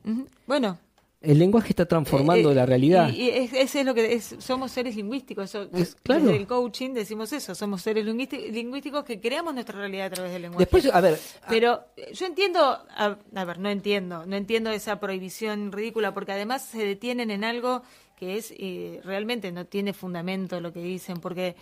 Bueno, 0.47 0.77
El 1.25 1.39
lenguaje 1.39 1.69
está 1.69 1.85
transformando 1.85 2.49
Eh, 2.49 2.51
eh, 2.53 2.55
la 2.55 2.65
realidad. 2.65 3.09
Y, 3.09 3.23
y 3.23 3.29
es, 3.29 3.53
ese 3.53 3.79
es 3.81 3.85
lo 3.85 3.93
que 3.93 4.13
es, 4.13 4.35
somos 4.39 4.71
seres 4.71 4.95
lingüísticos. 4.95 5.45
Eso, 5.45 5.67
Es- 5.73 5.95
claro. 6.03 6.25
Desde 6.25 6.37
el 6.37 6.47
coaching 6.47 6.91
decimos 6.93 7.33
eso, 7.33 7.55
somos 7.55 7.81
seres 7.81 8.05
lingüísti- 8.05 8.51
lingüísticos 8.51 9.03
que 9.03 9.19
creamos 9.19 9.53
nuestra 9.53 9.77
realidad 9.79 10.07
a 10.07 10.09
través 10.11 10.31
del 10.33 10.43
lenguaje. 10.43 10.63
Después, 10.63 10.85
a 10.93 11.01
ver, 11.01 11.19
Pero 11.49 11.81
eh, 11.97 12.11
yo 12.13 12.25
entiendo, 12.25 12.59
a, 12.61 13.17
a 13.35 13.45
ver, 13.45 13.59
no 13.59 13.69
entiendo, 13.69 14.25
no 14.25 14.35
entiendo 14.35 14.69
esa 14.71 14.99
prohibición 14.99 15.71
ridícula, 15.71 16.13
porque 16.13 16.31
además 16.31 16.63
se 16.65 16.85
detienen 16.85 17.31
en 17.31 17.43
algo 17.43 17.81
que 18.17 18.37
es 18.37 18.53
eh, 18.57 19.01
realmente 19.03 19.51
no 19.51 19.65
tiene 19.65 19.91
fundamento 19.91 20.61
lo 20.61 20.71
que 20.71 20.79
dicen, 20.81 21.17
porque 21.17 21.55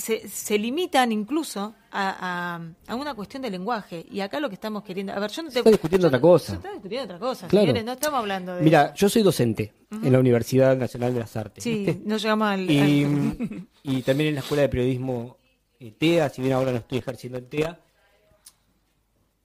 se, 0.00 0.26
se 0.28 0.58
limitan 0.58 1.12
incluso 1.12 1.74
a, 1.92 2.56
a- 2.58 2.92
a 2.92 2.94
una 2.96 3.14
cuestión 3.14 3.42
de 3.42 3.50
lenguaje. 3.50 4.04
Y 4.10 4.20
acá 4.20 4.40
lo 4.40 4.48
que 4.48 4.54
estamos 4.54 4.82
queriendo. 4.82 5.12
A 5.12 5.18
ver, 5.20 5.30
yo 5.30 5.42
no 5.42 5.50
te. 5.50 5.58
está 5.58 5.70
discutiendo 5.70 6.06
yo 6.06 6.08
otra 6.08 6.20
cosa. 6.20 6.46
Se 6.46 6.54
está 6.56 6.72
discutiendo 6.72 7.04
otra 7.04 7.18
cosa, 7.18 7.46
Claro. 7.48 7.66
señores, 7.66 7.84
no 7.84 7.92
estamos 7.92 8.18
hablando 8.18 8.56
de. 8.56 8.62
mira, 8.62 8.92
yo 8.94 9.08
soy 9.08 9.22
docente 9.22 9.72
en 9.90 10.12
la 10.12 10.18
Universidad 10.18 10.76
Nacional 10.76 11.12
de 11.14 11.20
las 11.20 11.36
Artes. 11.36 11.62
Sí, 11.62 11.84
¿viste? 11.84 12.02
no 12.04 12.16
llegamos 12.16 12.48
al. 12.48 12.70
Y, 12.70 13.04
al- 13.04 13.66
y 13.84 14.02
también 14.02 14.28
en 14.30 14.34
la 14.36 14.40
Escuela 14.40 14.62
de 14.62 14.68
Periodismo 14.68 15.36
eh, 15.78 15.92
TEA, 15.92 16.28
si 16.30 16.42
bien 16.42 16.54
ahora 16.54 16.72
no 16.72 16.78
estoy 16.78 16.98
ejerciendo 16.98 17.38
en 17.38 17.48
TEA. 17.48 17.80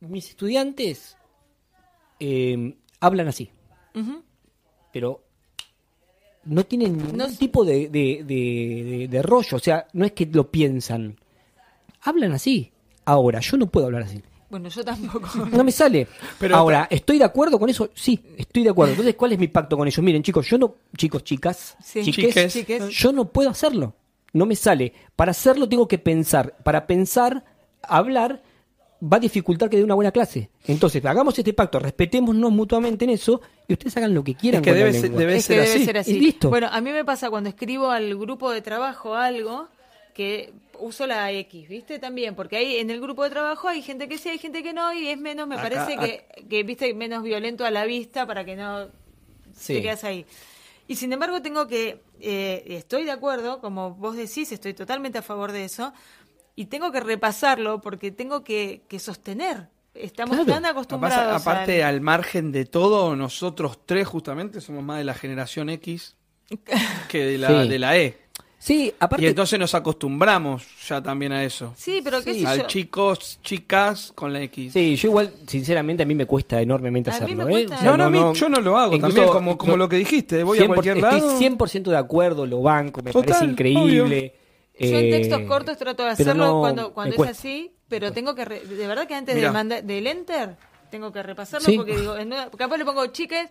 Mis 0.02 0.30
estudiantes 0.30 1.18
eh, 2.20 2.76
hablan 3.00 3.28
así, 3.28 3.50
pero 4.94 5.25
no 6.46 6.64
tienen 6.66 6.98
ningún 6.98 7.18
No- 7.18 7.28
tipo 7.30 7.66
de, 7.66 7.90
de, 7.90 8.24
de- 8.26 8.84
de- 9.00 9.08
de 9.10 9.22
rollo, 9.22 9.58
o 9.58 9.60
sea, 9.60 9.88
no 9.94 10.06
es 10.06 10.12
que 10.14 10.26
lo 10.28 10.50
piensan, 10.52 11.18
hablan 12.02 12.34
así. 12.34 12.72
Ahora, 13.06 13.40
yo 13.40 13.58
no 13.58 13.68
puedo 13.68 13.86
hablar 13.88 14.04
así. 14.04 14.22
Bueno, 14.50 14.70
yo 14.70 14.84
tampoco. 14.86 15.28
No 15.52 15.64
me 15.64 15.72
sale. 15.72 16.08
Pero- 16.40 16.56
Ahora, 16.56 16.88
¿estoy 16.90 17.18
de 17.18 17.24
acuerdo 17.26 17.60
con 17.60 17.70
eso? 17.70 17.90
Sí, 17.94 18.20
estoy 18.38 18.64
de 18.64 18.70
acuerdo. 18.70 18.94
Entonces, 18.94 19.16
¿cuál 19.16 19.34
es 19.34 19.40
mi 19.40 19.48
pacto 19.48 19.76
con 19.78 19.88
ellos? 19.88 20.04
Miren, 20.04 20.24
chicos, 20.24 20.48
yo 20.48 20.58
no, 20.58 20.76
chicos, 20.96 21.24
chicas, 21.24 21.76
Sí. 21.84 22.04
chiques, 22.04 22.34
Chiques. 22.34 22.54
Chiques. 22.54 22.90
yo 22.90 23.12
no 23.12 23.26
puedo 23.26 23.50
hacerlo. 23.50 23.94
No 24.34 24.46
me 24.46 24.56
sale. 24.56 24.94
Para 25.16 25.32
hacerlo 25.32 25.68
tengo 25.68 25.88
que 25.88 25.98
pensar. 25.98 26.56
Para 26.64 26.86
pensar, 26.88 27.44
hablar, 27.82 28.44
va 29.12 29.18
a 29.18 29.20
dificultar 29.20 29.70
que 29.70 29.78
dé 29.78 29.84
una 29.84 29.94
buena 29.96 30.12
clase. 30.12 30.50
Entonces, 30.68 31.04
hagamos 31.06 31.38
este 31.38 31.54
pacto, 31.54 31.80
respetémonos 31.80 32.52
mutuamente 32.52 33.06
en 33.06 33.12
eso 33.12 33.42
y 33.68 33.74
ustedes 33.74 33.96
hagan 33.98 34.14
lo 34.14 34.24
que 34.24 34.36
quieran 34.36 34.62
Es 34.62 34.64
que 34.66 34.72
con 34.72 34.80
la 34.80 34.86
debe 34.86 34.94
ser- 34.94 35.04
lengua. 35.04 35.20
debe 35.20 35.36
es 35.38 35.48
que 35.48 35.54
ser 35.54 35.62
debe 35.64 35.76
así. 35.76 35.86
ser 35.86 35.98
así. 35.98 36.12
Y 36.16 36.20
listo. 36.20 36.50
Bueno, 36.50 36.68
a 36.72 36.82
mí 36.82 36.92
me 36.92 37.06
pasa 37.06 37.30
cuando 37.30 37.50
escribo 37.50 37.90
al 37.92 38.18
grupo 38.18 38.52
de 38.52 38.62
trabajo 38.62 39.16
algo 39.16 39.68
que 40.14 40.54
uso 40.80 41.06
la 41.08 41.32
X, 41.32 41.68
¿viste? 41.70 42.00
También, 42.00 42.36
porque 42.36 42.58
ahí 42.58 42.78
en 42.78 42.90
el 42.90 43.00
grupo 43.02 43.24
de 43.24 43.30
trabajo 43.30 43.68
hay 43.68 43.82
gente 43.82 44.08
que 44.08 44.18
sí, 44.18 44.30
hay 44.30 44.38
gente 44.38 44.64
que 44.64 44.74
no, 44.74 44.94
y 44.94 45.08
es 45.08 45.18
menos, 45.18 45.48
me 45.48 45.56
Acá- 45.56 45.64
parece 45.70 45.98
que, 45.98 46.46
que, 46.50 46.64
viste, 46.64 46.94
menos 46.94 47.22
violento 47.24 47.66
a 47.66 47.72
la 47.72 47.86
vista 47.86 48.26
para 48.26 48.44
que 48.46 48.56
no 48.56 48.88
Sí. 49.58 49.74
te 49.76 49.82
quedas 49.82 50.04
ahí. 50.04 50.26
Y 50.88 50.96
sin 50.98 51.12
embargo 51.14 51.42
tengo 51.42 51.68
que, 51.68 52.02
eh, 52.22 52.64
estoy 52.68 53.04
de 53.06 53.12
acuerdo, 53.12 53.60
como 53.60 53.96
vos 53.96 54.16
decís, 54.16 54.52
estoy 54.52 54.74
totalmente 54.74 55.18
a 55.18 55.22
favor 55.22 55.52
de 55.52 55.66
eso, 55.66 55.94
y 56.56 56.66
tengo 56.66 56.92
que 56.92 57.00
repasarlo 57.00 57.82
porque 57.82 58.12
tengo 58.12 58.44
que, 58.44 58.82
que 58.88 59.00
sostener. 59.00 59.68
Estamos 59.94 60.36
Claro. 60.36 60.52
tan 60.54 60.66
acostumbrados 60.66 61.42
Aparte, 61.42 61.42
aparte, 61.52 61.84
al- 61.84 61.96
al 61.96 62.02
margen 62.02 62.52
de 62.52 62.66
todo, 62.66 63.16
nosotros 63.16 63.80
tres 63.86 64.08
justamente 64.08 64.60
somos 64.62 64.84
más 64.84 64.98
de 64.98 65.06
la 65.06 65.14
generación 65.14 65.70
X 65.70 66.16
que 67.10 67.26
de 67.26 67.38
la, 67.38 67.64
Sí. 67.64 67.70
de 67.70 67.80
la 67.80 67.98
E. 67.98 68.18
Sí, 68.58 68.92
aparte... 69.00 69.24
Y 69.24 69.28
entonces 69.28 69.60
nos 69.60 69.76
acostumbramos 69.76 70.66
ya 70.88 71.02
también 71.02 71.32
a 71.34 71.44
eso. 71.44 71.74
Sí, 71.78 72.02
pero 72.04 72.24
qué 72.24 72.34
Sí. 72.34 72.40
sé 72.42 72.48
Al 72.48 72.68
chicos, 72.68 73.40
chicas 73.44 74.12
con 74.16 74.34
la 74.34 74.42
X. 74.42 74.74
Sí, 74.74 74.96
yo 74.96 75.10
igual, 75.10 75.32
sinceramente, 75.46 76.02
a 76.04 76.06
mí 76.06 76.16
me 76.16 76.26
cuesta 76.26 76.60
enormemente 76.62 77.12
A 77.12 77.14
mí 77.14 77.18
hacerlo. 77.26 77.46
me 77.46 77.62
¿eh? 77.62 77.66
cuesta- 77.68 77.86
no, 77.86 77.96
no, 77.98 78.04
a 78.06 78.10
mí- 78.10 78.34
yo 78.40 78.50
no 78.50 78.60
lo 78.62 78.78
hago 78.78 78.96
incluso- 78.96 79.16
también, 79.16 79.34
como, 79.34 79.58
como 79.58 79.74
no- 79.74 79.78
lo 79.78 79.90
que 79.90 79.98
dijiste, 79.98 80.44
voy 80.44 80.58
a 80.58 80.62
100%, 80.64 80.68
cualquier 80.68 80.98
lado. 80.98 81.18
Estoy 81.18 81.38
100% 81.38 81.92
de 81.92 81.98
acuerdo, 81.98 82.46
lo 82.48 82.62
banco, 82.62 83.02
me 83.04 83.12
Total, 83.12 83.30
parece 83.34 83.52
increíble. 83.52 84.34
Yo 84.78 84.98
en 84.98 85.06
eh, 85.06 85.12
textos 85.12 85.42
cortos 85.44 85.78
trato 85.78 86.04
de 86.04 86.10
hacerlo 86.10 86.48
no, 86.48 86.60
cuando, 86.60 86.94
cuando 86.94 87.24
es 87.24 87.30
así, 87.30 87.74
pero 87.88 88.12
tengo 88.12 88.36
que, 88.36 88.44
re- 88.46 88.60
de 88.60 88.88
verdad 88.88 89.08
que 89.08 89.16
antes 89.16 89.36
Mirá. 89.36 89.48
de 89.48 89.54
manda- 89.54 89.82
del 89.82 90.08
enter, 90.08 90.58
tengo 90.90 91.12
que 91.12 91.22
repasarlo 91.24 91.66
Sí. 91.66 91.78
porque 91.78 91.98
digo, 91.98 92.18
en 92.18 92.28
una- 92.28 92.50
capaz 92.52 92.78
le 92.78 92.86
pongo 92.86 93.06
chiques, 93.08 93.50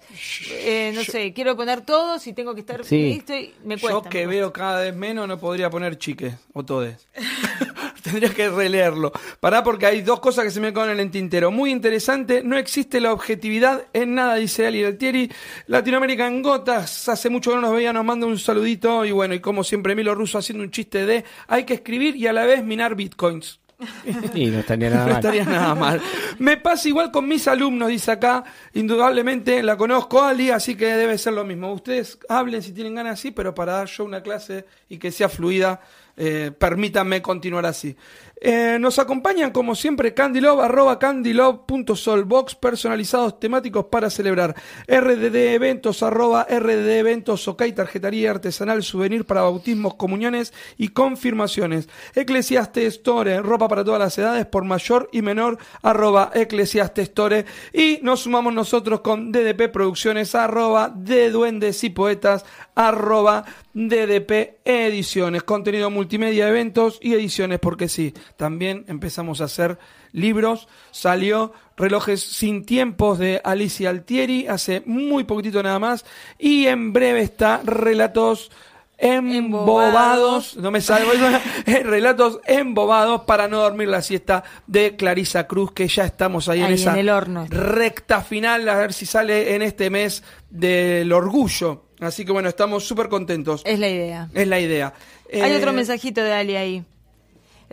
eh, 0.50 0.92
no 0.94 1.02
sé, 1.04 1.32
quiero 1.32 1.56
poner 1.56 1.80
todos 1.82 2.26
y 2.26 2.32
tengo 2.32 2.54
que 2.54 2.60
estar 2.60 2.84
Sí. 2.84 2.96
listo 3.14 3.34
y 3.34 3.52
me 3.64 3.78
cuesta. 3.78 3.90
Yo 3.90 4.02
que 4.02 4.08
me 4.20 4.24
cuesta. 4.24 4.28
veo 4.30 4.52
cada 4.52 4.80
vez 4.82 4.94
menos 4.96 5.26
no 5.28 5.38
podría 5.38 5.70
poner 5.70 5.98
chiques 5.98 6.34
o 6.52 6.64
todes. 6.64 7.06
Tendría 8.02 8.28
que 8.34 8.48
releerlo. 8.50 9.12
Pará 9.40 9.62
porque 9.64 9.86
hay 9.86 10.02
dos 10.02 10.20
cosas 10.20 10.44
que 10.44 10.50
se 10.50 10.60
me 10.60 10.72
quedan 10.72 10.90
en 10.90 11.00
el 11.00 11.10
tintero. 11.10 11.50
Muy 11.50 11.70
interesante, 11.70 12.42
no 12.44 12.56
existe 12.58 13.00
la 13.00 13.12
objetividad 13.12 13.86
en 13.94 14.14
nada, 14.14 14.34
dice 14.34 14.66
Ali 14.66 14.84
Altieri. 14.84 15.30
Latinoamérica 15.68 16.26
en 16.26 16.42
gotas, 16.42 17.08
hace 17.08 17.30
mucho 17.30 17.50
que 17.50 17.56
no 17.56 17.62
nos 17.62 17.72
veía, 17.74 17.92
nos 17.94 18.04
manda 18.04 18.26
un 18.26 18.38
saludito. 18.38 19.04
Y 19.06 19.10
bueno, 19.12 19.34
y 19.34 19.40
como 19.40 19.64
siempre 19.64 19.94
Milo 19.94 20.14
Russo 20.14 20.36
haciendo 20.38 20.62
un 20.64 20.70
chiste 20.70 21.06
de 21.06 21.24
hay 21.48 21.64
que 21.64 21.74
escribir 21.74 22.16
y 22.16 22.26
a 22.26 22.32
la 22.34 22.44
vez 22.44 22.62
minar 22.62 22.94
bitcoins. 22.94 23.60
Sí, 24.32 24.46
no 24.46 24.60
estaría 24.60 24.90
nada 24.90 25.04
No 25.06 25.08
mal. 25.12 25.16
estaría 25.16 25.44
nada 25.44 25.74
mal. 25.74 26.00
Me 26.38 26.56
pasa 26.56 26.88
igual 26.88 27.10
con 27.10 27.26
mis 27.28 27.46
alumnos, 27.48 27.88
dice 27.88 28.12
acá. 28.12 28.44
Indudablemente 28.74 29.62
la 29.62 29.76
conozco, 29.76 30.22
Ali, 30.22 30.50
así 30.50 30.74
que 30.76 30.86
debe 30.86 31.18
ser 31.18 31.32
lo 31.34 31.44
mismo. 31.44 31.72
Ustedes 31.72 32.18
hablen 32.28 32.62
si 32.62 32.72
tienen 32.72 32.94
ganas, 32.94 33.20
sí, 33.20 33.30
pero 33.30 33.54
para 33.54 33.72
dar 33.74 33.88
yo 33.88 34.04
una 34.04 34.22
clase 34.22 34.64
y 34.88 34.98
que 34.98 35.10
sea 35.10 35.28
fluida, 35.28 35.80
eh, 36.16 36.52
permítanme 36.56 37.20
continuar 37.22 37.66
así. 37.66 37.96
Eh, 38.40 38.78
nos 38.80 38.98
acompañan, 38.98 39.52
como 39.52 39.74
siempre, 39.74 40.12
Candylove, 40.12 40.64
arroba 40.64 40.98
candylove.solbox, 40.98 42.56
personalizados 42.56 43.38
temáticos 43.38 43.86
para 43.86 44.10
celebrar. 44.10 44.54
RDD 44.86 45.54
Eventos, 45.54 46.02
arroba 46.02 46.46
RDD 46.50 46.98
Eventos, 46.98 47.46
OK, 47.48 47.62
tarjetaría 47.74 48.30
artesanal, 48.30 48.82
souvenir 48.82 49.24
para 49.24 49.42
bautismos, 49.42 49.94
comuniones 49.94 50.52
y 50.76 50.88
confirmaciones. 50.88 51.88
Eclesiaste 52.14 52.86
Store, 52.86 53.40
ropa 53.40 53.68
para 53.68 53.84
todas 53.84 54.00
las 54.00 54.18
edades, 54.18 54.46
por 54.46 54.64
mayor 54.64 55.08
y 55.12 55.22
menor, 55.22 55.58
arroba 55.82 56.30
Eclesiaste 56.34 57.02
Store. 57.02 57.46
Y 57.72 58.00
nos 58.02 58.20
sumamos 58.20 58.52
nosotros 58.52 59.00
con 59.00 59.32
DDP 59.32 59.70
Producciones, 59.72 60.34
arroba 60.34 60.92
de 60.94 61.30
Duendes 61.30 61.82
y 61.84 61.90
Poetas, 61.90 62.44
arroba 62.74 63.44
DDP 63.72 64.58
Ediciones. 64.64 65.42
Contenido 65.42 65.90
multimedia, 65.90 66.48
eventos 66.48 66.98
y 67.00 67.14
ediciones, 67.14 67.58
porque 67.58 67.88
sí, 67.88 68.14
también 68.36 68.84
empezamos 68.88 69.40
a 69.40 69.44
hacer 69.44 69.78
libros. 70.12 70.68
Salió 70.90 71.52
Relojes 71.76 72.22
sin 72.22 72.64
tiempos 72.64 73.18
de 73.18 73.40
Alicia 73.42 73.90
Altieri 73.90 74.46
hace 74.46 74.82
muy 74.86 75.24
poquitito 75.24 75.62
nada 75.62 75.78
más. 75.78 76.04
Y 76.38 76.66
en 76.66 76.92
breve 76.92 77.20
está 77.22 77.60
Relatos 77.64 78.50
embobados, 78.96 80.56
no 80.56 80.70
me 80.70 80.80
salgo, 80.80 81.10
relatos 81.66 82.40
embobados 82.46 83.22
para 83.22 83.48
no 83.48 83.58
dormir 83.60 83.88
la 83.88 84.02
siesta 84.02 84.44
de 84.66 84.96
Clarisa 84.96 85.46
Cruz, 85.46 85.72
que 85.72 85.88
ya 85.88 86.04
estamos 86.04 86.48
ahí 86.48 86.62
en 86.62 86.72
esa 86.72 86.92
en 86.92 86.98
el 87.00 87.08
horno 87.10 87.46
recta 87.48 88.20
final, 88.22 88.68
a 88.68 88.76
ver 88.76 88.92
si 88.92 89.04
sale 89.06 89.54
en 89.54 89.62
este 89.62 89.90
mes 89.90 90.22
del 90.50 91.12
orgullo. 91.12 91.86
Así 92.00 92.24
que 92.24 92.32
bueno, 92.32 92.48
estamos 92.48 92.84
súper 92.86 93.08
contentos. 93.08 93.62
Es 93.64 93.78
la 93.78 93.88
idea. 93.88 94.28
Es 94.34 94.46
la 94.46 94.60
idea. 94.60 94.92
Hay 95.32 95.52
Eh, 95.52 95.56
otro 95.56 95.72
mensajito 95.72 96.22
de 96.22 96.32
Ali 96.32 96.56
ahí. 96.56 96.84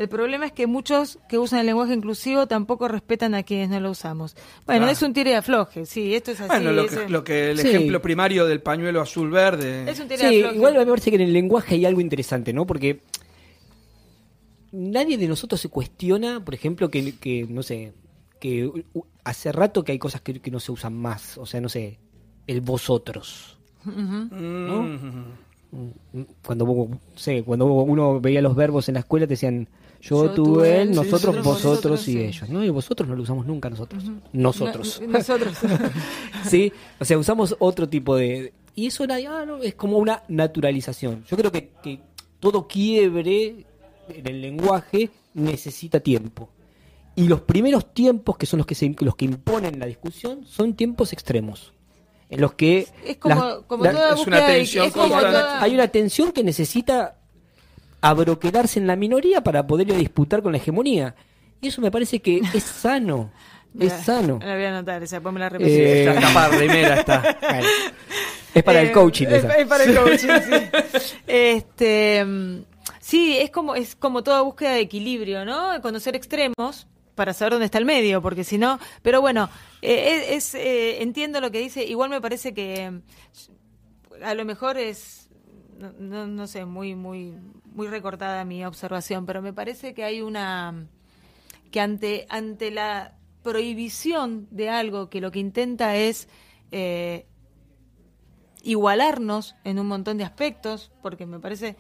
El 0.02 0.10
problema 0.10 0.48
es 0.48 0.52
que 0.52 0.66
muchos 0.66 1.20
que 1.30 1.38
usan 1.38 1.60
el 1.60 1.68
lenguaje 1.68 1.94
inclusivo 1.94 2.48
tampoco 2.48 2.88
respetan 2.88 3.36
a 3.36 3.44
quienes 3.44 3.70
no 3.70 3.80
lo 3.80 3.92
usamos. 3.92 4.36
Bueno, 4.66 4.88
Ah. 4.88 4.92
es 4.92 5.02
un 5.04 5.14
tire 5.14 5.30
de 5.30 5.36
afloje, 5.36 5.86
sí, 5.86 6.16
esto 6.16 6.32
es 6.32 6.42
así. 6.42 6.48
Bueno, 6.50 6.72
lo 6.72 6.88
que, 6.88 7.08
lo 7.08 7.24
que 7.24 7.52
el 7.52 7.60
Sí. 7.60 7.68
ejemplo 7.68 8.02
primario 8.02 8.46
del 8.48 8.62
pañuelo 8.62 9.00
azul 9.00 9.30
verde. 9.30 9.90
es 9.90 10.00
un 10.00 10.08
tire 10.08 10.24
de 10.24 10.30
Sí, 10.30 10.40
afloje. 10.40 10.56
igual 10.56 10.74
me 10.74 10.86
parece 10.88 11.10
que 11.12 11.18
en 11.18 11.22
el 11.22 11.34
lenguaje 11.34 11.76
hay 11.76 11.86
algo 11.86 12.02
interesante, 12.02 12.52
¿no? 12.52 12.66
Porque 12.66 13.02
nadie 14.72 15.18
de 15.20 15.28
nosotros 15.28 15.62
se 15.62 15.70
cuestiona, 15.70 16.44
por 16.44 16.54
ejemplo, 16.56 16.90
que, 16.90 17.16
que, 17.20 17.46
no 17.48 17.62
sé, 17.62 17.94
que 18.40 18.72
hace 19.24 19.52
rato 19.52 19.84
que 19.84 19.92
hay 19.92 20.00
cosas 20.00 20.22
que, 20.22 20.40
que 20.40 20.50
no 20.50 20.60
se 20.60 20.72
usan 20.72 20.94
más. 20.96 21.38
O 21.38 21.46
sea, 21.46 21.62
no 21.62 21.70
sé, 21.70 22.00
el 22.48 22.62
vosotros. 22.62 23.58
Mm. 23.84 25.26
Cuando, 26.44 26.66
no 26.66 27.00
sé, 27.16 27.44
cuando 27.44 27.66
uno 27.66 28.20
veía 28.20 28.42
los 28.42 28.56
verbos 28.56 28.88
en 28.90 28.96
la 28.96 29.00
escuela 29.02 29.26
te 29.26 29.34
decían 29.36 29.68
yo, 30.02 30.26
Yo, 30.26 30.32
tú, 30.34 30.64
él, 30.64 30.90
nosotros, 30.92 31.36
nosotros, 31.36 31.44
vosotros 31.46 31.72
vosotros, 31.74 32.08
y 32.08 32.12
sí. 32.14 32.20
ellos. 32.22 32.50
No, 32.50 32.64
y 32.64 32.70
vosotros 32.70 33.08
no 33.08 33.16
lo 33.16 33.24
usamos 33.24 33.46
nunca 33.46 33.70
nosotros. 33.70 34.04
Nosotros. 34.34 35.02
No- 35.02 35.18
nosotros. 35.20 35.58
sí, 36.48 36.72
o 37.00 37.06
sea, 37.06 37.18
usamos 37.18 37.56
otro 37.60 37.88
tipo 37.88 38.16
de... 38.16 38.54
Y 38.76 38.88
eso 38.88 39.06
nadie- 39.06 39.28
ah, 39.28 39.46
no, 39.46 39.58
es 39.58 39.76
como 39.76 39.98
una 39.98 40.24
naturalización. 40.28 41.24
Yo 41.30 41.38
creo 41.38 41.52
que, 41.52 41.70
que 41.84 42.00
todo 42.40 42.68
quiebre 42.68 43.66
en 44.10 44.28
el 44.28 44.42
lenguaje 44.42 45.10
necesita 45.34 46.00
tiempo. 46.00 46.50
Y 47.16 47.28
los 47.28 47.42
primeros 47.42 47.94
tiempos, 47.94 48.38
que 48.38 48.46
son 48.46 48.58
los 48.60 48.66
que, 48.66 48.74
se, 48.76 48.96
los 49.00 49.16
que 49.16 49.26
imponen 49.26 49.78
la 49.80 49.86
discusión, 49.86 50.46
son 50.46 50.74
tiempos 50.76 51.12
extremos. 51.14 51.74
En 52.30 52.40
los 52.40 52.54
que 52.54 52.88
es 53.06 53.18
como, 53.18 53.36
la- 53.36 53.60
toda 53.68 53.84
es 53.84 53.92
una 53.92 54.16
búsqueda 54.16 54.48
de- 54.48 54.56
tensión 54.56 54.86
es 54.88 54.94
como 54.94 55.08
toda- 55.20 55.62
hay 55.62 55.74
una 55.76 55.88
tensión 55.90 56.32
que 56.32 56.44
necesita 56.46 57.18
abroquelarse 58.02 58.80
en 58.80 58.88
la 58.88 58.96
minoría 58.96 59.42
para 59.42 59.66
poder 59.68 59.88
ir 59.90 59.96
a 59.96 59.98
disputar 59.98 60.42
con 60.42 60.52
la 60.52 60.58
hegemonía. 60.58 61.16
Y 61.62 61.68
eso 61.68 61.82
me 61.82 61.92
parece 61.92 62.20
que 62.22 62.42
es 62.54 62.64
sano. 62.82 63.32
Es 63.80 63.94
sano. 63.94 64.40
La 64.44 64.56
voy 64.56 64.66
a 64.66 64.70
anotar, 64.70 65.02
esa, 65.02 65.18
después 65.18 65.34
me 65.34 65.40
la 65.40 65.48
repetí. 65.50 65.72
Eh, 65.72 66.10
Está 66.10 66.48
remera 66.50 67.00
está. 67.00 67.38
Es 68.54 68.64
para 68.64 68.82
el 68.82 68.90
Eh, 68.90 68.92
coaching 68.92 69.28
Es, 69.28 69.34
esa. 69.46 69.54
es 69.54 69.68
para 69.68 69.84
el 69.86 69.96
coaching, 69.96 70.28
sí. 70.28 71.12
Este, 71.28 72.26
sí, 73.00 73.38
es 73.38 73.50
como, 73.50 73.76
es 73.76 73.96
como 73.96 74.24
toda 74.24 74.42
búsqueda 74.42 74.72
de 74.74 74.82
equilibrio, 74.82 75.46
¿no? 75.46 75.82
Conocer 75.82 76.16
extremos 76.18 76.88
para 77.16 77.34
saber 77.34 77.54
dónde 77.54 77.66
está 77.66 77.78
el 77.78 77.86
medio, 77.86 78.22
porque 78.22 78.44
si 78.44 78.58
no, 78.58 78.78
pero 79.04 79.22
bueno, 79.22 79.50
eh, 79.82 80.28
es, 80.32 80.54
eh, 80.56 81.02
entiendo 81.02 81.40
lo 81.40 81.52
que 81.52 81.60
dice, 81.60 81.84
igual 81.86 82.10
me 82.10 82.20
parece 82.20 82.54
que 82.54 82.92
a 84.24 84.34
lo 84.34 84.44
mejor 84.46 84.78
es, 84.78 85.21
no, 85.82 85.94
no, 85.98 86.28
no 86.28 86.48
sé, 86.48 86.66
muy, 86.66 86.96
muy, 86.96 87.36
muy 87.74 87.88
recortada 87.88 88.46
mi 88.46 88.64
observación, 88.64 89.26
pero 89.26 89.42
me 89.42 89.54
parece 89.54 89.94
que 89.94 90.04
hay 90.04 90.22
una, 90.22 90.88
que 91.72 91.82
ante, 91.82 92.28
ante 92.30 92.70
la 92.72 93.18
prohibición 93.44 94.48
de 94.52 94.70
algo 94.70 95.10
que 95.10 95.22
lo 95.22 95.32
que 95.32 95.40
intenta 95.40 95.96
es 95.96 96.28
eh, 96.72 97.26
igualarnos 98.62 99.56
en 99.64 99.80
un 99.80 99.88
montón 99.88 100.18
de 100.18 100.24
aspectos, 100.24 100.92
porque 101.02 101.26
me 101.26 101.40
parece, 101.40 101.76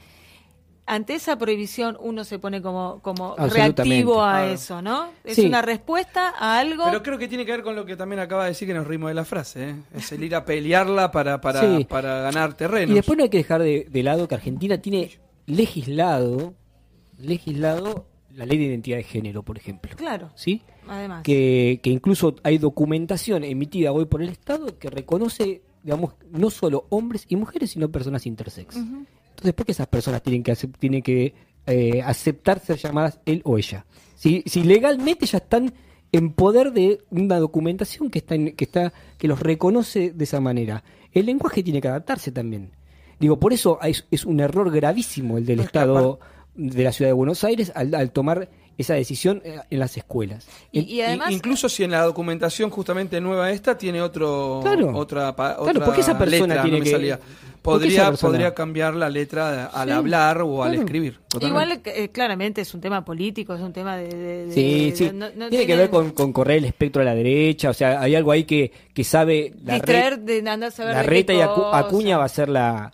ante 0.86 1.14
esa 1.16 1.38
prohibición 1.38 1.96
uno 2.02 2.24
se 2.24 2.40
pone 2.40 2.62
como, 2.62 3.00
como 3.02 3.36
reactivo 3.38 4.22
a 4.24 4.40
Claro. 4.40 4.54
eso, 4.54 4.82
¿no? 4.82 5.08
Es 5.24 5.36
Sí. 5.36 5.46
una 5.46 5.62
respuesta 5.62 6.34
a 6.38 6.60
algo... 6.60 6.84
Pero 6.86 7.02
creo 7.04 7.18
que 7.18 7.28
tiene 7.28 7.46
que 7.46 7.52
ver 7.52 7.64
con 7.64 7.76
lo 7.76 7.86
que 7.86 7.96
también 7.96 8.20
acaba 8.20 8.44
de 8.44 8.50
decir 8.50 8.68
que 8.68 8.74
nos 8.74 8.88
rimos 8.88 9.10
de 9.10 9.14
la 9.14 9.24
frase. 9.24 9.70
¿eh? 9.70 9.76
Es 9.96 10.12
el 10.12 10.24
ir 10.24 10.36
a 10.36 10.44
pelearla 10.44 11.12
para, 11.12 11.40
para, 11.40 11.62
Sí. 11.62 11.86
para 11.86 12.22
ganar 12.22 12.56
terreno. 12.56 12.92
Y 12.92 12.96
después 12.96 13.18
no 13.18 13.24
hay 13.24 13.30
que 13.30 13.38
dejar 13.38 13.62
de, 13.62 13.88
de 13.90 14.04
lado 14.04 14.28
que 14.28 14.36
Argentina 14.36 14.80
tiene 14.82 15.12
legislado, 15.46 16.54
legislado 17.18 18.06
la 18.34 18.46
ley 18.46 18.58
de 18.58 18.66
identidad 18.66 18.98
de 18.98 19.04
género, 19.04 19.44
por 19.44 19.58
ejemplo. 19.58 19.92
Claro, 19.96 20.32
¿Sí? 20.36 20.62
además. 20.88 21.22
que, 21.24 21.80
que 21.84 21.90
incluso 21.90 22.36
hay 22.44 22.58
documentación 22.58 23.44
emitida 23.44 23.92
hoy 23.92 24.06
por 24.06 24.22
el 24.22 24.30
Estado 24.30 24.78
que 24.80 24.90
reconoce, 24.90 25.62
digamos, 25.84 26.14
no 26.32 26.50
solo 26.50 26.86
hombres 26.90 27.26
y 27.28 27.36
mujeres, 27.36 27.72
sino 27.72 27.90
personas 27.92 28.26
intersex. 28.26 28.78
Entonces, 29.42 29.56
¿por 29.56 29.66
qué 29.66 29.72
esas 29.72 29.88
personas 29.88 30.22
tienen 30.22 30.44
que, 30.44 30.56
tienen 30.78 31.02
que 31.02 31.34
eh, 31.66 32.00
aceptar 32.06 32.60
ser 32.60 32.78
llamadas 32.78 33.20
él 33.26 33.42
o 33.44 33.58
ella? 33.58 33.88
Si, 34.16 34.44
si 34.46 34.64
legalmente 34.64 35.26
ya 35.26 35.40
están 35.40 35.74
en 36.12 36.32
poder 36.34 36.74
de 36.74 37.00
una 37.10 37.40
documentación 37.40 38.12
que 38.12 38.20
está, 38.20 38.36
en- 38.36 38.56
que 38.56 38.66
está 38.66 38.94
que 39.18 39.28
los 39.28 39.40
reconoce 39.40 40.12
de 40.12 40.24
esa 40.26 40.40
manera. 40.40 40.84
El 41.12 41.26
lenguaje 41.26 41.64
tiene 41.64 41.82
que 41.82 41.88
adaptarse 41.88 42.32
también. 42.32 42.70
Digo, 43.20 43.40
por 43.40 43.52
eso 43.52 43.80
es, 43.82 44.06
es 44.12 44.26
un 44.26 44.42
error 44.42 44.70
gravísimo 44.72 45.40
el 45.40 45.46
del 45.48 45.58
No 45.58 45.64
Estado 45.64 46.20
de 46.54 46.84
la 46.84 46.92
Ciudad 46.92 47.10
de 47.10 47.14
Buenos 47.14 47.44
Aires 47.44 47.72
al, 47.74 47.96
al 47.96 48.12
tomar 48.12 48.48
esa 48.78 48.94
decisión 48.94 49.42
eh, 49.46 49.58
en 49.70 49.80
las 49.80 49.96
escuelas. 49.98 50.48
Y, 50.72 51.02
además... 51.02 51.32
Incluso 51.32 51.68
si 51.70 51.84
en 51.84 51.92
la 51.92 52.04
documentación 52.04 52.70
justamente 52.70 53.20
nueva 53.22 53.52
esta 53.52 53.78
tiene 53.78 54.02
otro 54.02 54.60
Claro. 54.62 54.96
otra 54.96 55.36
pa- 55.36 55.56
Claro, 55.56 55.72
otra 55.72 55.86
porque 55.86 56.02
esa 56.02 56.18
persona 56.18 56.48
letra, 56.56 56.64
tiene 56.64 56.78
no 56.80 56.84
que- 56.84 56.92
salía. 57.64 57.80
¿por 57.80 57.82
qué 57.82 57.88
esa 57.88 58.04
podría 58.12 58.18
podría 58.30 58.54
cambiar 58.54 58.96
la 58.96 59.10
letra 59.10 59.66
al 59.68 59.88
Sí, 59.90 59.94
hablar 59.94 60.42
o 60.42 60.64
al 60.64 60.72
claro. 60.72 60.84
escribir 60.86 61.20
totalmente. 61.30 61.48
Igual, 61.48 61.82
eh, 62.04 62.10
claramente 62.10 62.62
es 62.62 62.74
un 62.74 62.82
tema 62.82 63.06
político, 63.06 63.54
es 63.54 63.62
un 63.62 63.72
tema 63.74 63.98
de... 63.98 64.08
de- 64.08 64.46
de- 64.48 64.52
Sí, 64.54 64.90
de- 64.92 64.96
sí. 64.96 65.12
no- 65.14 65.30
no 65.36 65.50
tiene 65.50 65.66
que 65.68 65.76
ver 65.76 65.90
con, 65.90 66.12
con 66.12 66.34
correr 66.34 66.58
el 66.58 66.66
espectro 66.66 67.02
a 67.02 67.06
la 67.06 67.16
derecha. 67.16 67.70
O 67.70 67.74
sea, 67.74 68.02
hay 68.02 68.16
algo 68.16 68.32
ahí 68.32 68.44
que, 68.46 68.72
que 68.94 69.04
sabe. 69.04 69.54
La, 69.64 69.76
Distraer 69.76 70.18
re- 70.26 70.42
de 70.42 70.50
andar 70.50 70.70
a 70.70 70.72
saber 70.72 70.94
la 70.96 71.04
reta 71.04 71.34
y 71.34 71.38
Acu-. 71.38 71.70
Acuña 71.74 72.18
va 72.18 72.26
a 72.26 72.30
ser 72.30 72.50
la, 72.50 72.92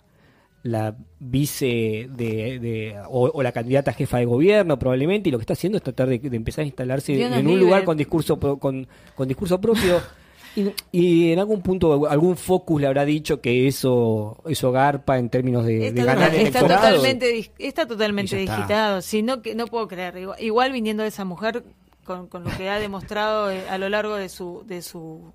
la 0.62 0.94
vice 1.20 2.08
de, 2.10 2.58
de- 2.60 2.96
o, 3.08 3.30
o 3.34 3.42
la 3.42 3.52
candidata 3.52 3.90
a 3.90 3.94
jefa 3.94 4.18
de 4.18 4.24
gobierno 4.24 4.78
probablemente 4.78 5.28
y 5.28 5.32
lo 5.32 5.38
que 5.38 5.42
está 5.42 5.54
haciendo 5.54 5.76
es 5.78 5.82
tratar 5.82 6.08
de, 6.08 6.18
de 6.18 6.36
empezar 6.36 6.62
a 6.62 6.66
instalarse 6.66 7.12
Dios 7.12 7.32
en 7.32 7.38
un 7.46 7.52
libre. 7.54 7.64
lugar 7.64 7.84
con 7.84 7.96
discurso 7.96 8.38
pro- 8.38 8.58
con, 8.58 8.86
con 9.14 9.26
discurso 9.28 9.60
propio 9.60 10.00
y, 10.58 10.74
y 10.92 11.32
en 11.32 11.38
algún 11.38 11.62
punto 11.62 12.08
algún 12.08 12.36
focus 12.36 12.80
le 12.80 12.86
habrá 12.86 13.04
dicho 13.04 13.40
que 13.40 13.68
eso 13.68 14.42
eso 14.46 14.72
garpa 14.72 15.18
en 15.18 15.28
términos 15.28 15.64
de, 15.64 15.92
de 15.92 16.00
Está, 16.00 16.04
ganar 16.04 16.34
está 16.34 16.60
totalmente, 16.60 17.50
está 17.58 17.86
totalmente 17.86 18.36
digitado. 18.36 19.02
Si 19.02 19.22
no, 19.22 19.42
que, 19.42 19.54
no 19.54 19.66
puedo 19.66 19.88
creer. 19.88 20.16
Igual, 20.16 20.42
igual 20.42 20.72
viniendo 20.72 21.02
de 21.02 21.10
esa 21.10 21.24
mujer, 21.24 21.64
con, 22.04 22.26
con 22.26 22.44
lo 22.44 22.50
que 22.56 22.70
ha 22.70 22.78
demostrado 22.78 23.50
eh, 23.50 23.68
a 23.68 23.78
lo 23.78 23.88
largo 23.88 24.16
de 24.16 24.28
su, 24.28 24.64
de 24.66 24.82
su, 24.82 25.32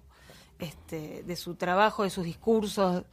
este, 0.60 1.24
de 1.24 1.36
su 1.36 1.56
trabajo, 1.56 2.04
de 2.04 2.10
sus 2.10 2.26
discursos, 2.26 3.04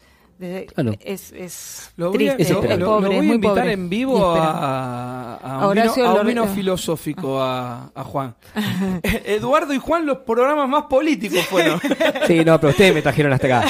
desde- 0.40 0.66
Claro. 0.66 0.94
es, 1.00 1.32
es 1.32 1.92
Lo 1.96 2.10
voy, 2.10 2.28
a, 2.28 2.34
triste, 2.36 2.52
lo- 2.54 2.62
es 2.64 2.78
lo- 2.78 2.86
pobre, 2.86 3.06
lo 3.06 3.12
es 3.12 3.16
voy 3.16 3.16
a 3.16 3.22
muy 3.28 3.34
invitar 3.36 3.54
pobre. 3.56 3.72
en 3.72 3.88
vivo 3.90 4.30
a, 4.30 5.34
a 5.36 5.60
A 5.60 5.68
un 5.68 5.74
vino, 5.74 5.94
a 6.06 6.14
un 6.14 6.26
vino 6.26 6.46
filosófico 6.48 7.40
a, 7.42 7.90
a 7.94 8.04
Juan. 8.04 8.34
Eduardo 9.02 9.72
y 9.74 9.78
Juan, 9.78 10.06
los 10.06 10.18
programas 10.18 10.68
más 10.68 10.84
políticos 10.84 11.40
fueron. 11.46 11.80
Sí, 12.26 12.44
no, 12.44 12.58
pero 12.60 12.70
ustedes 12.70 12.94
me 12.94 13.02
trajeron 13.02 13.32
hasta 13.32 13.46
acá. 13.46 13.68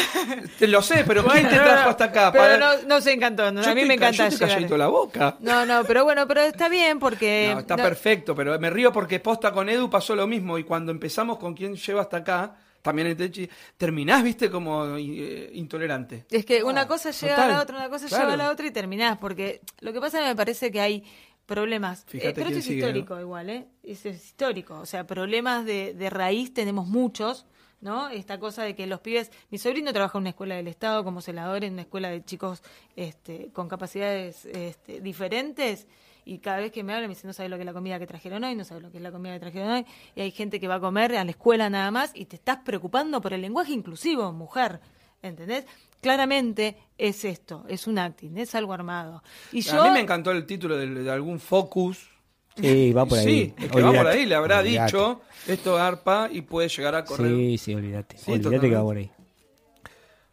Lo 0.61 0.83
sé, 0.83 1.05
pero 1.07 1.25
¿quién 1.25 1.49
te 1.49 1.55
trajo 1.57 1.91
hasta 1.91 2.05
acá? 2.05 2.31
Pero 2.33 2.45
Para- 2.45 2.59
no, 2.59 2.83
no 2.87 3.01
se 3.01 3.13
encantó. 3.13 3.51
no, 3.51 3.63
Yo 3.63 3.71
a 3.71 3.75
mí 3.75 3.85
me 3.85 3.97
ca- 3.99 4.11
encanta 4.11 4.59
yo 4.59 4.77
la 4.77 4.87
boca. 4.89 5.37
No, 5.41 5.65
no, 5.67 5.85
pero 5.85 6.05
bueno, 6.05 6.27
pero 6.29 6.43
está 6.43 6.69
bien 6.69 6.99
porque... 6.99 7.51
No, 7.55 7.61
está 7.61 7.77
no- 7.77 7.83
perfecto, 7.83 8.35
pero 8.35 8.59
me 8.61 8.71
río 8.71 8.93
porque 8.93 9.19
posta 9.21 9.53
con 9.53 9.69
Edu 9.69 9.89
pasó 9.91 10.15
lo 10.15 10.27
mismo 10.27 10.59
y 10.59 10.65
cuando 10.65 10.93
empezamos 10.93 11.39
con 11.39 11.55
quien 11.55 11.75
lleva 11.77 12.03
hasta 12.03 12.19
acá, 12.19 12.55
también 12.83 13.17
terminás, 13.77 14.23
viste, 14.23 14.51
como 14.51 14.97
eh, 14.97 15.51
intolerante. 15.55 16.25
Es 16.31 16.45
que 16.45 16.63
una 16.65 16.87
cosa 16.87 17.11
lleva 17.11 17.37
total, 17.37 17.51
a 17.51 17.53
la 17.55 17.63
otra, 17.63 17.77
una 17.77 17.89
cosa 17.89 18.07
claro. 18.09 18.25
lleva 18.25 18.35
a 18.35 18.37
la 18.37 18.51
otra 18.51 18.67
y 18.67 18.71
terminás, 18.71 19.19
porque 19.19 19.61
lo 19.81 19.93
que 19.93 20.01
pasa 20.01 20.19
es 20.19 20.25
que 20.25 20.29
me 20.31 20.37
parece 20.37 20.71
que 20.71 20.81
hay 20.81 21.05
problemas, 21.47 22.07
Eh, 22.13 22.33
pero 22.35 22.47
esto 22.47 22.61
es 22.61 22.65
sigue, 22.65 22.79
histórico 22.79 23.19
igual, 23.19 23.51
¿eh? 23.51 23.67
Eso 23.83 24.09
es 24.09 24.25
histórico, 24.25 24.79
o 24.79 24.87
sea, 24.87 25.07
problemas 25.07 25.65
de, 25.65 25.95
de 25.95 26.09
raíz 26.09 26.55
tenemos 26.55 26.87
muchos, 26.87 27.45
¿no? 27.81 28.09
Esta 28.09 28.39
cosa 28.39 28.63
de 28.63 28.77
que 28.77 28.87
los 28.87 29.01
pibes, 29.01 29.33
mi 29.51 29.59
sobrino 29.59 29.93
trabaja 29.93 30.19
en 30.19 30.23
una 30.23 30.31
escuela 30.31 30.55
del 30.55 30.69
Estado 30.69 31.03
como 31.03 31.21
celador, 31.21 31.65
en 31.65 31.73
una 31.73 31.83
escuela 31.83 32.09
de 32.09 32.25
chicos 32.25 32.63
este, 32.95 33.51
con 33.53 33.69
capacidades 33.69 34.45
este, 34.45 35.01
diferentes, 35.01 35.89
y 36.25 36.39
cada 36.39 36.59
vez 36.59 36.73
que 36.73 36.83
me 36.83 36.93
hablan 36.95 37.09
me 37.09 37.15
dicen, 37.15 37.29
no 37.29 37.33
sabes 37.35 37.51
lo 37.51 37.57
que 37.57 37.63
es 37.63 37.67
la 37.67 37.73
comida 37.73 37.99
que 37.99 38.07
trajeron 38.07 38.45
hoy, 38.45 38.55
no 38.55 38.65
sabes 38.65 38.83
lo 38.83 38.91
que 38.91 38.97
es 38.99 39.03
la 39.03 39.13
comida 39.13 39.33
que 39.35 39.41
trajeron 39.41 39.69
hoy, 39.71 39.87
y 40.15 40.21
hay 40.21 40.31
gente 40.31 40.61
que 40.61 40.69
va 40.69 40.77
a 40.77 40.81
comer 40.81 41.17
a 41.17 41.25
la 41.25 41.31
escuela 41.31 41.69
nada 41.71 41.91
más, 41.91 42.13
y 42.15 42.27
te 42.27 42.37
estás 42.37 42.59
preocupando 42.65 43.21
por 43.21 43.33
el 43.33 43.41
lenguaje 43.41 43.73
inclusivo, 43.73 44.33
mujer, 44.33 44.81
¿entendés? 45.23 45.67
Claramente 46.01 46.77
es 46.97 47.25
esto, 47.25 47.65
es 47.69 47.87
un 47.87 47.99
acting, 47.99 48.37
es 48.39 48.55
algo 48.55 48.73
armado. 48.73 49.23
Y 49.53 49.61
yo, 49.61 49.83
A 49.83 49.85
mí 49.87 49.91
me 49.91 50.01
encantó 50.01 50.31
el 50.31 50.47
título 50.47 50.77
de, 50.77 50.87
de 50.87 51.11
algún 51.11 51.39
focus. 51.41 52.09
Sí, 52.57 52.93
va 52.93 53.07
por 53.07 53.19
ahí. 53.19 53.25
Sí, 53.25 53.55
es 53.57 53.71
que 53.71 53.81
va 53.81 53.89
Olvídate. 53.89 53.99
por 53.99 54.07
ahí, 54.07 54.27
le 54.27 54.35
habrá 54.35 54.59
Olvídate. 54.61 54.87
dicho 54.87 55.21
esto 55.47 55.79
arpa 55.79 56.29
y 56.31 56.43
puede 56.43 56.69
llegar 56.69 56.95
a 56.95 57.05
correr. 57.05 57.31
Sí, 57.35 57.59
sí, 57.59 57.75
olvídate. 57.75 58.19
Sí, 58.19 58.33
olvídate 58.33 58.69
que 58.69 58.75
va 58.75 58.83
por 58.83 58.97
ahí. 58.97 59.11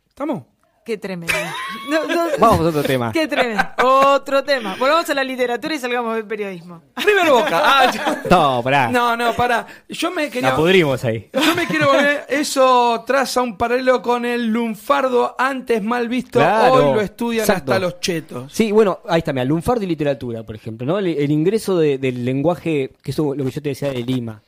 ¿Estamos? 0.09 0.43
Qué 0.87 0.97
tremendo. 0.97 1.33
No, 1.89 2.05
no, 2.05 2.27
Vamos 2.39 2.59
a 2.65 2.69
otro 2.69 2.83
tema. 2.83 3.11
Qué 3.13 3.27
tremendo. 3.27 3.63
Otro 3.83 4.43
tema. 4.43 4.75
Volvamos 4.77 5.09
a 5.09 5.13
la 5.13 5.23
literatura 5.23 5.73
y 5.75 5.79
salgamos 5.79 6.15
del 6.15 6.25
periodismo. 6.25 6.81
River 6.95 7.29
Boca. 7.29 7.61
Ah, 7.63 7.91
yo- 7.93 8.29
No, 8.29 8.61
pará. 8.63 8.89
No, 8.89 9.15
no, 9.17 9.33
para. 9.33 9.65
Yo 9.89 10.11
me 10.11 10.29
quería. 10.29 10.49
La 10.51 10.55
pudrimos 10.55 11.03
ahí. 11.03 11.29
Yo 11.33 11.55
me 11.55 11.65
quiero 11.67 11.87
volver. 11.87 12.25
Eso 12.29 13.03
traza 13.05 13.41
un 13.41 13.57
paralelo 13.57 14.01
con 14.01 14.23
el 14.25 14.47
lunfardo 14.47 15.35
antes 15.37 15.81
mal 15.83 16.07
visto. 16.07 16.39
Claro, 16.39 16.73
Hoy 16.73 16.93
lo 16.95 17.01
estudian 17.01 17.41
exacto. 17.43 17.73
hasta 17.73 17.79
los 17.85 17.99
chetos. 17.99 18.51
Sí, 18.53 18.71
bueno, 18.71 18.99
ahí 19.09 19.19
está, 19.19 19.33
mira, 19.33 19.43
lunfardo 19.45 19.83
y 19.83 19.87
literatura, 19.87 20.43
por 20.43 20.55
ejemplo, 20.55 20.85
¿no? 20.87 20.99
El, 20.99 21.07
el 21.07 21.31
ingreso 21.31 21.77
de- 21.77 21.97
del 21.97 22.23
lenguaje, 22.23 22.91
que 23.03 23.11
es 23.11 23.17
lo 23.17 23.33
que 23.35 23.51
yo 23.51 23.61
te 23.61 23.69
decía 23.69 23.91
de 23.91 24.03
Lima, 24.03 24.41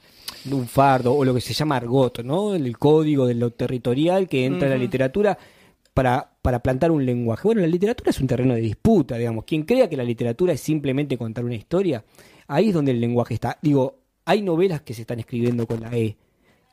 lunfardo, 0.46 1.14
o 1.14 1.24
lo 1.26 1.34
que 1.34 1.42
se 1.42 1.54
llama 1.54 1.76
argot, 1.78 2.20
¿no? 2.24 2.54
El, 2.56 2.78
código 2.78 3.28
de 3.28 3.34
lo 3.36 3.52
territorial 3.52 4.28
que 4.28 4.46
entra 4.46 4.68
en 4.68 4.74
la 4.74 4.78
literatura 4.80 5.38
para, 5.94 6.29
para 6.42 6.60
plantar 6.60 6.92
un 6.92 7.06
lenguaje. 7.06 7.44
Bueno, 7.44 7.62
la 7.62 7.68
literatura 7.68 8.12
es 8.12 8.20
un 8.20 8.28
terreno 8.28 8.54
de 8.54 8.62
disputa, 8.62 9.18
digamos. 9.18 9.46
Quien 9.46 9.64
crea 9.64 9.90
que 9.90 9.98
la 9.98 10.04
literatura 10.04 10.54
es 10.54 10.62
simplemente 10.62 11.18
contar 11.18 11.44
una 11.46 11.56
historia, 11.56 12.04
ahí 12.48 12.70
es 12.70 12.74
donde 12.74 12.92
el 12.92 13.02
lenguaje 13.02 13.34
está. 13.34 13.58
Digo, 13.62 14.00
hay 14.26 14.42
novelas 14.42 14.82
que 14.82 14.94
se 14.94 15.02
están 15.02 15.20
escribiendo 15.20 15.68
con 15.68 15.82
la 15.82 15.96
E. 15.98 16.18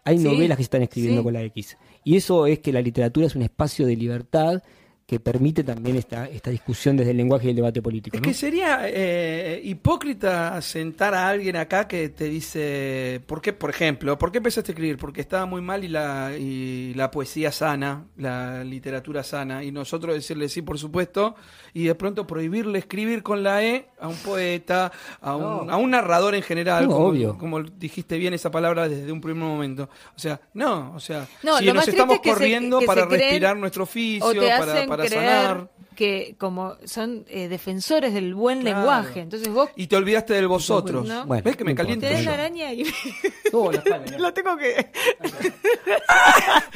Hay 0.04 0.18
Sí, 0.18 0.24
novelas 0.24 0.56
que 0.56 0.62
se 0.62 0.66
están 0.66 0.82
escribiendo 0.82 1.20
sí. 1.20 1.24
con 1.24 1.34
la 1.34 1.42
X. 1.42 1.76
Y 2.04 2.16
eso 2.16 2.46
es 2.46 2.60
que 2.60 2.72
la 2.72 2.80
literatura 2.80 3.26
es 3.26 3.34
un 3.34 3.42
espacio 3.42 3.86
de 3.86 3.96
libertad 3.96 4.62
que 5.06 5.20
permite 5.20 5.62
también 5.62 5.96
esta, 5.96 6.26
esta 6.26 6.50
discusión 6.50 6.96
desde 6.96 7.12
el 7.12 7.16
lenguaje 7.16 7.46
y 7.46 7.50
el 7.50 7.56
debate 7.56 7.80
político. 7.80 8.16
Es 8.16 8.20
¿no? 8.20 8.26
que 8.26 8.34
sería 8.34 8.80
eh, 8.88 9.60
hipócrita 9.62 10.60
sentar 10.60 11.14
a 11.14 11.28
alguien 11.28 11.54
acá 11.54 11.86
que 11.86 12.08
te 12.08 12.24
dice, 12.24 13.20
¿por 13.24 13.40
qué, 13.40 13.52
por 13.52 13.70
ejemplo, 13.70 14.18
por 14.18 14.32
qué 14.32 14.38
empezaste 14.38 14.72
a 14.72 14.74
escribir? 14.74 14.96
Porque 14.98 15.20
estaba 15.20 15.46
muy 15.46 15.60
mal 15.62 15.84
y 15.84 15.88
la, 15.88 16.32
y 16.36 16.92
la 16.94 17.12
poesía 17.12 17.52
sana, 17.52 18.04
la 18.16 18.64
literatura 18.64 19.22
sana, 19.22 19.62
y 19.62 19.70
nosotros 19.70 20.12
decirle 20.12 20.48
sí, 20.48 20.60
por 20.62 20.76
supuesto, 20.76 21.36
y 21.72 21.84
de 21.84 21.94
pronto 21.94 22.26
prohibirle 22.26 22.80
escribir 22.80 23.22
con 23.22 23.44
la 23.44 23.62
E 23.62 23.86
a 24.00 24.08
un 24.08 24.16
poeta, 24.16 24.90
a 25.20 25.36
un, 25.36 25.66
No. 25.68 25.72
a 25.72 25.76
un 25.76 25.90
narrador 25.90 26.34
en 26.34 26.42
general, 26.42 26.84
No, 26.88 26.94
como, 26.94 27.06
obvio. 27.06 27.38
como 27.38 27.62
dijiste 27.62 28.18
bien 28.18 28.34
esa 28.34 28.50
palabra 28.50 28.88
desde 28.88 29.12
un 29.12 29.20
primer 29.20 29.44
momento. 29.44 29.88
O 30.16 30.18
sea, 30.18 30.40
no, 30.54 30.92
o 30.96 31.00
sea, 31.00 31.28
No, 31.44 31.58
si 31.58 31.66
nos 31.72 31.86
estamos 31.86 32.16
es 32.16 32.22
que 32.22 32.30
se- 32.30 32.34
corriendo 32.34 32.80
se 32.80 32.86
para 32.86 33.04
respirar 33.04 33.56
nuestro 33.56 33.84
oficio, 33.84 34.26
para, 34.34 34.72
hacen 34.72 34.88
para 34.96 35.08
creer 35.08 35.46
sanar. 35.48 35.68
Que 35.96 36.36
como 36.38 36.76
son 36.84 37.24
eh, 37.28 37.48
defensores 37.48 38.14
del 38.14 38.34
buen 38.34 38.60
Claro. 38.60 38.76
lenguaje, 38.78 39.20
entonces 39.20 39.48
vos 39.48 39.70
Y 39.74 39.88
te 39.88 39.96
olvidaste 39.96 40.34
del 40.34 40.46
vosotros. 40.46 41.04
No. 41.08 41.26
Bueno, 41.26 41.42
¿Ves 41.44 41.56
que 41.56 41.64
me 41.64 41.74
caliento? 41.74 42.06
yo. 42.08 42.22
la 42.22 42.34
araña 42.34 42.72
y 42.72 42.84
Oh, 43.52 43.72
la 43.72 43.82
mirá. 43.98 44.32
tengo 44.34 44.56
que... 44.56 44.90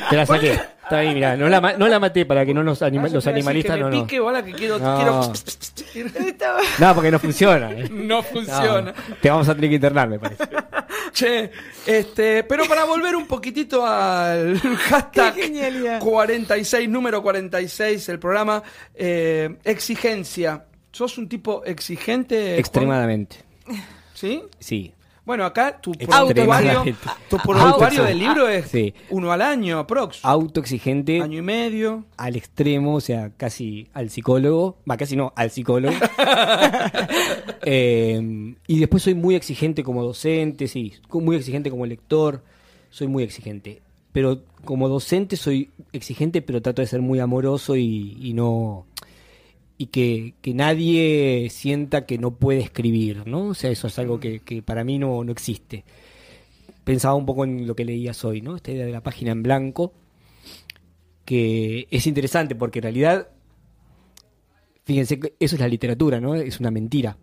Te 0.09 0.17
la 0.17 0.27
saqué. 0.27 0.53
Está 0.53 0.99
ahí, 0.99 1.15
mira. 1.15 1.37
No 1.37 1.49
la, 1.49 1.61
ma- 1.61 1.75
no 1.75 1.87
la 1.87 2.01
maté 2.01 2.27
para 2.27 2.45
que 2.45 2.53
no 2.53 2.65
nos 2.65 2.83
anima- 2.83 3.07
Ah, 3.07 3.11
los 3.13 3.23
te 3.25 3.31
animalistas 3.31 3.77
que 3.77 3.85
me 3.85 3.91
no, 3.91 3.97
no. 3.97 4.03
pique, 4.03 4.19
bola, 4.19 4.45
que 4.45 4.53
quiero, 4.53 4.79
No. 4.79 4.97
quiero- 4.97 5.33
No, 6.79 6.95
porque 6.95 7.11
no 7.11 7.19
funciona. 7.19 7.71
eh. 7.73 7.89
No 7.91 8.23
funciona. 8.23 8.93
No, 8.93 9.15
te 9.21 9.31
vamos 9.31 9.49
a 9.49 9.55
tener 9.55 9.71
que 9.71 9.77
internar, 9.77 10.09
me 10.09 10.19
parece. 10.19 10.45
Che, 11.13 11.51
este, 11.87 12.45
pero 12.45 12.65
para 12.67 12.85
volver 12.85 13.15
un 13.17 13.27
poquitito 13.27 13.85
al 13.87 14.59
hashtag 14.59 15.35
Qué 15.35 15.43
genialidad. 15.45 16.01
46, 16.01 16.89
número 16.89 17.23
46, 17.23 18.09
el 18.09 18.19
programa, 18.19 18.63
eh, 18.95 19.10
exigencia. 19.65 20.67
¿Sos 20.93 21.19
un 21.19 21.29
tipo 21.29 21.65
exigente? 21.65 22.37
Juan? 22.43 22.59
Extremadamente. 22.59 23.37
¿Sí? 24.15 24.43
Sí. 24.59 24.93
Bueno, 25.25 25.45
acá 25.45 25.81
tu 25.81 25.93
prontuario 25.93 28.03
del 28.03 28.19
libro 28.19 28.49
es 28.49 28.67
Sí. 28.69 28.93
uno 29.11 29.31
al 29.31 29.43
año, 29.43 29.79
aprox. 29.79 30.25
Autoexigente 30.25 31.21
Año 31.23 31.39
y 31.39 31.43
medio. 31.43 32.05
al 32.17 32.35
extremo, 32.35 32.97
o 32.97 33.01
sea, 33.01 33.31
casi 33.37 33.87
al 33.93 34.11
psicólogo. 34.11 34.79
Va, 34.91 34.97
casi 34.97 35.15
no, 35.15 35.33
al 35.37 35.51
psicólogo. 35.51 35.95
Eh, 37.63 38.55
y 38.67 38.79
después 38.81 39.03
soy 39.03 39.15
muy 39.15 39.35
exigente 39.35 39.85
como 39.85 40.03
docente, 40.03 40.67
sí. 40.67 40.95
Muy 41.13 41.37
exigente 41.37 41.71
como 41.71 41.87
lector. 41.87 42.43
Soy 42.91 43.07
muy 43.07 43.23
exigente. 43.23 43.83
Pero 44.13 44.43
como 44.65 44.89
docente 44.89 45.37
soy 45.37 45.71
exigente, 45.93 46.43
pero 46.43 46.63
trato 46.63 46.83
de 46.83 46.89
ser 46.89 47.01
muy 47.01 47.21
amoroso 47.21 47.77
y, 47.77 48.17
y 48.21 48.35
no. 48.35 48.87
Y 49.79 49.87
que, 49.87 50.35
que 50.43 50.53
nadie 50.53 51.49
sienta 51.51 52.05
que 52.05 52.19
no 52.19 52.33
puede 52.33 52.61
escribir, 52.61 53.27
¿no? 53.27 53.49
O 53.49 53.55
sea, 53.55 53.71
eso 53.71 53.87
es 53.87 53.99
algo 53.99 54.21
que, 54.21 54.41
que 54.41 54.63
para 54.63 54.85
mí 54.85 54.99
no, 54.99 55.25
no 55.25 55.33
existe. 55.33 55.85
Pensaba 56.85 57.15
un 57.15 57.25
poco 57.25 57.45
en 57.45 57.67
lo 57.67 57.75
que 57.75 57.85
leías 57.85 58.25
hoy, 58.25 58.43
¿no? 58.43 58.57
Esta 58.57 58.73
idea 58.73 58.85
de 58.85 58.93
la 58.93 59.03
página 59.03 59.33
en 59.33 59.43
blanco 59.43 59.93
que 61.31 61.87
es 61.93 62.09
interesante 62.09 62.57
porque 62.57 62.81
en 62.81 62.83
realidad, 62.83 63.29
fíjense, 64.83 65.21
eso 65.39 65.55
es 65.55 65.61
la 65.61 65.69
literatura, 65.69 66.21
¿no? 66.21 66.35
Es 66.35 66.59
una 66.59 66.73
mentira, 66.73 67.17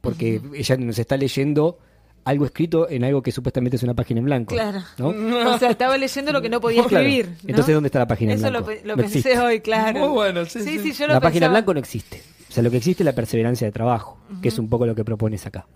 porque 0.00 0.40
ella 0.52 0.76
nos 0.78 0.98
está 0.98 1.16
leyendo 1.16 1.78
algo 2.24 2.44
escrito 2.46 2.88
en 2.88 3.04
algo 3.04 3.22
que 3.22 3.32
supuestamente 3.32 3.76
es 3.76 3.82
una 3.82 3.94
página 3.94 4.20
en 4.20 4.24
blanco. 4.26 4.54
Claro. 4.54 4.82
¿no? 4.98 5.08
O 5.54 5.58
sea, 5.58 5.70
estaba 5.70 5.96
leyendo 5.98 6.32
lo 6.32 6.40
que 6.40 6.48
no 6.48 6.60
podía 6.60 6.84
Claro. 6.86 7.04
escribir. 7.04 7.28
¿no? 7.42 7.48
Entonces, 7.50 7.74
¿dónde 7.74 7.86
está 7.88 7.98
la 7.98 8.06
página 8.06 8.32
en 8.32 8.38
Eso 8.38 8.50
blanco? 8.50 8.70
lo, 8.70 8.74
pe- 8.76 8.82
lo 8.86 8.96
No 8.96 9.02
pensé 9.02 9.18
existe. 9.18 9.38
hoy, 9.40 9.60
claro. 9.60 10.00
Muy 10.00 10.08
bueno, 10.08 10.44
sí, 10.44 10.60
sí, 10.62 10.78
sí. 10.78 10.92
yo 10.92 11.06
lo 11.08 11.14
La 11.14 11.20
página 11.20 11.46
en 11.46 11.52
blanco 11.52 11.72
no 11.74 11.80
existe. 11.80 12.22
O 12.48 12.52
sea, 12.52 12.62
lo 12.62 12.70
que 12.70 12.76
existe 12.76 13.02
es 13.02 13.06
la 13.06 13.14
perseverancia 13.14 13.66
de 13.66 13.72
trabajo, 13.72 14.18
que 14.42 14.48
es 14.48 14.58
un 14.58 14.68
poco 14.68 14.84
lo 14.86 14.94
que 14.94 15.04
propones 15.04 15.46
acá. 15.46 15.66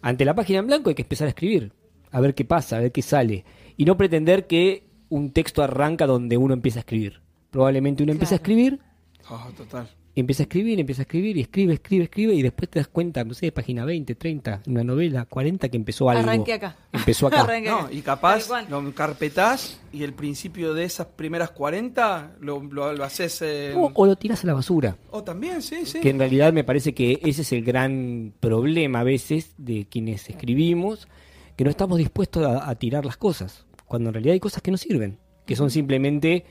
Ante 0.00 0.24
la 0.24 0.34
página 0.34 0.60
en 0.60 0.66
blanco 0.66 0.88
hay 0.88 0.94
que 0.94 1.02
empezar 1.02 1.26
a 1.26 1.28
escribir, 1.30 1.72
a 2.10 2.20
ver 2.20 2.34
qué 2.34 2.44
pasa, 2.46 2.76
a 2.76 2.80
ver 2.80 2.92
qué 2.92 3.02
sale. 3.02 3.44
Y 3.76 3.84
no 3.84 3.96
pretender 3.98 4.46
que 4.46 4.84
un 5.10 5.32
texto 5.32 5.62
arranca 5.62 6.06
donde 6.06 6.36
uno 6.38 6.54
empieza 6.54 6.78
a 6.78 6.80
escribir. 6.80 7.20
Probablemente 7.50 8.02
uno 8.02 8.12
empieza 8.12 8.34
a 8.34 8.36
escribir 8.36 8.80
Oh, 9.28 9.50
total. 9.56 9.88
Y 10.16 10.20
empieza 10.20 10.42
a 10.42 10.44
escribir, 10.44 10.78
empieza 10.78 11.02
a 11.02 11.04
escribir, 11.04 11.36
y 11.36 11.40
escribe, 11.40 11.74
escribe, 11.74 12.04
escribe, 12.04 12.34
y 12.34 12.42
después 12.42 12.70
te 12.70 12.78
das 12.78 12.86
cuenta, 12.86 13.24
no 13.24 13.34
sé, 13.34 13.50
página 13.50 13.84
20, 13.84 14.14
30, 14.14 14.62
en 14.64 14.72
una 14.72 14.84
novela, 14.84 15.24
40, 15.24 15.68
que 15.68 15.76
empezó 15.76 16.08
algo. 16.08 16.22
Arranqué 16.22 16.52
acá. 16.52 16.76
Empezó 16.92 17.26
acá. 17.26 17.40
Arranqué 17.42 17.68
No, 17.68 17.88
y 17.90 18.00
capaz 18.02 18.48
lo 18.70 18.94
carpetás 18.94 19.80
y 19.92 20.04
el 20.04 20.12
principio 20.12 20.72
de 20.72 20.84
esas 20.84 21.08
primeras 21.08 21.50
40 21.50 22.36
lo, 22.40 22.62
lo, 22.62 22.92
lo 22.92 23.04
haces. 23.04 23.42
eh, 23.42 23.74
O, 23.76 23.90
o 23.92 24.06
lo 24.06 24.14
tiras 24.14 24.44
a 24.44 24.46
la 24.46 24.54
basura. 24.54 24.96
o 25.10 25.24
también, 25.24 25.60
sí, 25.62 25.84
sí. 25.84 25.98
Que 26.00 26.10
en 26.10 26.18
realidad 26.20 26.52
me 26.52 26.62
parece 26.62 26.94
que 26.94 27.18
ese 27.24 27.42
es 27.42 27.52
el 27.52 27.64
gran 27.64 28.32
problema 28.38 29.00
a 29.00 29.04
veces 29.04 29.54
de 29.58 29.86
quienes 29.90 30.30
escribimos, 30.30 31.08
que 31.56 31.64
no 31.64 31.70
estamos 31.70 31.98
dispuestos 31.98 32.46
a, 32.46 32.68
a 32.70 32.74
tirar 32.76 33.04
las 33.04 33.16
cosas, 33.16 33.66
cuando 33.86 34.10
en 34.10 34.14
realidad 34.14 34.34
hay 34.34 34.40
cosas 34.40 34.62
que 34.62 34.70
no 34.70 34.76
sirven, 34.76 35.18
que 35.44 35.56
son 35.56 35.70
simplemente, 35.70 36.44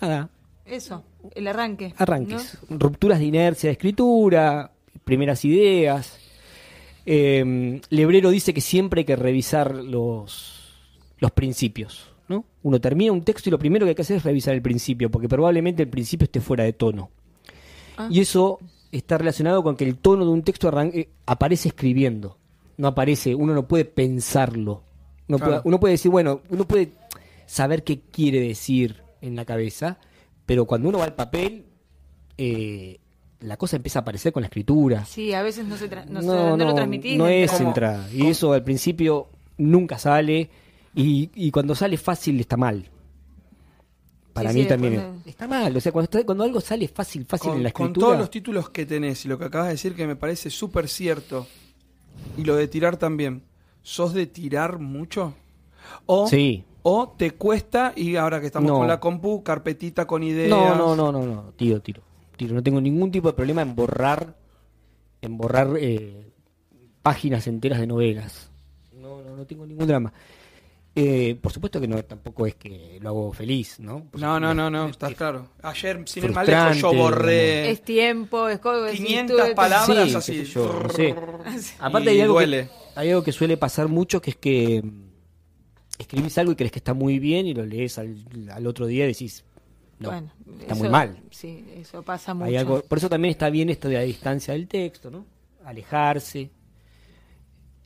nada, 0.00 0.30
Eso, 0.64 1.04
el 1.34 1.46
arranque. 1.48 1.94
arranques, 1.96 2.58
rupturas 2.70 3.18
de 3.18 3.24
inercia 3.26 3.68
de 3.68 3.72
escritura, 3.72 4.70
primeras 5.04 5.44
ideas. 5.44 6.18
Eh, 7.04 7.80
Lebrero 7.90 8.30
dice 8.30 8.52
que 8.52 8.60
siempre 8.60 9.00
hay 9.00 9.04
que 9.04 9.16
revisar 9.16 9.74
los, 9.74 10.74
los 11.18 11.30
principios. 11.32 12.10
¿no? 12.28 12.44
Uno 12.62 12.80
termina 12.80 13.12
un 13.12 13.22
texto 13.22 13.48
y 13.48 13.52
lo 13.52 13.58
primero 13.58 13.86
que 13.86 13.90
hay 13.90 13.94
que 13.94 14.02
hacer 14.02 14.16
es 14.16 14.24
revisar 14.24 14.54
el 14.54 14.62
principio, 14.62 15.10
porque 15.10 15.28
probablemente 15.28 15.82
el 15.82 15.88
principio 15.88 16.24
esté 16.24 16.40
fuera 16.40 16.64
de 16.64 16.72
tono. 16.72 17.10
Ah. 17.96 18.08
Y 18.10 18.20
eso 18.20 18.58
está 18.90 19.16
relacionado 19.18 19.62
con 19.62 19.76
que 19.76 19.84
el 19.84 19.96
tono 19.96 20.24
de 20.24 20.30
un 20.30 20.42
texto 20.42 20.68
arranque- 20.70 21.08
aparece 21.26 21.68
escribiendo, 21.68 22.38
no 22.76 22.88
aparece, 22.88 23.34
uno 23.34 23.54
no 23.54 23.68
puede 23.68 23.84
pensarlo. 23.84 24.82
Uno, 25.28 25.38
Claro. 25.38 25.52
puede, 25.52 25.62
uno 25.64 25.80
puede 25.80 25.92
decir, 25.92 26.10
bueno, 26.10 26.40
uno 26.50 26.66
puede 26.66 26.90
saber 27.46 27.84
qué 27.84 28.00
quiere 28.00 28.40
decir 28.40 29.02
en 29.20 29.36
la 29.36 29.44
cabeza, 29.44 29.98
pero 30.46 30.64
cuando 30.64 30.88
uno 30.88 30.98
va 30.98 31.04
al 31.04 31.14
papel, 31.14 31.66
eh, 32.38 32.98
la 33.40 33.56
cosa 33.56 33.76
empieza 33.76 33.98
a 33.98 34.02
aparecer 34.02 34.32
con 34.32 34.40
la 34.42 34.46
escritura. 34.46 35.04
Sí, 35.04 35.34
a 35.34 35.42
veces 35.42 35.66
no, 35.66 35.76
se 35.76 35.90
tra- 35.90 36.06
no, 36.06 36.20
sé 36.22 36.26
dónde 36.28 36.64
lo 36.64 36.74
transmitís. 36.74 37.18
no 37.18 37.26
es 37.28 37.50
Como- 37.52 37.68
entrada. 37.68 38.08
Y 38.12 38.26
eso 38.28 38.52
al 38.52 38.64
principio 38.64 39.28
nunca 39.58 39.98
sale, 39.98 40.48
y, 40.94 41.30
y 41.34 41.50
cuando 41.50 41.74
sale 41.74 41.96
fácil 41.98 42.40
está 42.40 42.56
mal. 42.56 42.88
Para 44.32 44.50
Sí, 44.52 44.58
mí 44.58 44.62
sí, 44.64 44.68
también 44.68 45.22
está 45.24 45.48
mal. 45.48 45.74
O 45.76 45.80
sea, 45.80 45.92
cuando, 45.92 46.04
está- 46.04 46.24
cuando 46.26 46.44
algo 46.44 46.60
sale 46.60 46.88
fácil, 46.88 47.24
fácil 47.24 47.48
con, 47.50 47.56
en 47.58 47.62
la 47.64 47.72
con 47.72 47.86
escritura. 47.86 48.06
todos 48.08 48.18
los 48.18 48.30
títulos 48.30 48.68
que 48.70 48.84
tenés 48.84 49.24
y 49.24 49.28
lo 49.28 49.38
que 49.38 49.46
acabas 49.46 49.68
de 49.68 49.72
decir 49.74 49.94
que 49.94 50.06
me 50.06 50.16
parece 50.16 50.50
súper 50.50 50.88
cierto, 50.88 51.46
y 52.36 52.44
lo 52.44 52.54
de 52.56 52.68
tirar 52.68 52.96
también, 52.98 53.42
¿sos 53.82 54.12
de 54.12 54.26
tirar 54.26 54.78
mucho? 54.78 55.34
O, 56.06 56.28
Sí. 56.28 56.64
o 56.82 57.14
te 57.16 57.32
cuesta, 57.32 57.92
y 57.96 58.16
ahora 58.16 58.40
que 58.40 58.46
estamos 58.46 58.68
No. 58.70 58.78
con 58.78 58.88
la 58.88 59.00
compu, 59.00 59.42
carpetita 59.42 60.06
con 60.06 60.22
ideas. 60.22 60.50
No, 60.50 60.74
no, 60.74 60.94
no, 60.96 61.10
no, 61.12 61.22
no, 61.26 61.52
tiro, 61.56 61.80
tiro, 61.80 62.02
tiro. 62.36 62.54
No 62.54 62.62
tengo 62.62 62.80
ningún 62.80 63.10
tipo 63.10 63.28
de 63.28 63.34
problema 63.34 63.62
en 63.62 63.74
borrar, 63.74 64.36
en 65.22 65.36
borrar 65.36 65.70
eh, 65.78 66.30
páginas 67.02 67.46
enteras 67.46 67.80
de 67.80 67.86
novelas. 67.86 68.50
No, 68.94 69.22
no, 69.22 69.36
no 69.36 69.44
tengo 69.46 69.66
ningún 69.66 69.86
drama. 69.86 70.12
Eh, 70.98 71.36
por 71.42 71.52
supuesto 71.52 71.78
que 71.78 71.86
no, 71.86 72.02
tampoco 72.04 72.46
es 72.46 72.54
que 72.54 72.98
lo 73.02 73.10
hago 73.10 73.32
feliz, 73.34 73.78
¿no? 73.80 74.04
Por 74.04 74.18
No, 74.18 74.40
no, 74.40 74.54
no, 74.54 74.70
no, 74.70 74.86
es- 74.86 74.92
está 74.92 75.10
es- 75.10 75.16
claro. 75.16 75.48
Ayer, 75.62 76.02
sin 76.06 76.24
ir 76.24 76.32
más 76.32 76.46
lejos, 76.46 76.78
yo 76.78 76.94
borré 76.94 77.70
Es 77.70 77.82
tiempo, 77.82 78.48
es 78.48 78.58
co- 78.60 78.80
decís 78.80 79.04
500 79.04 79.48
tú- 79.50 79.54
palabras 79.54 80.08
Sí, 80.08 80.14
así. 80.14 80.44
yo, 80.44 80.80
no 80.84 80.88
sé. 80.88 81.14
Aparte 81.80 82.06
Y 82.10 82.14
hay 82.14 82.20
algo, 82.22 82.34
duele. 82.34 82.68
que, 82.94 82.98
hay 83.00 83.10
algo 83.10 83.22
que 83.22 83.32
suele 83.32 83.58
pasar 83.58 83.88
mucho, 83.88 84.22
que 84.22 84.30
es 84.30 84.36
que 84.36 84.82
escribís 86.02 86.36
algo 86.38 86.52
y 86.52 86.56
crees 86.56 86.72
que 86.72 86.78
está 86.78 86.94
muy 86.94 87.18
bien 87.18 87.46
y 87.46 87.54
lo 87.54 87.64
lees 87.64 87.98
al, 87.98 88.16
al 88.50 88.66
otro 88.66 88.86
día 88.86 89.04
y 89.04 89.08
decís, 89.08 89.44
no, 89.98 90.10
Bueno, 90.10 90.30
está 90.60 90.74
eso- 90.74 90.82
muy 90.82 90.88
mal. 90.90 91.20
Sí, 91.30 91.64
eso 91.76 92.02
pasa 92.02 92.34
mucho. 92.34 92.46
Hay 92.46 92.56
algo, 92.56 92.82
por 92.82 92.98
eso 92.98 93.08
también 93.08 93.30
está 93.32 93.48
bien 93.50 93.70
esto 93.70 93.88
de 93.88 93.94
la 93.94 94.02
distancia 94.02 94.52
del 94.54 94.68
texto, 94.68 95.10
¿no? 95.10 95.24
Alejarse. 95.64 96.50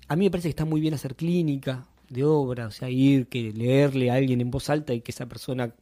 A 0.09 0.17
mí 0.17 0.25
me 0.25 0.31
parece 0.31 0.49
que 0.49 0.51
está 0.51 0.65
muy 0.65 0.81
bien 0.81 0.95
hacer 0.95 1.15
clínica 1.15 1.87
de 2.09 2.25
obra, 2.25 2.67
o 2.67 2.71
sea, 2.73 2.91
ir, 2.91 3.29
que 3.29 3.53
leerle 3.53 4.11
a 4.11 4.15
alguien 4.15 4.41
en 4.41 4.51
voz 4.51 4.69
alta 4.71 4.93
y 4.93 5.01
que 5.03 5.13
esa 5.13 5.27
persona 5.27 5.73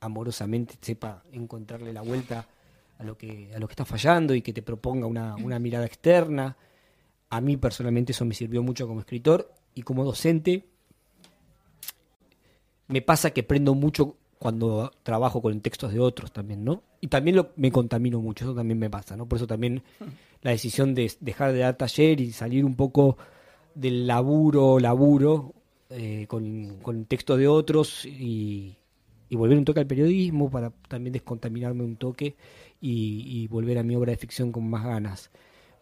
amorosamente 0.00 0.76
sepa 0.80 1.22
encontrarle 1.32 1.92
la 1.92 2.02
vuelta 2.02 2.46
a 2.98 3.04
lo 3.04 3.16
que, 3.16 3.50
a 3.54 3.58
lo 3.58 3.66
que 3.68 3.72
está 3.72 3.84
fallando 3.84 4.34
y 4.34 4.42
que 4.42 4.52
te 4.52 4.62
proponga 4.62 5.06
una, 5.06 5.36
una 5.36 5.58
mirada 5.58 5.86
externa. 5.86 6.56
A 7.30 7.40
mí 7.40 7.56
personalmente 7.56 8.12
eso 8.12 8.24
me 8.24 8.34
sirvió 8.34 8.62
mucho 8.62 8.86
como 8.86 9.00
escritor 9.00 9.52
y 9.74 9.82
como 9.82 10.04
docente. 10.04 10.66
Me 12.88 13.02
pasa 13.02 13.30
que 13.30 13.42
aprendo 13.42 13.74
mucho 13.74 14.16
cuando 14.38 14.92
trabajo 15.02 15.42
con 15.42 15.60
textos 15.60 15.92
de 15.92 16.00
otros 16.00 16.32
también, 16.32 16.64
¿no? 16.64 16.82
Y 17.00 17.08
también 17.08 17.36
lo, 17.36 17.50
me 17.56 17.70
contamino 17.70 18.20
mucho, 18.20 18.44
eso 18.44 18.54
también 18.54 18.78
me 18.78 18.88
pasa, 18.88 19.16
¿no? 19.16 19.26
Por 19.26 19.36
eso 19.36 19.46
también 19.46 19.82
la 20.42 20.52
decisión 20.52 20.94
de 20.94 21.12
dejar 21.20 21.52
de 21.52 21.60
dar 21.60 21.76
taller 21.76 22.20
y 22.20 22.32
salir 22.32 22.64
un 22.64 22.76
poco 22.76 23.18
del 23.74 24.06
laburo, 24.06 24.78
laburo, 24.78 25.54
eh, 25.90 26.26
con, 26.28 26.78
con 26.82 27.04
textos 27.06 27.38
de 27.38 27.48
otros 27.48 28.04
y, 28.04 28.76
y 29.28 29.36
volver 29.36 29.58
un 29.58 29.64
toque 29.64 29.80
al 29.80 29.86
periodismo 29.86 30.50
para 30.50 30.70
también 30.88 31.12
descontaminarme 31.12 31.82
un 31.82 31.96
toque 31.96 32.36
y, 32.80 33.24
y 33.26 33.48
volver 33.48 33.78
a 33.78 33.82
mi 33.82 33.96
obra 33.96 34.12
de 34.12 34.18
ficción 34.18 34.52
con 34.52 34.68
más 34.68 34.84
ganas. 34.84 35.30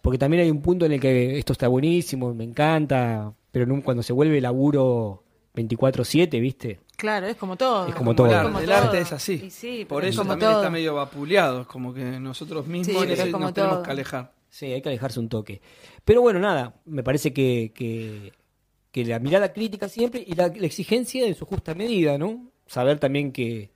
Porque 0.00 0.18
también 0.18 0.44
hay 0.44 0.50
un 0.50 0.62
punto 0.62 0.86
en 0.86 0.92
el 0.92 1.00
que 1.00 1.38
esto 1.38 1.52
está 1.52 1.68
buenísimo, 1.68 2.32
me 2.34 2.44
encanta, 2.44 3.34
pero 3.50 3.82
cuando 3.82 4.02
se 4.02 4.12
vuelve 4.12 4.40
laburo 4.40 5.24
24/7, 5.57 6.40
¿viste? 6.40 6.80
Claro, 6.96 7.26
es 7.26 7.36
como 7.36 7.57
todo. 7.57 7.88
Es 7.88 7.94
como 7.94 8.14
todo. 8.14 8.26
El, 8.28 8.34
arte, 8.34 8.46
como 8.46 8.59
el 8.61 8.66
todo. 8.66 8.76
arte 8.76 9.00
es 9.00 9.12
así. 9.12 9.42
Y 9.46 9.50
sí, 9.50 9.84
Por 9.88 10.04
es 10.04 10.11
eso 10.11 10.24
también 10.24 10.50
todo. 10.50 10.61
está 10.61 10.70
medio 10.70 10.94
vapuleado. 10.94 11.62
Es 11.62 11.66
como 11.66 11.92
que 11.92 12.02
nosotros 12.20 12.66
mismos 12.66 13.02
Sí, 13.02 13.09
nos 13.09 13.18
tenemos 13.18 13.54
todo. 13.54 13.82
que 13.82 13.90
alejar. 13.90 14.32
Sí, 14.48 14.66
hay 14.66 14.80
que 14.80 14.88
alejarse 14.88 15.18
un 15.20 15.28
toque. 15.28 15.61
Pero 16.04 16.22
bueno, 16.22 16.38
nada, 16.38 16.74
me 16.86 17.02
parece 17.02 17.32
que, 17.32 17.72
que, 17.74 18.32
que 18.90 19.04
la 19.04 19.18
mirada 19.18 19.52
crítica 19.52 19.88
siempre 19.88 20.24
y 20.26 20.34
la, 20.34 20.48
la 20.48 20.66
exigencia 20.66 21.26
en 21.26 21.34
su 21.34 21.44
justa 21.44 21.74
medida, 21.74 22.16
¿no? 22.16 22.50
Saber 22.66 22.98
también 22.98 23.32
que 23.32 23.70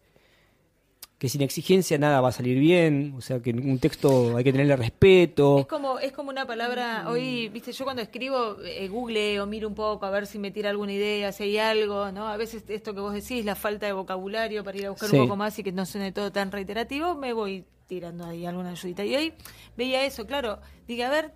que 1.20 1.28
sin 1.28 1.42
exigencia 1.42 1.98
nada 1.98 2.22
va 2.22 2.30
a 2.30 2.32
salir 2.32 2.58
bien, 2.58 3.12
o 3.14 3.20
sea 3.20 3.40
que 3.40 3.50
un 3.50 3.78
texto 3.78 4.38
hay 4.38 4.42
que 4.42 4.52
tenerle 4.52 4.74
respeto. 4.74 5.58
Es 5.58 5.66
como, 5.66 5.98
es 5.98 6.12
como 6.12 6.30
una 6.30 6.46
palabra, 6.46 7.04
hoy, 7.10 7.50
viste, 7.50 7.72
yo 7.72 7.84
cuando 7.84 8.00
escribo, 8.00 8.56
eh, 8.64 8.88
google 8.88 9.38
o 9.38 9.46
miro 9.46 9.68
un 9.68 9.74
poco 9.74 10.06
a 10.06 10.10
ver 10.10 10.26
si 10.26 10.38
me 10.38 10.50
tira 10.50 10.70
alguna 10.70 10.94
idea, 10.94 11.30
si 11.32 11.42
hay 11.42 11.58
algo, 11.58 12.10
¿no? 12.10 12.26
A 12.26 12.38
veces 12.38 12.64
esto 12.68 12.94
que 12.94 13.00
vos 13.00 13.12
decís, 13.12 13.44
la 13.44 13.54
falta 13.54 13.84
de 13.84 13.92
vocabulario 13.92 14.64
para 14.64 14.78
ir 14.78 14.86
a 14.86 14.90
buscar 14.92 15.10
Sí. 15.10 15.16
un 15.18 15.24
poco 15.26 15.36
más 15.36 15.58
y 15.58 15.62
que 15.62 15.72
no 15.72 15.84
suene 15.84 16.10
todo 16.10 16.32
tan 16.32 16.50
reiterativo, 16.50 17.14
me 17.14 17.34
voy 17.34 17.66
tirando 17.86 18.24
ahí 18.24 18.46
alguna 18.46 18.70
ayudita. 18.70 19.04
Y 19.04 19.14
hoy 19.14 19.34
veía 19.76 20.06
eso, 20.06 20.26
claro, 20.26 20.58
dije, 20.88 21.04
a 21.04 21.10
ver, 21.10 21.32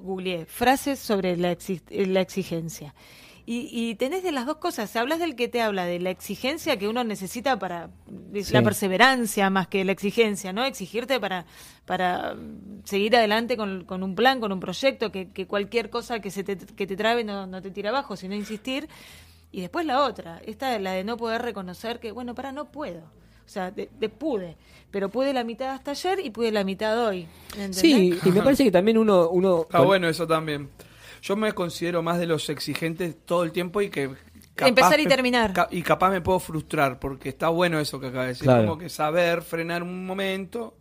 googleé, 0.00 0.46
frases 0.46 1.00
sobre 1.00 1.36
la, 1.36 1.50
exi- 1.52 1.82
la 2.06 2.20
exigencia. 2.20 2.94
Y, 3.48 3.68
y 3.70 3.94
tenés 3.94 4.24
de 4.24 4.32
las 4.32 4.44
dos 4.44 4.56
cosas. 4.56 4.96
Hablas 4.96 5.20
del 5.20 5.36
que 5.36 5.46
te 5.46 5.62
habla 5.62 5.84
de 5.84 6.00
la 6.00 6.10
exigencia 6.10 6.76
que 6.78 6.88
uno 6.88 7.04
necesita 7.04 7.58
para 7.60 7.90
Sí. 8.34 8.52
la 8.52 8.60
perseverancia 8.62 9.50
más 9.50 9.68
que 9.68 9.84
la 9.84 9.92
exigencia, 9.92 10.52
¿no? 10.52 10.64
Exigirte 10.64 11.20
para, 11.20 11.46
para 11.84 12.34
seguir 12.82 13.14
adelante 13.16 13.56
con, 13.56 13.84
con 13.84 14.02
un 14.02 14.16
plan, 14.16 14.40
con 14.40 14.50
un 14.50 14.58
proyecto, 14.58 15.12
que, 15.12 15.30
que 15.30 15.46
cualquier 15.46 15.90
cosa 15.90 16.18
que 16.18 16.32
se 16.32 16.42
te, 16.42 16.56
que 16.56 16.86
te 16.88 16.96
trabe 16.96 17.22
no, 17.22 17.46
no 17.46 17.62
te 17.62 17.70
tira 17.70 17.90
abajo, 17.90 18.16
sino 18.16 18.34
insistir. 18.34 18.88
Y 19.52 19.60
después 19.60 19.86
la 19.86 20.02
otra, 20.02 20.40
esta 20.44 20.76
la 20.80 20.92
de 20.92 21.04
no 21.04 21.16
poder 21.16 21.40
reconocer 21.42 22.00
que, 22.00 22.10
bueno, 22.10 22.34
para, 22.34 22.50
no 22.50 22.64
puedo. 22.72 22.98
O 23.46 23.48
sea, 23.48 23.70
de, 23.70 23.88
de 24.00 24.08
pude, 24.08 24.56
pero 24.90 25.08
pude 25.08 25.32
la 25.32 25.44
mitad 25.44 25.70
hasta 25.70 25.92
ayer 25.92 26.18
y 26.24 26.30
pude 26.30 26.50
la 26.50 26.64
mitad 26.64 27.06
hoy. 27.06 27.28
¿entendés? 27.50 27.76
Sí, 27.78 28.18
y 28.24 28.30
me 28.32 28.42
parece 28.42 28.64
que 28.64 28.72
también 28.72 28.98
uno... 28.98 29.28
uno 29.30 29.60
Está 29.62 29.78
con- 29.78 29.86
bueno 29.86 30.08
eso 30.08 30.26
también. 30.26 30.68
Yo 31.22 31.36
me 31.36 31.52
considero 31.52 32.02
más 32.02 32.18
de 32.18 32.26
los 32.26 32.48
exigentes 32.48 33.14
todo 33.24 33.42
el 33.44 33.52
tiempo 33.52 33.80
y 33.82 33.90
que... 33.90 34.10
Empezar 34.58 34.98
y 35.00 35.04
me- 35.04 35.10
terminar. 35.10 35.52
ca- 35.52 35.68
y 35.70 35.82
capaz 35.82 36.10
me 36.10 36.22
puedo 36.22 36.38
frustrar 36.40 36.98
porque 36.98 37.28
está 37.28 37.48
bueno 37.50 37.78
eso 37.78 38.00
que 38.00 38.06
acaba 38.06 38.22
de 38.22 38.28
decir. 38.28 38.44
Claro. 38.44 38.66
Como 38.68 38.78
que 38.78 38.88
saber 38.88 39.42
frenar 39.42 39.82
un 39.82 40.06
momento, 40.06 40.74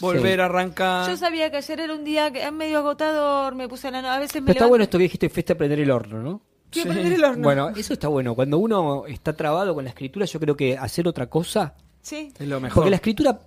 volver 0.00 0.40
a 0.40 0.46
arrancar. 0.46 1.08
Yo 1.08 1.16
sabía 1.16 1.48
que 1.50 1.58
ayer 1.58 1.78
era 1.78 1.94
un 1.94 2.02
día 2.02 2.32
que, 2.32 2.50
medio 2.50 2.78
agotador, 2.78 3.54
me 3.54 3.68
puse 3.68 3.90
la 3.92 4.02
no- 4.02 4.08
a 4.10 4.18
veces 4.18 4.36
me 4.42 4.46
Pero 4.46 4.52
está 4.52 4.64
levanto- 4.64 4.68
bueno 4.70 4.82
esto 4.84 4.98
que 4.98 5.02
dijiste, 5.04 5.28
fuiste 5.28 5.52
a 5.52 5.56
prender 5.56 5.78
el 5.78 5.90
horno, 5.92 6.22
¿no? 6.22 6.40
Sí. 6.72 6.82
prender 6.82 7.12
el 7.12 7.22
horno. 7.22 7.42
Bueno, 7.44 7.68
eso 7.68 7.92
está 7.92 8.08
bueno. 8.08 8.34
Cuando 8.34 8.58
uno 8.58 9.04
está 9.06 9.32
trabado 9.32 9.74
con 9.76 9.84
la 9.84 9.90
escritura, 9.90 10.26
yo 10.26 10.40
creo 10.40 10.56
que 10.56 10.76
hacer 10.76 11.06
otra 11.06 11.28
cosa, 11.28 11.74
Sí. 12.02 12.32
Es 12.36 12.48
lo 12.48 12.60
mejor. 12.60 12.74
porque 12.74 12.90
la 12.90 12.96
escritura 12.96 13.38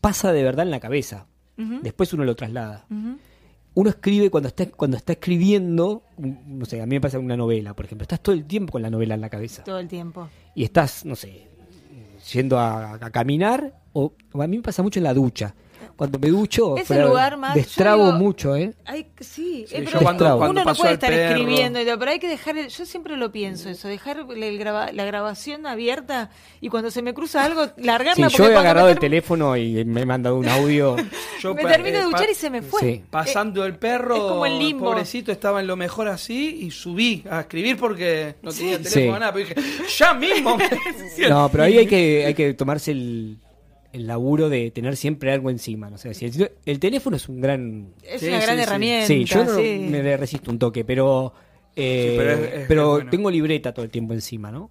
pasa 0.00 0.32
de 0.32 0.42
verdad 0.42 0.64
en 0.66 0.72
la 0.72 0.80
cabeza. 0.80 1.26
Después 1.56 2.12
uno 2.12 2.24
lo 2.24 2.34
traslada. 2.34 2.86
Ujú. 2.90 3.16
Uno 3.74 3.90
escribe 3.90 4.30
cuando 4.30 4.48
está, 4.48 4.66
cuando 4.70 4.96
está 4.96 5.12
escribiendo, 5.14 6.02
un- 6.16 6.58
no 6.58 6.64
sé, 6.64 6.80
a 6.80 6.86
mí 6.86 6.94
me 6.96 7.00
pasa 7.00 7.18
una 7.18 7.36
novela, 7.36 7.74
por 7.74 7.84
ejemplo, 7.86 8.02
estás 8.04 8.20
todo 8.20 8.34
el 8.34 8.44
tiempo 8.44 8.72
con 8.72 8.82
la 8.82 8.90
novela 8.90 9.14
en 9.14 9.20
la 9.20 9.28
cabeza. 9.28 9.64
Todo 9.64 9.78
el 9.80 9.88
tiempo. 9.88 10.28
Y 10.54 10.62
estás, 10.64 11.04
no 11.04 11.16
sé, 11.16 11.48
yendo 12.32 12.58
a, 12.58 12.94
a 12.94 13.10
caminar, 13.10 13.80
o, 13.92 14.12
o 14.32 14.42
a 14.42 14.46
mí 14.46 14.56
me 14.58 14.62
pasa 14.62 14.82
mucho 14.82 15.00
en 15.00 15.04
la 15.04 15.14
ducha. 15.14 15.54
Cuando 15.96 16.18
me 16.18 16.28
ducho, 16.28 16.76
Es 16.76 16.86
fuera- 16.86 17.02
el 17.02 17.08
lugar 17.08 17.36
más- 17.36 17.54
destrabo 17.54 18.06
digo- 18.06 18.18
mucho, 18.18 18.56
¿eh? 18.56 18.74
Ay, 18.84 19.06
sí, 19.20 19.64
Sí, 19.68 19.74
eh, 19.76 19.82
pero 19.84 20.00
cuando- 20.00 20.36
uno 20.36 20.64
no 20.64 20.74
puede 20.74 20.94
estar 20.94 21.10
perro. 21.10 21.30
escribiendo, 21.36 21.80
y 21.80 21.84
todo, 21.84 21.98
pero 21.98 22.10
hay 22.10 22.18
que 22.18 22.28
dejar, 22.28 22.58
el- 22.58 22.68
yo 22.68 22.84
siempre 22.86 23.16
lo 23.16 23.30
pienso 23.30 23.68
eso, 23.68 23.86
dejar 23.88 24.26
el 24.36 24.58
graba- 24.58 24.90
la 24.92 25.04
grabación 25.04 25.66
abierta 25.66 26.30
y 26.60 26.68
cuando 26.68 26.90
se 26.90 27.00
me 27.02 27.14
cruza 27.14 27.44
algo, 27.44 27.66
largarla 27.76 28.28
Sí, 28.28 28.36
yo 28.36 28.48
he 28.50 28.56
agarrado 28.56 28.88
el 28.88 28.98
teléfono 28.98 29.56
y 29.56 29.84
me 29.84 30.02
he 30.02 30.06
mandado 30.06 30.36
un 30.36 30.48
audio. 30.48 30.96
Yo 31.40 31.54
me 31.54 31.62
termino 31.62 31.96
eh, 31.96 32.00
de 32.00 32.04
duchar 32.04 32.24
pa- 32.26 32.30
y 32.32 32.34
se 32.34 32.48
me 32.50 32.62
fue. 32.62 32.80
Sí. 32.80 33.02
Pasando 33.10 33.64
el 33.66 33.76
perro, 33.76 34.14
es 34.16 34.20
como 34.22 34.46
el 34.46 34.58
limbo. 34.58 34.86
pobrecito, 34.86 35.30
estaba 35.30 35.60
en 35.60 35.66
lo 35.66 35.76
mejor 35.76 36.08
así 36.08 36.60
y 36.62 36.70
subí 36.70 37.22
a 37.30 37.40
escribir 37.40 37.76
porque 37.76 38.36
no 38.42 38.50
tenía 38.50 38.78
Sí. 38.78 38.84
teléfono 38.84 39.14
Sí. 39.16 39.20
nada, 39.20 39.32
pero 39.32 39.46
dije, 39.46 39.54
ya 39.98 40.14
mismo. 40.14 40.56
No, 41.28 41.48
pero 41.50 41.64
ahí 41.64 41.78
hay 41.78 41.86
que, 41.86 42.24
hay 42.26 42.34
que 42.34 42.54
tomarse 42.54 42.92
el, 42.92 43.36
el 43.94 44.06
laburo 44.06 44.48
de 44.48 44.70
tener 44.70 44.96
siempre 44.96 45.32
algo 45.32 45.48
encima. 45.50 45.88
No 45.88 45.96
sé, 45.98 46.12
si 46.14 46.26
el, 46.26 46.50
el 46.66 46.78
teléfono 46.78 47.16
es 47.16 47.28
un 47.28 47.40
gran... 47.40 47.88
Es 48.02 48.20
Sí, 48.20 48.28
una 48.28 48.38
sí, 48.40 48.44
gran 48.46 48.56
sí. 48.58 48.62
herramienta. 48.62 49.06
Sí, 49.06 49.24
yo 49.24 49.44
no 49.44 49.56
me 49.56 50.02
le 50.02 50.16
resisto 50.16 50.50
un 50.50 50.58
toque, 50.58 50.84
pero... 50.84 51.32
eh, 51.76 52.08
Sí, 52.10 52.14
pero 52.16 52.30
es- 52.32 52.40
es- 52.62 52.64
pero 52.68 52.82
es 52.82 52.88
bueno. 53.04 53.10
tengo 53.10 53.30
libreta 53.30 53.72
todo 53.72 53.84
el 53.84 53.90
tiempo 53.90 54.12
encima, 54.12 54.50
¿no? 54.52 54.70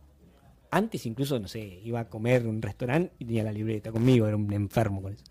Antes 0.71 1.05
incluso, 1.05 1.39
no 1.39 1.47
sé, 1.47 1.79
iba 1.85 1.99
a 1.99 2.09
comer 2.09 2.41
en 2.41 2.47
un 2.47 2.61
restaurante 2.61 3.13
y 3.19 3.25
tenía 3.25 3.43
la 3.43 3.51
libreta 3.51 3.91
conmigo, 3.91 4.25
era 4.25 4.35
un 4.35 4.51
enfermo 4.53 5.03
con 5.03 5.13
eso. 5.13 5.23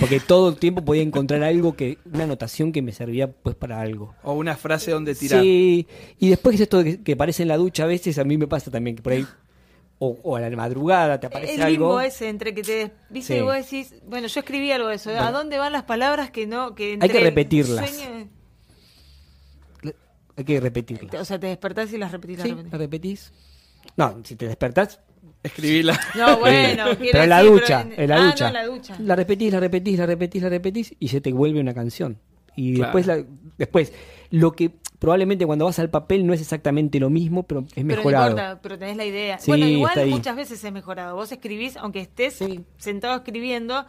Porque 0.00 0.18
todo 0.18 0.48
el 0.48 0.56
tiempo 0.56 0.84
podía 0.84 1.02
encontrar 1.02 1.44
algo 1.44 1.76
que, 1.76 1.98
una 2.12 2.24
anotación 2.24 2.72
que 2.72 2.82
me 2.82 2.90
servía 2.90 3.30
pues 3.30 3.54
para 3.54 3.80
algo. 3.80 4.14
o 4.24 4.32
una 4.32 4.56
frase 4.56 4.90
donde 4.90 5.14
tirar. 5.14 5.40
Sí, 5.40 5.86
y 6.18 6.28
después 6.28 6.56
es 6.56 6.62
esto 6.62 6.82
que, 6.82 7.00
que 7.00 7.12
aparece 7.12 7.42
en 7.42 7.48
la 7.48 7.56
ducha 7.56 7.84
a 7.84 7.86
veces, 7.86 8.18
a 8.18 8.24
mí 8.24 8.36
me 8.38 8.48
pasa 8.48 8.72
también 8.72 8.96
que 8.96 9.02
por 9.02 9.12
ahí, 9.12 9.24
o, 10.00 10.16
o 10.22 10.36
a 10.36 10.40
la 10.40 10.50
madrugada 10.56 11.18
te 11.18 11.26
aparece 11.26 11.54
el 11.56 11.72
limbo 11.72 11.98
algo. 11.98 12.00
ese 12.00 12.28
entre 12.28 12.54
que 12.54 12.62
te 12.62 12.92
viste 13.10 13.34
Sí. 13.34 13.38
y 13.40 13.42
vos 13.42 13.54
decís 13.54 13.94
bueno 14.06 14.28
yo 14.28 14.40
escribí 14.40 14.70
algo 14.70 14.88
de 14.88 14.94
eso 14.96 15.10
¿a 15.10 15.32
dónde 15.32 15.58
van 15.58 15.72
las 15.72 15.82
palabras 15.84 16.30
que 16.30 16.46
no 16.46 16.74
que 16.76 16.98
Hay 17.00 17.08
que 17.08 17.20
repetirlas. 17.20 17.90
sueño- 17.90 18.28
Hay 20.36 20.44
que 20.44 20.60
repetirla. 20.60 21.20
o 21.20 21.24
sea 21.24 21.38
te 21.38 21.48
despertás 21.48 21.92
y 21.92 21.98
las 21.98 22.12
repetís 22.12 22.38
las 22.38 22.46
Sí, 22.46 22.50
repetís. 22.52 22.72
la 22.72 22.78
repetís. 22.78 23.32
No, 23.96 24.20
si 24.24 24.36
te 24.36 24.46
despertás. 24.46 25.00
Escribirla. 25.42 25.98
no 26.16 26.38
bueno 26.38 26.84
pero 26.98 27.22
en 27.22 27.28
la 27.28 27.38
decir, 27.42 27.52
ducha, 27.52 27.86
pero 27.88 28.02
en 28.02 28.08
la 28.10 28.16
ah, 28.16 28.26
ducha. 28.30 28.46
no, 28.46 28.52
la 28.52 28.66
ducha 28.66 28.96
La 29.00 29.16
repetís, 29.16 29.52
la 29.52 29.60
repetís, 29.60 29.98
la 29.98 30.06
repetís, 30.06 30.42
la 30.42 30.48
repetís 30.48 30.94
y 30.98 31.08
se 31.08 31.20
te 31.20 31.32
vuelve 31.32 31.60
una 31.60 31.74
canción. 31.74 32.18
Y 32.56 32.74
Claro. 32.74 32.86
después, 32.98 33.06
la- 33.06 33.24
después, 33.56 33.92
lo 34.30 34.52
que 34.52 34.72
probablemente 34.98 35.46
cuando 35.46 35.64
vas 35.64 35.78
al 35.78 35.90
papel 35.90 36.26
no 36.26 36.32
es 36.32 36.40
exactamente 36.40 36.98
lo 37.00 37.10
mismo, 37.10 37.42
pero 37.44 37.60
es 37.60 37.72
Pero 37.74 37.82
no 37.86 37.94
mejorado. 37.96 38.30
importa, 38.30 38.58
pero 38.62 38.78
tenés 38.78 38.96
la 38.96 39.04
idea. 39.04 39.38
Sí, 39.38 39.50
bueno, 39.50 39.66
igual 39.66 40.06
muchas 40.08 40.36
veces 40.36 40.62
es 40.64 40.72
mejorado. 40.72 41.14
Vos 41.16 41.30
escribís, 41.32 41.76
aunque 41.76 42.00
estés 42.00 42.34
Sí. 42.34 42.64
sentado 42.78 43.16
escribiendo, 43.16 43.86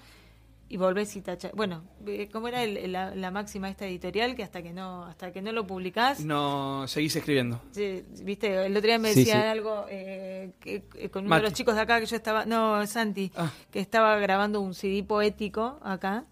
y 0.71 0.77
volvés 0.77 1.15
y 1.15 1.21
tachás. 1.21 1.51
Bueno, 1.53 1.81
eh, 2.05 2.29
¿cómo 2.31 2.47
era 2.47 2.61
el- 2.63 2.91
la, 2.91 3.15
la 3.15 3.31
máxima 3.31 3.71
esta 3.71 3.87
editorial? 3.87 4.35
Que 4.35 4.43
hasta 4.43 4.61
que 4.61 4.71
no 4.71 5.03
hasta 5.05 5.31
que 5.31 5.41
no 5.41 5.51
lo 5.51 5.65
publicás, 5.65 6.19
No, 6.23 6.87
seguís 6.87 7.15
escribiendo. 7.15 7.59
sí, 7.71 8.03
viste, 8.23 8.67
el 8.67 8.77
otro 8.77 8.87
día 8.87 8.99
me 8.99 9.11
Sí, 9.13 9.21
decían 9.21 9.41
sí. 9.41 9.47
algo 9.47 9.85
eh, 9.89 10.51
que- 10.59 10.83
que 10.83 11.09
con 11.09 11.23
uno 11.23 11.29
Mati. 11.31 11.41
de 11.41 11.49
los 11.49 11.53
chicos 11.57 11.73
de 11.73 11.81
acá 11.81 11.99
que 11.99 12.05
yo 12.05 12.15
estaba, 12.15 12.45
no, 12.45 12.85
Santi, 12.85 13.31
Ah. 13.35 13.51
que 13.71 13.79
estaba 13.79 14.15
grabando 14.19 14.61
un 14.61 14.75
CD 14.75 15.01
poético 15.03 15.79
acá, 15.81 16.25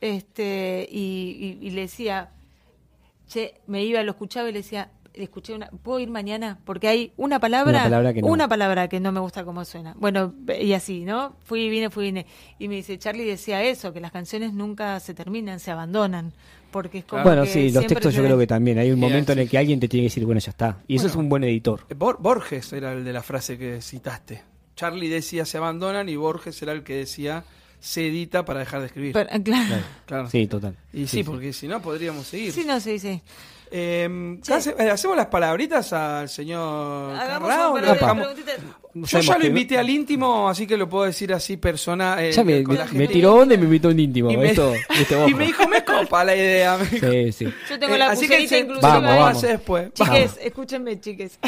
este 0.00 0.88
y, 0.90 1.58
y- 1.62 1.66
y 1.66 1.70
le 1.70 1.82
decía, 1.82 2.30
che, 3.28 3.54
me 3.66 3.84
iba, 3.84 4.02
lo 4.02 4.10
escuchaba 4.12 4.48
y 4.48 4.52
le 4.52 4.58
decía, 4.60 4.90
le 5.14 5.24
escuché 5.24 5.54
una, 5.54 5.68
¿puedo 5.70 5.98
ir 6.00 6.10
mañana? 6.10 6.58
Porque 6.64 6.88
hay 6.88 7.12
una 7.16 7.40
palabra, 7.40 7.70
Una 7.70 7.82
palabra 7.84 8.12
que 8.14 8.20
no. 8.22 8.28
una 8.28 8.48
palabra 8.48 8.88
que 8.88 9.00
no 9.00 9.12
me 9.12 9.20
gusta 9.20 9.44
cómo 9.44 9.64
suena. 9.64 9.94
Bueno, 9.98 10.34
y 10.60 10.72
así, 10.74 11.04
¿no? 11.04 11.36
Fui 11.44 11.60
y 11.62 11.68
vine, 11.70 11.88
fui 11.90 12.04
y 12.04 12.08
vine. 12.08 12.26
Y 12.58 12.68
me 12.68 12.74
dice, 12.76 12.98
Charlie 12.98 13.24
decía 13.24 13.62
eso, 13.62 13.92
que 13.92 14.00
las 14.00 14.12
canciones 14.12 14.52
nunca 14.52 15.00
se 15.00 15.14
terminan, 15.14 15.58
se 15.60 15.70
abandonan. 15.70 16.32
Porque 16.70 16.98
es 16.98 17.04
como 17.06 17.22
Bueno, 17.22 17.44
que 17.44 17.48
sí, 17.48 17.70
los 17.70 17.86
textos 17.86 18.12
yo 18.12 18.22
creo 18.22 18.36
que 18.36 18.46
también. 18.46 18.78
Hay 18.78 18.90
un 18.90 19.00
momento 19.00 19.32
en 19.32 19.38
el 19.38 19.48
que 19.48 19.56
alguien 19.56 19.80
te 19.80 19.88
tiene 19.88 20.02
que 20.04 20.10
decir, 20.10 20.26
bueno, 20.26 20.40
ya 20.40 20.50
está. 20.50 20.76
Y 20.86 20.96
eso 20.96 21.06
es 21.06 21.14
un 21.16 21.28
buen 21.30 21.42
editor. 21.44 21.86
Eh, 21.88 21.94
Bor- 21.94 22.18
Borges 22.20 22.70
era 22.74 22.92
el 22.92 23.02
de 23.04 23.12
la 23.14 23.22
frase 23.22 23.56
que 23.56 23.80
citaste. 23.80 24.42
Charlie 24.74 25.08
decía 25.08 25.46
se 25.46 25.56
abandonan 25.56 26.10
y 26.10 26.16
Borges 26.16 26.60
era 26.60 26.72
el 26.72 26.82
que 26.82 26.96
decía 26.96 27.44
se 27.86 28.06
edita 28.08 28.44
para 28.44 28.60
dejar 28.60 28.80
de 28.80 28.86
escribir. 28.86 29.12
Pero, 29.12 29.28
claro. 29.44 29.76
claro. 30.06 30.30
Sí, 30.30 30.46
total. 30.46 30.74
Y 30.92 31.06
sí, 31.06 31.22
porque 31.22 31.52
si 31.52 31.68
no 31.68 31.80
podríamos 31.80 32.26
seguir. 32.26 32.52
Sí, 32.52 32.64
no, 32.66 32.80
sí, 32.80 32.98
sí. 32.98 33.22
Eh, 33.70 34.38
Sí. 34.42 34.52
hace- 34.52 34.76
eh, 34.78 34.90
hacemos 34.90 35.16
las 35.16 35.26
palabritas 35.26 35.92
al 35.92 36.28
señor 36.28 37.14
Hagamos 37.16 37.48
Carrao, 37.48 37.76
Yo 37.78 39.06
sabemos 39.06 39.26
ya 39.26 39.38
lo 39.38 39.46
invité 39.46 39.76
al 39.78 39.90
íntimo, 39.90 40.48
así 40.48 40.66
que 40.68 40.76
lo 40.76 40.88
puedo 40.88 41.04
decir 41.04 41.32
así 41.32 41.56
persona 41.56 42.16
eh, 42.24 42.30
Ya 42.32 42.44
me, 42.44 42.62
con 42.62 42.74
me- 42.74 42.78
la 42.78 42.84
me 42.86 42.90
gente. 42.92 43.08
tiró 43.08 43.34
onda 43.34 43.54
y 43.54 43.58
me 43.58 43.64
invitó 43.64 43.88
un 43.88 43.98
íntimo. 43.98 44.30
Y 44.30 44.36
me- 44.36 44.50
Esto, 44.50 44.72
este, 45.00 45.28
y 45.28 45.34
me 45.34 45.46
dijo, 45.46 45.66
me 45.68 45.84
copa 45.84 46.24
la 46.24 46.36
idea. 46.36 46.78
Sí, 46.84 47.32
sí. 47.32 47.44
Yo 47.68 47.78
tengo 47.78 47.94
Eh, 47.94 47.98
la 47.98 48.10
así 48.10 48.28
que 48.28 48.46
se- 48.48 48.60
inclusive. 48.60 48.82
Vamos, 48.88 49.16
vamos. 49.18 49.42
después. 49.42 49.92
Chiques, 49.94 50.38
escúchenme, 50.42 51.00
chiques. 51.00 51.38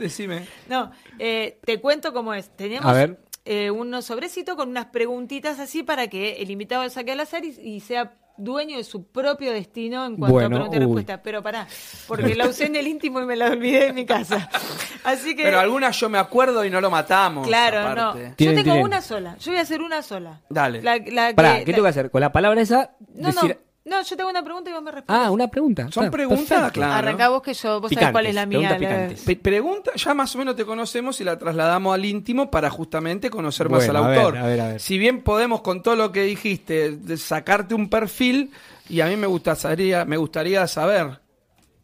Decime. 0.00 0.46
No, 0.68 0.90
eh, 1.18 1.58
te 1.64 1.80
cuento 1.80 2.12
cómo 2.12 2.32
es. 2.34 2.48
Teníamos 2.56 2.90
A 2.90 2.94
ver. 2.94 3.18
Eh, 3.44 3.70
unos 3.70 4.04
sobrecitos 4.04 4.56
con 4.56 4.68
unas 4.68 4.86
preguntitas 4.86 5.58
así 5.58 5.82
para 5.82 6.08
que 6.08 6.42
el 6.42 6.50
invitado 6.50 6.88
saque 6.90 7.12
al 7.12 7.20
azar 7.20 7.44
y, 7.44 7.48
y 7.60 7.80
sea 7.80 8.14
dueño 8.38 8.78
de 8.78 8.84
su 8.84 9.06
propio 9.08 9.52
destino 9.52 10.06
en 10.06 10.16
cuanto 10.16 10.32
Bueno, 10.32 10.46
a 10.46 10.50
pregunta 10.50 10.76
y 10.76 10.80
respuesta. 10.80 11.22
Pero 11.22 11.42
pará, 11.42 11.66
porque 12.08 12.34
la 12.34 12.48
usé 12.48 12.64
en 12.66 12.76
el 12.76 12.86
íntimo 12.86 13.20
y 13.20 13.26
me 13.26 13.36
la 13.36 13.50
olvidé 13.50 13.88
en 13.88 13.94
mi 13.94 14.06
casa. 14.06 14.48
Así 15.04 15.36
que, 15.36 15.42
Pero 15.42 15.58
algunas 15.60 15.98
yo 16.00 16.08
me 16.08 16.18
acuerdo 16.18 16.64
y 16.64 16.70
no 16.70 16.80
lo 16.80 16.90
matamos. 16.90 17.46
claro, 17.46 17.80
aparte. 17.80 18.22
no. 18.22 18.28
Yo 18.30 18.34
tengo 18.50 18.62
tienen. 18.62 18.82
una 18.84 19.02
sola. 19.02 19.36
Yo 19.38 19.52
voy 19.52 19.58
a 19.58 19.62
hacer 19.62 19.82
una 19.82 20.02
sola. 20.02 20.40
Dale. 20.48 20.80
La, 20.82 20.96
la 20.98 21.34
Pará, 21.34 21.58
que- 21.58 21.64
¿qué 21.66 21.72
la- 21.72 21.76
tengo 21.76 21.84
que 21.84 21.90
hacer? 21.90 22.10
Con 22.10 22.20
la 22.20 22.32
palabra 22.32 22.60
esa, 22.60 22.96
No, 23.14 23.28
decir... 23.28 23.58
no. 23.58 23.71
No, 23.84 24.00
yo 24.02 24.16
tengo 24.16 24.30
una 24.30 24.44
pregunta 24.44 24.70
y 24.70 24.72
vos 24.72 24.82
me 24.82 24.92
respondes. 24.92 25.26
Ah, 25.26 25.30
una 25.32 25.48
pregunta. 25.48 25.88
Son 25.90 26.04
Está, 26.04 26.10
preguntas, 26.16 26.46
perfecto. 26.48 26.72
claro. 26.74 26.94
Arrancá 26.94 27.28
vos 27.30 27.42
que 27.42 27.52
yo, 27.52 27.80
vos 27.80 27.90
sabés 27.90 27.90
Picantes, 27.90 28.12
cuál 28.12 28.26
es 28.26 28.34
la 28.36 28.46
mía. 28.46 28.78
la-. 28.78 29.08
Pe- 29.26 29.36
pregunta, 29.36 29.90
ya 29.96 30.14
más 30.14 30.32
o 30.34 30.38
menos 30.38 30.54
te 30.54 30.64
conocemos 30.64 31.20
y 31.20 31.24
la 31.24 31.36
trasladamos 31.36 31.92
al 31.92 32.04
íntimo 32.04 32.48
para 32.50 32.70
justamente 32.70 33.28
conocer 33.28 33.68
más 33.68 33.84
Bueno, 33.86 33.98
al 33.98 34.04
a 34.04 34.08
ver, 34.08 34.18
autor. 34.20 34.38
a 34.38 34.46
ver, 34.46 34.60
a 34.60 34.68
ver. 34.68 34.80
Si 34.80 34.98
bien 34.98 35.22
podemos 35.22 35.62
con 35.62 35.82
todo 35.82 35.96
lo 35.96 36.12
que 36.12 36.22
dijiste 36.22 36.96
sacarte 37.16 37.74
un 37.74 37.90
perfil 37.90 38.52
y 38.88 39.00
a 39.00 39.06
mí 39.06 39.16
me 39.16 39.26
gustaría 39.26 40.04
me 40.04 40.16
gustaría 40.16 40.66
saber 40.68 41.18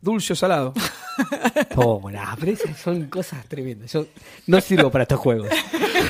¿Dulce 0.00 0.32
o 0.32 0.36
salado? 0.36 0.72
Oh, 1.74 2.08
nah, 2.12 2.36
pero 2.38 2.52
esas 2.52 2.76
son 2.78 3.06
cosas 3.08 3.44
tremendas. 3.46 3.92
Yo 3.92 4.06
no 4.46 4.60
sirvo 4.60 4.88
para 4.90 5.02
estos 5.02 5.18
juegos. 5.18 5.48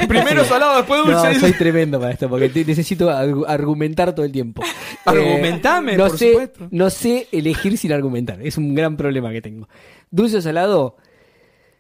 Primero 0.07 0.45
salado, 0.45 0.77
después 0.77 1.01
dulce. 1.03 1.33
No, 1.35 1.41
soy 1.41 1.53
tremendo 1.53 1.99
para 1.99 2.13
esto, 2.13 2.29
porque 2.29 2.51
te- 2.51 2.65
necesito 2.65 3.09
argu- 3.11 3.45
argumentar 3.49 4.15
todo 4.15 4.27
el 4.27 4.33
tiempo. 4.33 4.63
Argumentame, 5.07 5.97
no 5.97 6.09
por 6.09 6.19
sé, 6.19 6.33
supuesto. 6.33 6.69
No 6.71 6.91
sé 6.91 7.27
elegir 7.33 7.79
sin 7.79 7.93
argumentar. 7.93 8.41
Es 8.43 8.59
un 8.59 8.75
gran 8.75 8.97
problema 8.99 9.31
que 9.33 9.41
tengo. 9.41 9.67
Dulce 10.11 10.37
o 10.39 10.43
salado. 10.43 10.97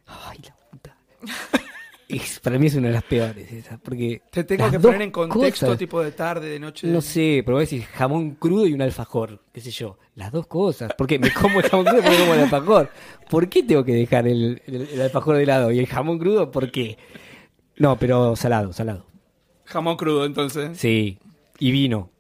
Ay, 0.06 0.38
la 0.46 0.54
puta. 0.70 0.96
Es- 2.08 2.40
para 2.40 2.58
mí 2.58 2.68
es 2.68 2.74
una 2.74 2.88
de 2.88 2.94
las 2.94 3.02
peores 3.02 3.52
esas, 3.52 3.78
porque 3.80 4.22
Te 4.30 4.42
tengo 4.44 4.62
las 4.62 4.70
que 4.70 4.78
dos 4.78 4.86
poner 4.86 5.02
en 5.02 5.10
contexto, 5.10 5.66
cosas- 5.66 5.78
tipo 5.78 6.02
de 6.02 6.12
tarde, 6.12 6.48
de 6.48 6.58
noche. 6.58 6.86
No 6.86 7.02
sé, 7.02 7.42
pero 7.44 7.56
voy 7.56 7.62
a 7.62 7.66
decir 7.66 7.82
jamón 7.84 8.30
crudo 8.36 8.66
y 8.66 8.72
un 8.72 8.80
alfajor, 8.80 9.42
qué 9.52 9.60
sé 9.60 9.70
yo. 9.70 9.98
Las 10.14 10.32
dos 10.32 10.46
cosas. 10.46 10.94
Porque 10.96 11.18
me 11.18 11.30
como 11.34 11.60
el 11.60 11.68
jamón 11.68 11.84
crudo 11.84 12.00
y 12.00 12.08
me 12.10 12.16
como 12.18 12.34
el 12.34 12.40
alfajor. 12.40 12.90
¿Por 13.28 13.48
qué 13.50 13.62
tengo 13.62 13.84
que 13.84 13.92
dejar 13.92 14.26
el, 14.26 14.62
el- 14.66 14.88
el 14.90 15.00
alfajor 15.02 15.36
de 15.36 15.44
lado 15.44 15.70
y 15.70 15.78
el 15.78 15.86
jamón 15.86 16.18
crudo? 16.18 16.50
¿Por 16.50 16.70
qué? 16.70 16.96
No, 17.76 17.98
pero 17.98 18.34
salado, 18.36 18.72
salado. 18.72 19.04
Jamón 19.64 19.96
crudo, 19.98 20.24
entonces. 20.24 20.78
Sí, 20.78 21.18
y 21.58 21.70
vino. 21.70 22.10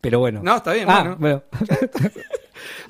Pero 0.00 0.18
bueno. 0.18 0.40
No, 0.42 0.56
está 0.56 0.72
bien, 0.72 0.86
Ah, 0.90 1.16
bueno. 1.16 1.16
bueno. 1.20 1.42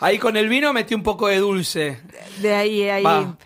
Ahí 0.00 0.18
con 0.18 0.36
el 0.36 0.48
vino 0.48 0.72
metí 0.72 0.94
un 0.94 1.02
poco 1.02 1.28
de 1.28 1.38
dulce. 1.38 1.98
De 2.40 2.54
ahí, 2.54 2.82
ahí. 2.88 3.02
Va. 3.02 3.36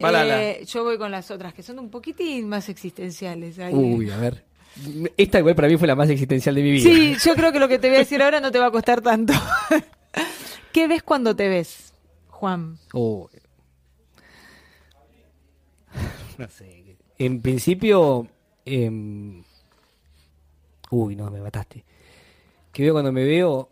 Eh, 0.00 0.64
yo 0.66 0.84
voy 0.84 0.96
con 0.98 1.10
las 1.10 1.30
otras, 1.30 1.52
que 1.54 1.62
son 1.62 1.78
un 1.78 1.90
poquitín 1.90 2.48
más 2.48 2.68
existenciales. 2.68 3.58
ahí. 3.58 3.74
Uy, 3.74 4.10
a 4.10 4.16
ver. 4.16 4.44
Esta 5.16 5.38
igual 5.40 5.54
para 5.54 5.68
mí 5.68 5.76
fue 5.76 5.86
la 5.88 5.94
más 5.96 6.08
existencial 6.08 6.54
de 6.54 6.62
mi 6.62 6.70
vida. 6.72 6.84
Sí, 6.84 7.16
yo 7.24 7.34
creo 7.34 7.52
que 7.52 7.58
lo 7.58 7.68
que 7.68 7.78
te 7.78 7.88
voy 7.88 7.96
a 7.96 8.00
decir 8.00 8.22
ahora 8.22 8.40
no 8.40 8.50
te 8.50 8.58
va 8.58 8.66
a 8.66 8.70
costar 8.70 9.00
tanto. 9.00 9.32
¿Qué 10.72 10.86
ves 10.88 11.02
cuando 11.02 11.34
te 11.36 11.48
ves, 11.48 11.92
Juan? 12.28 12.78
Uy. 12.94 13.28
No 16.38 16.48
sé. 16.48 16.96
En 17.18 17.42
principio. 17.42 18.26
em, 18.64 19.42
Uy, 20.90 21.14
no, 21.14 21.30
me 21.30 21.40
mataste. 21.40 21.84
Que 22.72 22.82
veo 22.84 22.94
cuando 22.94 23.12
me 23.12 23.24
veo. 23.24 23.68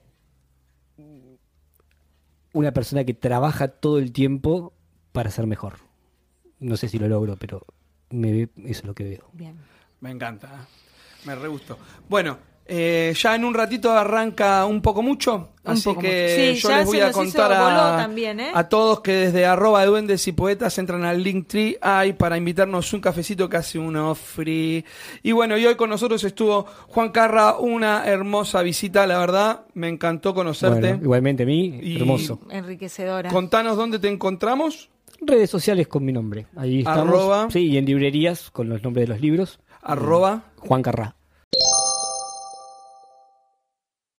Una 2.52 2.72
persona 2.72 3.04
que 3.04 3.14
trabaja 3.14 3.68
todo 3.68 3.98
el 3.98 4.12
tiempo 4.12 4.72
para 5.12 5.30
ser 5.30 5.46
mejor. 5.46 5.87
No 6.60 6.76
sé 6.76 6.88
si 6.88 6.98
lo 6.98 7.08
logro, 7.08 7.36
pero 7.36 7.64
me 8.10 8.32
ve- 8.32 8.48
eso 8.64 8.80
es 8.80 8.84
lo 8.84 8.94
que 8.94 9.04
veo. 9.04 9.24
Bien. 9.32 9.56
Me 10.00 10.10
encanta. 10.10 10.46
¿eh? 10.48 11.26
Me 11.26 11.34
re 11.34 11.48
gustó. 11.48 11.76
Bueno, 12.08 12.38
eh, 12.70 13.14
ya 13.18 13.34
en 13.34 13.44
un 13.44 13.54
ratito 13.54 13.90
arranca 13.92 14.64
un 14.66 14.80
poco 14.82 15.02
mucho, 15.02 15.50
Un 15.64 15.72
así 15.72 15.84
poco 15.84 16.00
que 16.02 16.52
mucho. 16.52 16.68
Sí, 16.68 16.68
yo 16.68 16.76
les 16.76 16.86
voy 16.86 17.00
a 17.00 17.12
contar 17.12 17.52
a, 17.52 17.96
también, 17.96 18.40
¿eh? 18.40 18.50
a 18.54 18.68
todos 18.68 19.00
que 19.00 19.12
desde 19.12 19.46
arroba 19.46 19.80
de 19.80 19.86
duendes 19.86 20.28
y 20.28 20.32
poetas 20.32 20.76
entran 20.78 21.04
al 21.04 21.22
Linktree 21.22 21.78
hay 21.80 22.12
para 22.12 22.36
invitarnos 22.36 22.92
un 22.92 23.00
cafecito 23.00 23.48
que 23.48 23.56
hace 23.56 23.78
uno 23.78 24.14
free. 24.14 24.84
Y 25.22 25.32
bueno, 25.32 25.56
y 25.56 25.64
hoy 25.66 25.76
con 25.76 25.90
nosotros 25.90 26.22
estuvo 26.24 26.66
Juan 26.88 27.10
Carra, 27.10 27.56
una 27.58 28.04
hermosa 28.06 28.62
visita, 28.62 29.06
la 29.06 29.18
verdad, 29.18 29.62
me 29.74 29.88
encantó 29.88 30.34
conocerte. 30.34 30.80
Bueno, 30.88 31.02
igualmente 31.02 31.42
a 31.44 31.46
mí, 31.46 31.80
Y- 31.82 31.96
hermoso. 31.96 32.38
Enriquecedora. 32.50 33.30
Contanos 33.30 33.76
dónde 33.76 33.98
te 33.98 34.08
encontramos. 34.08 34.90
Redes 35.20 35.50
sociales 35.50 35.88
con 35.88 36.04
mi 36.04 36.12
nombre. 36.12 36.46
Ahí 36.56 36.80
estamos. 36.80 37.08
Arroba. 37.08 37.50
Sí, 37.50 37.66
y 37.66 37.76
en 37.76 37.84
librerías 37.84 38.50
con 38.50 38.68
los 38.68 38.82
nombres 38.82 39.06
de 39.06 39.14
los 39.14 39.20
libros. 39.20 39.60
Arroba. 39.82 40.52
Juan 40.56 40.82
Carrá. 40.82 41.17